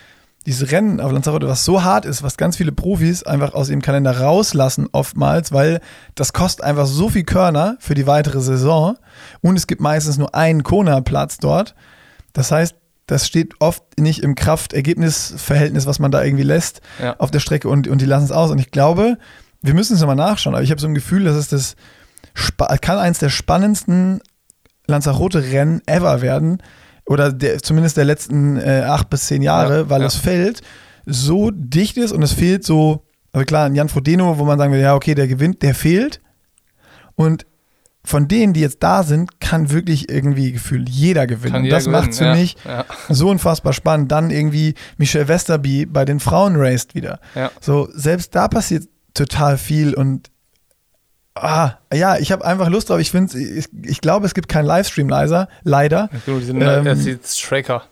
dieses 0.45 0.71
Rennen 0.73 1.01
auf 1.01 1.11
Lanzarote, 1.13 1.49
was 1.49 1.65
so 1.65 1.83
hart 1.85 2.05
ist, 2.05 2.23
was 2.23 2.37
ganz 2.37 2.57
viele 2.57 2.73
Profis 2.73 3.23
einfach 3.23 3.55
aus 3.55 3.71
ihrem 3.71 3.81
Kalender 3.81 4.19
rauslassen 4.21 4.89
oftmals, 4.93 5.53
weil 5.53 5.81
das 6.15 6.33
kostet 6.33 6.65
einfach 6.65 6.87
so 6.87 7.09
viel 7.09 7.25
Körner 7.25 7.77
für 7.79 7.95
die 7.95 8.07
weitere 8.07 8.41
Saison 8.41 8.97
und 9.40 9.57
es 9.57 9.67
gibt 9.67 9.81
meistens 9.81 10.19
nur 10.19 10.35
einen 10.35 10.65
Kona-Platz 10.65 11.38
dort. 11.38 11.75
Das 12.33 12.51
heißt, 12.51 12.75
das 13.07 13.27
steht 13.27 13.55
oft 13.61 13.83
nicht 13.98 14.21
im 14.23 14.35
Kraft-Ergebnis-Verhältnis, 14.35 15.87
was 15.87 15.98
man 15.98 16.11
da 16.11 16.23
irgendwie 16.23 16.44
lässt 16.44 16.81
Ja. 17.00 17.17
auf 17.19 17.31
der 17.31 17.40
Strecke 17.40 17.69
und, 17.69 17.88
und 17.88 18.00
die 18.00 18.07
lassen 18.07 18.25
es 18.25 18.33
aus. 18.33 18.50
Und 18.50 18.59
ich 18.59 18.71
glaube, 18.71 19.19
wir 19.61 19.75
müssen 19.75 19.94
es 19.94 20.00
nochmal 20.00 20.17
nachschauen, 20.17 20.55
aber 20.55 20.65
ich 20.65 20.71
habe 20.71 20.81
so 20.81 20.87
ein 20.87 20.94
Gefühl, 20.94 21.25
dass 21.25 21.37
es 21.37 21.48
das 21.48 21.77
kann 22.81 22.98
eins 22.98 23.19
der 23.19 23.29
spannendsten 23.29 24.21
Lanzarote-Rennen 24.87 25.83
ever 25.87 26.23
werden. 26.23 26.63
Oder 27.05 27.33
der, 27.33 27.59
zumindest 27.63 27.96
der 27.96 28.05
letzten 28.05 28.57
äh, 28.57 28.85
acht 28.87 29.11
bis 29.11 29.27
zehn 29.27 29.42
Jahre, 29.42 29.79
Ja, 29.81 29.90
weil 29.90 30.00
ja. 30.00 30.07
das 30.07 30.17
Feld 30.17 30.63
so 31.05 31.50
dicht 31.53 31.96
ist 31.96 32.13
und 32.13 32.23
es 32.23 32.33
fehlt 32.33 32.65
so, 32.65 33.05
also 33.33 33.44
klar, 33.44 33.67
ein 33.67 33.75
Jan 33.75 33.88
Frodeno, 33.88 34.38
wo 34.38 34.44
man 34.44 34.59
sagen 34.59 34.73
will, 34.73 34.81
ja, 34.81 34.94
okay, 34.94 35.15
der 35.15 35.27
gewinnt, 35.27 35.63
der 35.63 35.75
fehlt. 35.75 36.21
Und 37.17 37.44
von 38.05 38.27
denen, 38.27 38.53
die 38.53 38.61
jetzt 38.61 38.83
da 38.83 39.05
sind, 39.05 39.40
kann 39.40 39.71
wirklich 39.71 40.09
irgendwie 40.11 40.53
gefühlt 40.53 40.88
jeder 40.88 41.27
gewinnen. 41.27 41.53
Kann 41.53 41.61
und 41.61 41.65
jeder 41.67 41.77
das 41.77 41.87
macht 41.87 42.15
für 42.15 42.25
ja, 42.25 42.35
mich 42.35 42.57
Ja, 42.65 42.85
so 43.09 43.29
unfassbar 43.29 43.73
spannend. 43.73 44.11
Dann 44.11 44.31
irgendwie 44.31 44.75
Michelle 44.96 45.29
Westerby 45.29 45.87
bei 45.87 46.05
den 46.05 46.19
Frauen 46.19 46.57
raced 46.57 46.94
wieder. 46.94 47.21
ja. 47.35 47.50
So, 47.61 47.88
selbst 47.92 48.35
da 48.35 48.48
passiert 48.48 48.88
total 49.15 49.57
viel 49.57 49.94
und 49.94 50.31
ah, 51.35 51.75
ja, 51.92 52.17
ich 52.19 52.33
habe 52.33 52.44
einfach 52.44 52.69
Lust 52.69 52.90
drauf. 52.90 52.98
Ich 52.98 53.11
finde, 53.11 53.38
ich, 53.38 53.69
ich 53.85 54.00
glaube, 54.00 54.27
es 54.27 54.35
gibt 54.35 54.48
keinen 54.48 54.67
Livestream 54.67 55.09
leiser, 55.09 55.48
leider. 55.63 56.11
Die 56.27 56.42
sind 56.42 56.61
Ähm, 56.61 56.87
ähm, 56.87 57.05
die 57.05 57.19
Striker. 57.25 57.85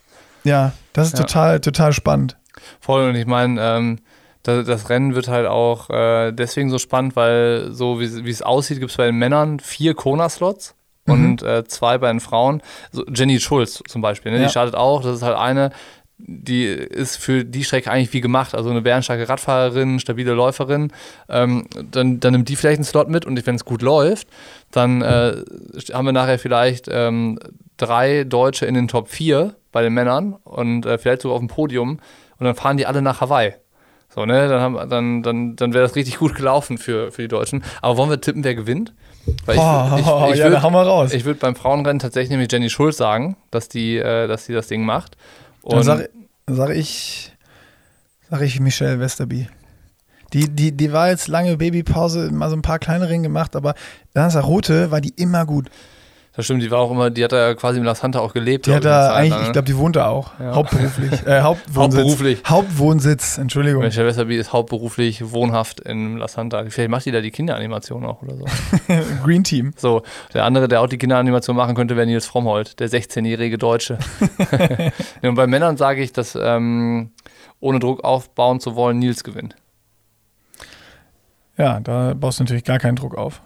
Ja, 0.42 0.72
das 0.92 1.08
ist 1.08 1.18
total, 1.18 1.60
total 1.60 1.92
spannend. 1.92 2.36
Voll, 2.80 3.10
und 3.10 3.14
ich 3.14 3.26
meine, 3.26 3.60
ähm, 3.60 3.98
das, 4.42 4.66
das 4.66 4.88
Rennen 4.88 5.14
wird 5.14 5.28
halt 5.28 5.46
auch 5.46 5.90
äh, 5.90 6.32
deswegen 6.32 6.70
so 6.70 6.78
spannend, 6.78 7.16
weil 7.16 7.68
so 7.72 8.00
wie 8.00 8.30
es 8.30 8.42
aussieht, 8.42 8.78
gibt 8.80 8.90
es 8.90 8.96
bei 8.96 9.06
den 9.06 9.16
Männern 9.16 9.60
vier 9.60 9.94
Kona-Slots 9.94 10.74
Mhm. 11.06 11.12
und 11.12 11.42
äh, 11.42 11.64
zwei 11.64 11.96
bei 11.98 12.08
den 12.08 12.20
Frauen. 12.20 12.62
So, 12.92 13.04
Jenny 13.06 13.40
Schulz 13.40 13.82
zum 13.88 14.02
Beispiel, 14.02 14.32
ne? 14.32 14.38
Ja. 14.38 14.44
die 14.44 14.50
startet 14.50 14.74
auch. 14.74 15.02
Das 15.02 15.16
ist 15.16 15.22
halt 15.22 15.36
eine, 15.36 15.70
die 16.18 16.64
ist 16.66 17.16
für 17.16 17.44
die 17.44 17.64
Strecke 17.64 17.90
eigentlich 17.90 18.12
wie 18.12 18.20
gemacht. 18.20 18.54
Also 18.54 18.68
eine 18.70 18.82
bärenstarke 18.82 19.26
Radfahrerin, 19.28 19.98
stabile 19.98 20.34
Läuferin. 20.34 20.92
Ähm, 21.30 21.66
dann, 21.90 22.20
dann 22.20 22.32
nimmt 22.32 22.48
die 22.50 22.54
vielleicht 22.56 22.76
einen 22.78 22.84
Slot 22.84 23.08
mit 23.08 23.24
und 23.24 23.44
wenn 23.46 23.54
es 23.54 23.64
gut 23.64 23.80
läuft, 23.80 24.28
dann 24.70 25.00
äh, 25.00 25.36
haben 25.92 26.04
wir 26.04 26.12
nachher 26.12 26.38
vielleicht 26.38 26.86
ähm, 26.92 27.38
drei 27.78 28.24
Deutsche 28.24 28.66
in 28.66 28.74
den 28.74 28.86
Top 28.86 29.08
4 29.08 29.54
bei 29.72 29.82
den 29.82 29.94
Männern 29.94 30.34
und 30.44 30.84
äh, 30.84 30.98
vielleicht 30.98 31.22
sogar 31.22 31.36
auf 31.36 31.40
dem 31.40 31.48
Podium 31.48 31.98
und 32.38 32.44
dann 32.46 32.54
fahren 32.54 32.76
die 32.76 32.84
alle 32.86 33.00
nach 33.00 33.22
Hawaii. 33.22 33.54
So, 34.12 34.26
ne, 34.26 34.48
dann, 34.48 34.60
haben, 34.60 34.90
dann, 34.90 35.22
dann, 35.22 35.56
dann 35.56 35.72
wäre 35.72 35.84
das 35.84 35.94
richtig 35.94 36.18
gut 36.18 36.34
gelaufen 36.34 36.78
für, 36.78 37.12
für 37.12 37.22
die 37.22 37.28
Deutschen. 37.28 37.62
Aber 37.80 37.96
wollen 37.96 38.10
wir 38.10 38.20
tippen, 38.20 38.42
wer 38.42 38.56
gewinnt? 38.56 38.92
Weil 39.46 39.54
ich, 39.56 39.62
Oh, 39.62 39.90
ich, 39.94 40.00
ich, 40.00 40.06
ja, 40.40 40.46
würd- 40.46 40.50
dann 40.50 40.62
hau 40.62 40.70
mal 40.70 40.84
raus. 40.84 41.12
ich 41.12 41.24
würde 41.24 41.38
beim 41.38 41.54
Frauenrennen 41.54 42.00
tatsächlich 42.00 42.30
nämlich 42.30 42.50
Jenny 42.50 42.70
Schulz 42.70 42.96
sagen, 42.96 43.36
dass 43.52 43.68
die, 43.68 43.98
äh, 43.98 44.26
dass 44.26 44.46
die 44.46 44.52
das 44.52 44.66
Ding 44.66 44.84
macht. 44.84 45.16
Dann 45.62 45.78
Und 45.78 45.84
sage 45.84 46.10
sag 46.48 46.70
ich, 46.70 47.36
sag 48.28 48.40
ich 48.42 48.58
Michelle 48.58 48.98
Westerby. 48.98 49.48
Die, 50.32 50.48
die, 50.48 50.72
die 50.76 50.92
war 50.92 51.08
jetzt 51.08 51.28
lange 51.28 51.56
Babypause, 51.56 52.30
mal 52.32 52.50
so 52.50 52.56
ein 52.56 52.62
paar 52.62 52.78
kleine 52.80 53.08
Ringe 53.08 53.24
gemacht, 53.24 53.54
aber 53.56 53.74
Lanzarote 54.14 54.90
war 54.90 55.00
die 55.00 55.12
immer 55.16 55.44
gut. 55.46 55.70
Das 56.36 56.44
stimmt, 56.44 56.62
die 56.62 56.70
war 56.70 56.78
auch 56.78 56.92
immer, 56.92 57.10
die 57.10 57.24
hat 57.24 57.32
da 57.32 57.54
quasi 57.54 57.80
in 57.80 57.84
La 57.84 57.96
Santa 57.96 58.20
auch 58.20 58.32
gelebt. 58.32 58.66
Die 58.66 58.70
hat 58.70 58.78
ich, 58.78 58.84
da 58.84 59.12
eigentlich, 59.12 59.30
lang, 59.30 59.40
ich 59.40 59.46
ne? 59.48 59.52
glaube, 59.52 59.66
die 59.66 59.76
wohnt 59.76 59.96
da 59.96 60.06
auch. 60.08 60.30
Ja. 60.38 60.54
Hauptberuflich. 60.54 61.10
Äh, 61.26 61.40
Hauptwohnsitz. 61.40 61.76
Hauptberuflich. 61.76 62.42
Hauptwohnsitz, 62.46 63.38
Entschuldigung. 63.38 63.82
Michelle 63.82 64.06
Westerby 64.06 64.36
ist 64.36 64.52
hauptberuflich 64.52 65.32
wohnhaft 65.32 65.80
in 65.80 66.18
La 66.18 66.28
Santa. 66.28 66.64
Vielleicht 66.68 66.88
macht 66.88 67.04
die 67.04 67.10
da 67.10 67.20
die 67.20 67.30
Kinderanimation 67.30 68.04
auch 68.04 68.22
oder 68.22 68.36
so. 68.36 68.44
Green 69.24 69.42
Team. 69.42 69.72
So, 69.76 70.02
der 70.32 70.44
andere, 70.44 70.68
der 70.68 70.80
auch 70.80 70.86
die 70.86 70.98
Kinderanimation 70.98 71.56
machen 71.56 71.74
könnte, 71.74 71.96
wäre 71.96 72.06
Nils 72.06 72.26
Frommholt, 72.26 72.78
der 72.78 72.88
16-jährige 72.88 73.58
Deutsche. 73.58 73.98
und 75.22 75.34
bei 75.34 75.46
Männern 75.46 75.76
sage 75.76 76.00
ich, 76.02 76.12
dass 76.12 76.38
ähm, 76.40 77.10
ohne 77.58 77.80
Druck 77.80 78.04
aufbauen 78.04 78.60
zu 78.60 78.76
wollen, 78.76 78.98
Nils 78.98 79.24
gewinnt. 79.24 79.56
Ja, 81.56 81.80
da 81.80 82.14
baust 82.14 82.38
du 82.38 82.44
natürlich 82.44 82.64
gar 82.64 82.78
keinen 82.78 82.96
Druck 82.96 83.16
auf. 83.16 83.42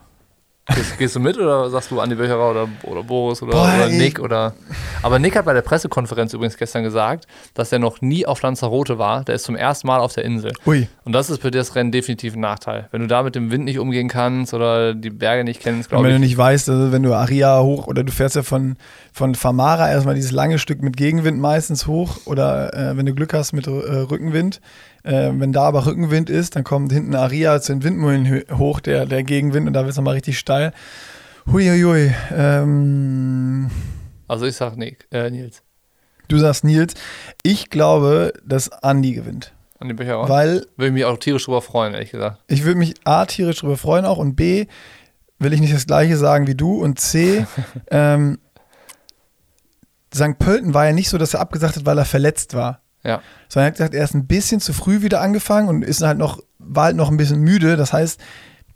Gehst, 0.74 0.96
gehst 0.96 1.14
du 1.14 1.20
mit 1.20 1.36
oder 1.36 1.68
sagst 1.68 1.90
du 1.90 2.00
Andi 2.00 2.14
Böcherer 2.16 2.50
oder, 2.50 2.68
oder 2.84 3.02
Boris 3.02 3.42
oder, 3.42 3.52
Boah, 3.52 3.64
oder. 3.76 3.88
Nick 3.90 4.18
oder. 4.18 4.54
Aber 5.02 5.18
Nick 5.18 5.36
hat 5.36 5.44
bei 5.44 5.52
der 5.52 5.60
Pressekonferenz 5.60 6.32
übrigens 6.32 6.56
gestern 6.56 6.82
gesagt, 6.82 7.26
dass 7.52 7.70
er 7.70 7.78
noch 7.78 8.00
nie 8.00 8.24
auf 8.24 8.40
Lanzarote 8.40 8.96
war. 8.98 9.24
Der 9.24 9.34
ist 9.34 9.44
zum 9.44 9.56
ersten 9.56 9.86
Mal 9.86 10.00
auf 10.00 10.14
der 10.14 10.24
Insel. 10.24 10.52
Ui. 10.64 10.88
Und 11.04 11.12
das 11.12 11.28
ist 11.28 11.42
für 11.42 11.50
das 11.50 11.74
Rennen 11.74 11.92
definitiv 11.92 12.32
ein 12.34 12.40
Nachteil. 12.40 12.88
Wenn 12.92 13.02
du 13.02 13.06
da 13.08 13.22
mit 13.22 13.34
dem 13.34 13.50
Wind 13.50 13.66
nicht 13.66 13.78
umgehen 13.78 14.08
kannst 14.08 14.54
oder 14.54 14.94
die 14.94 15.10
Berge 15.10 15.44
nicht 15.44 15.60
kennst, 15.60 15.88
Und 15.92 15.96
glaube 15.98 16.04
wenn 16.04 16.12
ich. 16.12 16.16
du 16.16 16.26
nicht 16.28 16.38
weißt, 16.38 16.70
also 16.70 16.92
wenn 16.92 17.02
du 17.02 17.12
Aria 17.12 17.60
hoch 17.60 17.86
oder 17.86 18.02
du 18.02 18.10
fährst 18.10 18.36
ja 18.36 18.42
von, 18.42 18.76
von 19.12 19.34
Famara 19.34 19.90
erstmal 19.90 20.14
dieses 20.14 20.32
lange 20.32 20.58
Stück 20.58 20.80
mit 20.80 20.96
Gegenwind 20.96 21.38
meistens 21.38 21.86
hoch 21.86 22.20
oder 22.24 22.72
äh, 22.72 22.96
wenn 22.96 23.04
du 23.04 23.14
Glück 23.14 23.34
hast 23.34 23.52
mit 23.52 23.66
äh, 23.66 23.70
Rückenwind. 23.70 24.62
Äh, 25.04 25.30
wenn 25.34 25.52
da 25.52 25.62
aber 25.64 25.86
Rückenwind 25.86 26.30
ist, 26.30 26.56
dann 26.56 26.64
kommt 26.64 26.90
hinten 26.92 27.14
Aria 27.14 27.60
zu 27.60 27.72
den 27.74 27.84
Windmühlen 27.84 28.44
hoch, 28.58 28.80
der, 28.80 29.06
der 29.06 29.22
Gegenwind 29.22 29.66
und 29.66 29.72
da 29.74 29.80
wird 29.80 29.90
es 29.90 29.96
nochmal 29.96 30.14
richtig 30.14 30.38
steil. 30.38 30.72
Huiuiui. 31.46 32.12
Ähm, 32.34 33.70
Also 34.28 34.46
ich 34.46 34.56
sag 34.56 34.76
Nick, 34.76 35.06
äh, 35.12 35.30
Nils. 35.30 35.62
du 36.28 36.38
sagst 36.38 36.64
Nils. 36.64 36.94
Ich 37.42 37.68
glaube, 37.70 38.32
dass 38.46 38.70
Andi 38.82 39.12
gewinnt. 39.12 39.52
Andi 39.78 39.92
Böcherer. 39.92 40.26
Weil 40.28 40.66
Würde 40.76 40.86
ich 40.86 40.92
mich 40.92 41.04
auch 41.04 41.18
tierisch 41.18 41.44
drüber 41.44 41.60
freuen, 41.60 41.92
ehrlich 41.92 42.10
gesagt. 42.10 42.42
ich 42.48 42.64
würde 42.64 42.78
mich 42.78 42.94
A, 43.04 43.26
tierisch 43.26 43.58
darüber 43.60 43.76
freuen 43.76 44.06
auch 44.06 44.16
und 44.18 44.36
B, 44.36 44.66
will 45.38 45.52
ich 45.52 45.60
nicht 45.60 45.74
das 45.74 45.86
gleiche 45.86 46.16
sagen 46.16 46.46
wie 46.46 46.54
du 46.54 46.82
und 46.82 46.98
C, 46.98 47.44
ähm, 47.90 48.38
St. 50.14 50.38
Pölten 50.38 50.72
war 50.72 50.86
ja 50.86 50.92
nicht 50.92 51.08
so, 51.10 51.18
dass 51.18 51.34
er 51.34 51.40
abgesagt 51.40 51.76
hat, 51.76 51.84
weil 51.86 51.98
er 51.98 52.04
verletzt 52.04 52.54
war. 52.54 52.80
Ja. 53.04 53.20
Sondern 53.48 53.66
er 53.66 53.68
hat 53.68 53.74
gesagt, 53.76 53.94
er 53.94 54.04
ist 54.04 54.14
ein 54.14 54.26
bisschen 54.26 54.60
zu 54.60 54.72
früh 54.72 55.02
wieder 55.02 55.20
angefangen 55.20 55.68
und 55.68 55.82
ist 55.84 56.02
halt 56.02 56.18
noch, 56.18 56.40
war 56.58 56.84
halt 56.84 56.96
noch 56.96 57.10
ein 57.10 57.16
bisschen 57.16 57.40
müde. 57.40 57.76
Das 57.76 57.92
heißt, 57.92 58.20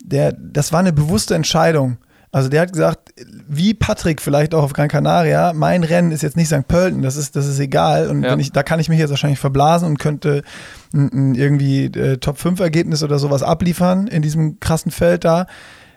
der, 0.05 0.33
das 0.33 0.73
war 0.73 0.81
eine 0.81 0.93
bewusste 0.93 1.35
Entscheidung. 1.35 1.99
Also 2.31 2.51
der 2.51 2.61
hat 2.61 2.73
gesagt, 2.73 3.09
wie 3.49 3.73
Patrick 3.73 4.21
vielleicht 4.21 4.55
auch 4.55 4.63
auf 4.63 4.75
Gran 4.75 4.89
Canaria, 4.89 5.55
mein 5.55 5.83
Rennen 5.83 6.13
ist 6.13 6.23
jetzt 6.23 6.37
nicht 6.37 6.49
St. 6.49 6.69
Pölten, 6.69 7.01
das 7.01 7.17
ist, 7.17 7.37
das 7.37 7.47
ist 7.47 7.59
egal. 7.59 8.09
Und 8.11 8.23
Ja. 8.23 8.33
wenn 8.33 8.39
ich, 8.41 8.53
da 8.53 8.63
kann 8.63 8.81
ich 8.81 8.91
mich 8.91 8.99
jetzt 8.99 9.09
wahrscheinlich 9.09 9.39
verblasen 9.39 9.89
und 9.89 9.99
könnte 9.99 10.43
ein, 10.93 11.09
ein 11.31 11.35
irgendwie 11.35 11.87
äh, 11.87 12.19
Top-5-Ergebnis 12.19 13.03
oder 13.03 13.19
sowas 13.19 13.43
abliefern 13.43 14.09
in 14.09 14.21
diesem 14.21 14.61
krassen 14.61 14.93
Feld 14.93 15.25
da. 15.25 15.47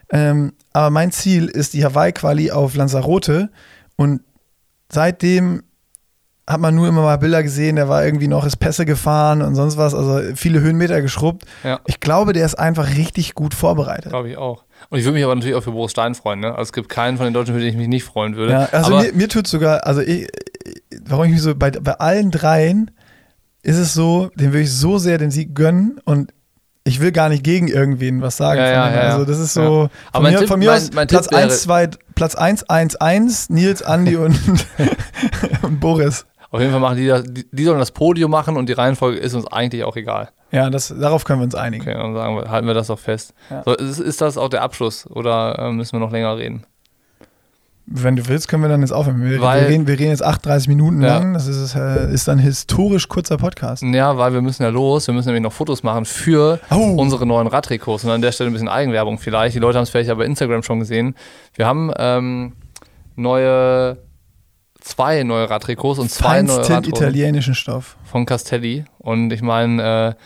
Ähm, 0.10 0.54
aber 0.72 0.90
mein 0.90 1.12
Ziel 1.12 1.48
ist 1.48 1.74
die 1.74 1.84
Hawaii-Quali 1.84 2.52
auf 2.52 2.76
Lanzarote 2.76 3.50
und 3.98 4.22
seitdem 4.90 5.64
hat 6.48 6.60
man 6.60 6.76
nur 6.76 6.88
immer 6.88 7.04
mal 7.04 7.18
Bilder 7.18 7.44
gesehen, 7.44 7.76
der 7.78 7.88
war 7.88 8.04
irgendwie 8.04 8.28
noch 8.28 8.46
ist 8.46 8.58
Pässe 8.58 8.86
gefahren 8.86 9.42
und 9.42 9.56
sonst 9.56 9.78
was, 9.78 9.94
also 9.94 10.20
viele 10.36 10.60
Höhenmeter 10.60 11.02
geschrubbt. 11.02 11.46
Ja. 11.64 11.80
Ich 11.86 12.00
glaube, 12.00 12.34
der 12.34 12.46
ist 12.46 12.56
einfach 12.56 12.96
richtig 12.98 13.36
gut 13.36 13.54
vorbereitet. 13.54 14.10
Glaube 14.12 14.30
ich 14.32 14.38
auch. 14.38 14.66
Und 14.90 14.98
ich 15.00 15.06
würde 15.06 15.14
mich 15.16 15.24
aber 15.24 15.36
natürlich 15.36 15.56
auch 15.56 15.64
für 15.64 15.72
Boris 15.72 15.92
Stein 15.92 16.16
freuen. 16.16 16.40
Ne? 16.40 16.50
Also 16.50 16.64
es 16.64 16.74
gibt 16.74 16.90
keinen 16.90 17.18
von 17.18 17.26
den 17.26 17.34
Deutschen, 17.34 17.54
für 17.54 17.60
den 17.62 17.70
ich 17.70 17.78
mich 17.78 17.88
nicht 17.88 18.04
freuen 18.04 18.36
würde. 18.36 18.54
Ja, 18.54 18.70
also 18.72 18.94
aber 18.96 19.04
mir, 19.04 19.14
mir 19.14 19.30
tut 19.30 19.48
sogar, 19.48 19.86
also 19.86 20.02
ich, 20.02 20.28
warum 21.06 21.26
ich 21.26 21.32
mich 21.32 21.42
so, 21.42 21.56
bei, 21.56 21.70
bei 21.72 21.94
allen 21.94 22.32
dreien 22.32 22.92
ist 23.64 23.78
es 23.78 23.94
so, 23.94 24.32
den 24.36 24.52
will 24.54 24.62
ich 24.62 24.74
so 24.74 24.98
sehr 24.98 25.20
den 25.20 25.30
Sieg 25.32 25.54
gönnen 25.54 26.00
und 26.06 26.34
ich 26.84 27.00
will 27.00 27.12
gar 27.12 27.30
nicht 27.30 27.44
gegen 27.44 27.68
irgendwen 27.68 28.24
was 28.24 28.38
sagen. 28.38 28.60
Ja, 28.60 28.66
ja, 28.72 28.92
ja, 28.92 29.00
also 29.12 29.24
das 29.24 29.38
ist 29.38 29.54
so, 29.54 29.90
Aber 30.12 30.14
von 30.14 30.24
mein 30.24 30.34
mir, 30.34 30.40
Tipp- 30.40 30.48
von 30.48 30.60
mir 30.60 30.72
mein- 30.72 30.78
aus 30.82 30.92
mein 30.94 31.08
Platz 31.08 31.28
Tipp 31.28 31.38
wäre- 31.38 31.44
1, 31.44 31.62
2, 31.62 31.90
Platz 32.16 32.34
1, 32.36 32.64
1, 32.72 32.96
1, 32.96 33.50
Nils, 33.52 33.84
Andi 33.84 34.16
und, 34.18 34.36
und 35.62 35.80
Boris. 35.80 36.26
Auf 36.52 36.60
jeden 36.60 36.72
Fall 36.72 36.80
machen 36.82 36.98
die 36.98 37.08
das, 37.08 37.24
die, 37.24 37.46
die 37.52 37.64
sollen 37.64 37.80
das 37.80 37.92
Podium 37.92 38.30
machen 38.32 38.58
und 38.58 38.68
die 38.70 38.74
Reihenfolge 38.74 39.18
ist 39.18 39.34
uns 39.34 39.48
eigentlich 39.48 39.84
auch 39.84 39.96
egal. 39.96 40.30
Ja, 40.52 40.70
das, 40.70 40.94
darauf 41.00 41.24
können 41.24 41.40
wir 41.40 41.46
uns 41.46 41.56
einigen. 41.56 41.82
Okay, 41.84 41.94
dann 41.94 42.14
sagen 42.14 42.36
wir, 42.36 42.50
halten 42.52 42.68
wir 42.68 42.74
das 42.74 42.90
auch 42.90 43.00
fest. 43.00 43.34
Ja. 43.50 43.64
So, 43.66 43.74
ist, 43.74 44.00
ist 44.00 44.20
das 44.22 44.38
auch 44.38 44.50
der 44.50 44.62
Abschluss 44.62 45.08
oder 45.10 45.58
äh, 45.58 45.72
müssen 45.72 45.94
wir 45.94 46.00
noch 46.00 46.12
länger 46.12 46.38
reden? 46.38 46.66
Wenn 47.94 48.16
du 48.16 48.28
willst, 48.28 48.48
können 48.48 48.62
wir 48.64 48.70
dann 48.70 48.82
jetzt 48.82 48.92
aufhören. 48.94 49.22
Wir, 49.24 49.42
Weil- 49.42 49.62
wir, 49.64 49.70
reden, 49.70 49.88
wir 49.88 49.98
reden 50.00 50.12
jetzt 50.12 50.24
38 50.24 50.68
Minuten 50.70 51.02
Ja. 51.02 51.18
lang. 51.18 51.34
Das 51.34 51.48
ist, 51.48 51.76
äh, 51.76 52.14
ist 52.14 52.30
ein 52.30 52.38
historisch 52.40 53.08
kurzer 53.10 53.38
Podcast. 53.38 53.84
Ja, 53.84 54.18
weil 54.18 54.34
wir 54.34 54.42
müssen 54.42 54.64
ja 54.64 54.70
los. 54.70 55.08
Wir 55.08 55.14
müssen 55.14 55.28
nämlich 55.30 55.44
noch 55.44 55.52
Fotos 55.52 55.84
machen 55.84 56.06
für 56.06 56.60
Oh. 56.70 56.96
unsere 56.98 57.26
neuen 57.26 57.48
Radtrikots. 57.48 58.04
Und 58.06 58.12
an 58.12 58.22
der 58.22 58.32
Stelle 58.32 58.50
ein 58.50 58.54
bisschen 58.54 58.70
Eigenwerbung 58.70 59.18
vielleicht. 59.18 59.56
Die 59.56 59.60
Leute 59.60 59.78
haben 59.78 59.84
es 59.84 59.90
vielleicht 59.90 60.08
ja 60.10 60.16
bei 60.16 60.26
Instagram 60.26 60.64
schon 60.64 60.80
gesehen. 60.80 61.16
Wir 61.56 61.66
haben 61.66 61.92
ähm, 61.98 62.54
neue, 63.16 63.98
zwei 64.82 65.24
neue 65.24 65.50
Radtrikots 65.50 66.00
und 66.00 66.12
zwei 66.12 66.42
neue 66.42 66.58
Radhosen 66.58 66.84
italienischen 66.86 67.56
Stoff. 67.56 67.96
von 68.04 68.26
Castelli. 68.26 68.86
Und 69.00 69.32
ich 69.32 69.42
meine, 69.42 70.16
äh, 70.18 70.22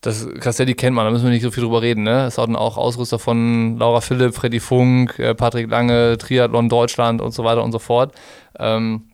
das 0.00 0.28
Castelli 0.40 0.74
kennt 0.74 0.94
man, 0.94 1.06
da 1.06 1.10
müssen 1.10 1.24
wir 1.24 1.30
nicht 1.30 1.42
so 1.42 1.50
viel 1.50 1.62
drüber 1.62 1.80
reden. 1.80 2.02
Ne? 2.02 2.26
Es 2.26 2.36
hatten 2.36 2.56
auch 2.56 2.76
Ausrüster 2.76 3.18
von 3.18 3.78
Laura 3.78 4.00
Philipp, 4.00 4.34
Freddy 4.34 4.60
Funk, 4.60 5.18
äh, 5.18 5.34
Patrick 5.34 5.70
Lange, 5.70 6.18
Triathlon 6.18 6.68
Deutschland 6.68 7.22
und 7.22 7.32
so 7.32 7.44
weiter 7.44 7.64
und 7.64 7.72
so 7.72 7.78
fort. 7.78 8.12
Ähm, 8.58 9.04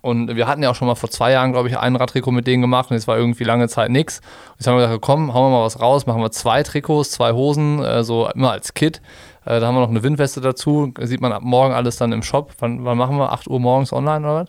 und 0.00 0.34
wir 0.34 0.46
hatten 0.46 0.62
ja 0.62 0.70
auch 0.70 0.74
schon 0.74 0.86
mal 0.86 0.94
vor 0.94 1.10
zwei 1.10 1.32
Jahren, 1.32 1.52
glaube 1.52 1.68
ich, 1.68 1.76
einen 1.76 1.96
Radtrikot 1.96 2.30
mit 2.30 2.46
denen 2.46 2.62
gemacht 2.62 2.90
und 2.90 2.96
es 2.96 3.08
war 3.08 3.18
irgendwie 3.18 3.44
lange 3.44 3.68
Zeit 3.68 3.90
nichts. 3.90 4.20
Jetzt 4.56 4.66
haben 4.66 4.76
wir 4.76 4.86
gesagt, 4.86 5.02
komm, 5.02 5.34
hauen 5.34 5.50
wir 5.50 5.58
mal 5.58 5.64
was 5.64 5.80
raus, 5.80 6.06
machen 6.06 6.22
wir 6.22 6.30
zwei 6.30 6.62
Trikots, 6.62 7.10
zwei 7.10 7.32
Hosen, 7.32 7.82
äh, 7.82 8.04
so 8.04 8.28
immer 8.30 8.52
als 8.52 8.74
Kit. 8.74 9.02
Äh, 9.44 9.60
da 9.60 9.66
haben 9.66 9.74
wir 9.74 9.80
noch 9.80 9.90
eine 9.90 10.02
Windweste 10.02 10.40
dazu, 10.40 10.92
sieht 11.00 11.20
man 11.20 11.32
ab 11.32 11.42
morgen 11.42 11.72
alles 11.74 11.96
dann 11.96 12.12
im 12.12 12.22
Shop. 12.22 12.52
Wann, 12.58 12.84
wann 12.84 12.98
machen 12.98 13.16
wir? 13.16 13.32
8 13.32 13.46
Uhr 13.48 13.60
morgens 13.60 13.92
online 13.92 14.20
oder 14.26 14.34
was? 14.42 14.48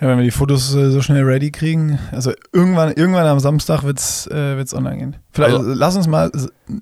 Ja, 0.00 0.08
wenn 0.08 0.16
wir 0.18 0.24
die 0.24 0.30
Fotos 0.32 0.74
äh, 0.74 0.90
so 0.90 1.00
schnell 1.00 1.22
ready 1.22 1.52
kriegen, 1.52 1.98
also 2.10 2.32
irgendwann, 2.52 2.90
irgendwann 2.92 3.26
am 3.26 3.38
Samstag 3.38 3.84
wird 3.84 4.00
es 4.00 4.26
äh, 4.26 4.56
wird's 4.56 4.74
online 4.74 4.96
gehen. 4.98 5.16
Vielleicht 5.30 5.56
Also- 5.56 5.72
lass 5.74 5.96
uns 5.96 6.08
mal 6.08 6.30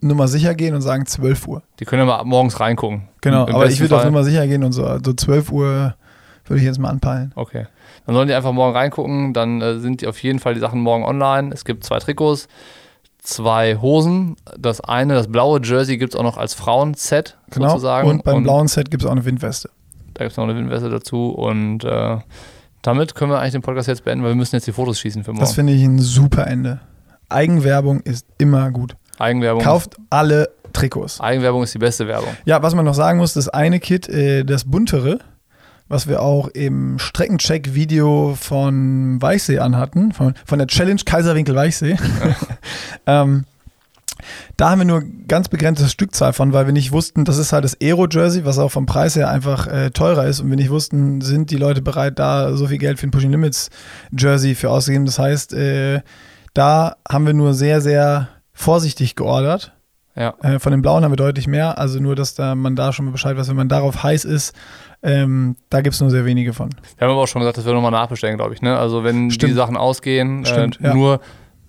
nur 0.00 0.16
mal 0.16 0.26
sicher 0.28 0.54
gehen 0.54 0.74
und 0.74 0.80
sagen 0.80 1.04
12 1.04 1.46
Uhr. 1.46 1.62
Die 1.80 1.84
können 1.84 2.00
ja 2.00 2.06
mal 2.06 2.16
ab 2.18 2.24
morgens 2.26 2.58
reingucken. 2.60 3.08
Genau, 3.20 3.46
Im 3.46 3.54
aber 3.54 3.66
ich 3.66 3.78
würde 3.80 3.94
auf 3.96 4.02
Fall- 4.02 4.10
Nummer 4.10 4.24
sicher 4.24 4.46
gehen 4.46 4.64
und 4.64 4.72
so, 4.72 4.98
so 5.04 5.12
12 5.12 5.52
Uhr 5.52 5.94
würde 6.46 6.60
ich 6.60 6.64
jetzt 6.66 6.78
mal 6.78 6.88
anpeilen. 6.88 7.32
Okay. 7.36 7.66
Dann 8.06 8.14
sollen 8.14 8.26
die 8.26 8.34
einfach 8.34 8.52
morgen 8.52 8.74
reingucken, 8.74 9.34
dann 9.34 9.60
äh, 9.60 9.78
sind 9.80 10.00
die 10.00 10.06
auf 10.06 10.20
jeden 10.22 10.38
Fall 10.38 10.54
die 10.54 10.60
Sachen 10.60 10.80
morgen 10.80 11.04
online. 11.04 11.50
Es 11.52 11.66
gibt 11.66 11.84
zwei 11.84 11.98
Trikots, 11.98 12.48
zwei 13.22 13.76
Hosen. 13.76 14.36
Das 14.58 14.80
eine, 14.80 15.14
das 15.14 15.28
blaue 15.28 15.60
Jersey 15.62 15.96
gibt 15.98 16.14
es 16.14 16.18
auch 16.20 16.24
noch 16.24 16.36
als 16.36 16.54
Frauenset 16.54 17.38
Genau. 17.50 17.68
sozusagen. 17.70 18.08
Und 18.08 18.24
beim 18.24 18.42
blauen 18.42 18.68
Set 18.68 18.90
gibt 18.90 19.02
es 19.02 19.06
auch 19.06 19.12
eine 19.12 19.24
Windweste. 19.24 19.70
Da 20.14 20.24
gibt 20.24 20.32
es 20.32 20.36
noch 20.36 20.44
eine 20.44 20.56
Windweste 20.56 20.90
dazu. 20.90 21.30
Und 21.30 21.84
äh, 21.84 22.18
damit 22.82 23.14
können 23.14 23.30
wir 23.30 23.38
eigentlich 23.40 23.52
den 23.52 23.62
Podcast 23.62 23.88
jetzt 23.88 24.04
beenden, 24.04 24.24
weil 24.24 24.30
wir 24.32 24.36
müssen 24.36 24.56
jetzt 24.56 24.66
die 24.66 24.72
Fotos 24.72 24.98
schießen 25.00 25.24
für 25.24 25.32
morgen. 25.32 25.40
Das 25.40 25.52
finde 25.54 25.72
ich 25.72 25.82
ein 25.82 25.98
super 25.98 26.46
Ende. 26.46 26.80
Eigenwerbung 27.28 28.00
ist 28.00 28.26
immer 28.38 28.70
gut. 28.70 28.96
Eigenwerbung. 29.18 29.62
Kauft 29.62 29.96
alle 30.10 30.50
Trikots. 30.72 31.20
Eigenwerbung 31.20 31.62
ist 31.62 31.74
die 31.74 31.78
beste 31.78 32.06
Werbung. 32.06 32.30
Ja, 32.44 32.62
was 32.62 32.74
man 32.74 32.84
noch 32.84 32.94
sagen 32.94 33.18
muss, 33.18 33.34
das 33.34 33.48
eine 33.48 33.80
Kit, 33.80 34.08
äh, 34.08 34.44
das 34.44 34.64
buntere, 34.64 35.18
was 35.90 36.06
wir 36.06 36.22
auch 36.22 36.48
im 36.48 36.98
Streckencheck-Video 36.98 38.36
von 38.40 39.20
Weichsee 39.20 39.58
anhatten, 39.58 40.12
von, 40.12 40.34
von 40.46 40.58
der 40.58 40.68
Challenge 40.68 41.00
Kaiserwinkel 41.04 41.56
Weichsee. 41.56 41.96
ähm, 43.06 43.44
da 44.56 44.70
haben 44.70 44.78
wir 44.78 44.86
nur 44.86 45.02
ganz 45.26 45.48
begrenzte 45.48 45.88
Stückzahl 45.88 46.32
von, 46.32 46.52
weil 46.52 46.66
wir 46.66 46.72
nicht 46.72 46.92
wussten, 46.92 47.24
das 47.24 47.38
ist 47.38 47.52
halt 47.52 47.64
das 47.64 47.76
Aero-Jersey, 47.80 48.44
was 48.44 48.58
auch 48.58 48.70
vom 48.70 48.86
Preis 48.86 49.16
her 49.16 49.30
einfach 49.30 49.66
äh, 49.66 49.90
teurer 49.90 50.26
ist 50.26 50.38
und 50.38 50.48
wir 50.48 50.56
nicht 50.56 50.70
wussten, 50.70 51.22
sind 51.22 51.50
die 51.50 51.56
Leute 51.56 51.82
bereit, 51.82 52.20
da 52.20 52.56
so 52.56 52.68
viel 52.68 52.78
Geld 52.78 53.00
für 53.00 53.08
ein 53.08 53.10
Pushing 53.10 53.32
Limits 53.32 53.68
Jersey 54.16 54.54
für 54.54 54.70
auszugeben. 54.70 55.06
Das 55.06 55.18
heißt, 55.18 55.54
äh, 55.54 56.02
da 56.54 56.96
haben 57.08 57.26
wir 57.26 57.34
nur 57.34 57.52
sehr, 57.52 57.80
sehr 57.80 58.28
vorsichtig 58.52 59.16
geordert. 59.16 59.72
Ja. 60.14 60.34
Äh, 60.42 60.58
von 60.58 60.72
den 60.72 60.82
blauen 60.82 61.02
haben 61.02 61.12
wir 61.12 61.16
deutlich 61.16 61.46
mehr. 61.46 61.78
Also 61.78 61.98
nur, 61.98 62.14
dass 62.14 62.34
da 62.34 62.54
man 62.54 62.76
da 62.76 62.92
schon 62.92 63.06
mal 63.06 63.12
Bescheid 63.12 63.36
weiß, 63.36 63.48
wenn 63.48 63.56
man 63.56 63.68
darauf 63.68 64.02
heiß 64.02 64.24
ist, 64.24 64.54
ähm, 65.02 65.56
da 65.70 65.80
gibt 65.80 65.94
es 65.94 66.00
nur 66.00 66.10
sehr 66.10 66.24
wenige 66.24 66.52
von. 66.52 66.70
Wir 66.98 67.06
haben 67.06 67.12
aber 67.12 67.22
auch 67.22 67.28
schon 67.28 67.40
gesagt, 67.40 67.56
dass 67.56 67.64
wir 67.66 67.72
nochmal 67.72 67.90
nachbestellen, 67.90 68.36
glaube 68.36 68.54
ich. 68.54 68.62
Ne? 68.62 68.76
Also 68.78 69.02
wenn 69.04 69.28
die 69.28 69.34
Stimmt. 69.34 69.54
Sachen 69.54 69.76
ausgehen, 69.76 70.44
Stimmt, 70.44 70.80
äh, 70.80 70.88
ja. 70.88 70.94
nur, 70.94 71.20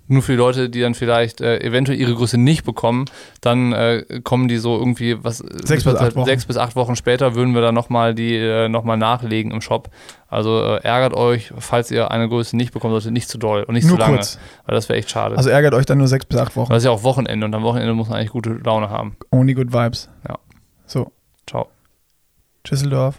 nur 0.07 0.21
für 0.21 0.33
die 0.33 0.37
Leute, 0.37 0.69
die 0.69 0.81
dann 0.81 0.93
vielleicht 0.93 1.39
äh, 1.39 1.59
eventuell 1.61 1.97
ihre 1.97 2.13
Größe 2.13 2.37
nicht 2.37 2.65
bekommen, 2.65 3.05
dann 3.39 3.71
äh, 3.71 4.03
kommen 4.25 4.49
die 4.49 4.57
so 4.57 4.77
irgendwie, 4.77 5.23
was 5.23 5.37
Sechs 5.37 5.85
bis 5.85 5.95
acht 5.95 6.15
Wochen. 6.17 6.25
sechs 6.25 6.45
bis 6.45 6.57
acht 6.57 6.75
Wochen 6.75 6.97
später 6.97 7.33
würden 7.33 7.53
wir 7.55 7.61
dann 7.61 7.73
nochmal 7.73 8.13
die 8.13 8.35
äh, 8.35 8.67
nochmal 8.67 8.97
nachlegen 8.97 9.51
im 9.53 9.61
Shop. 9.61 9.89
Also 10.27 10.61
äh, 10.61 10.83
ärgert 10.83 11.13
euch, 11.13 11.53
falls 11.57 11.89
ihr 11.91 12.11
eine 12.11 12.27
Größe 12.27 12.57
nicht 12.57 12.73
bekommen 12.73 12.93
solltet, 12.93 13.13
nicht 13.13 13.29
zu 13.29 13.37
doll 13.37 13.63
und 13.63 13.75
nicht 13.75 13.87
nur 13.87 13.95
zu 13.95 14.01
lange. 14.01 14.15
kurz. 14.17 14.37
Weil 14.65 14.75
das 14.75 14.89
wäre 14.89 14.99
echt 14.99 15.09
schade. 15.09 15.37
Also 15.37 15.49
ärgert 15.49 15.73
euch 15.73 15.85
dann 15.85 15.99
nur 15.99 16.09
sechs 16.09 16.25
bis 16.25 16.37
acht 16.37 16.57
Wochen. 16.57 16.69
Das 16.73 16.79
ist 16.79 16.85
ja 16.85 16.91
auch 16.91 17.03
Wochenende 17.03 17.45
und 17.45 17.55
am 17.55 17.63
Wochenende 17.63 17.93
muss 17.93 18.09
man 18.09 18.17
eigentlich 18.17 18.31
gute 18.31 18.59
Laune 18.65 18.89
haben. 18.89 19.15
Only 19.31 19.53
good 19.53 19.71
vibes. 19.71 20.09
Ja. 20.27 20.37
So. 20.85 21.13
Düsseldorf. 22.65 23.15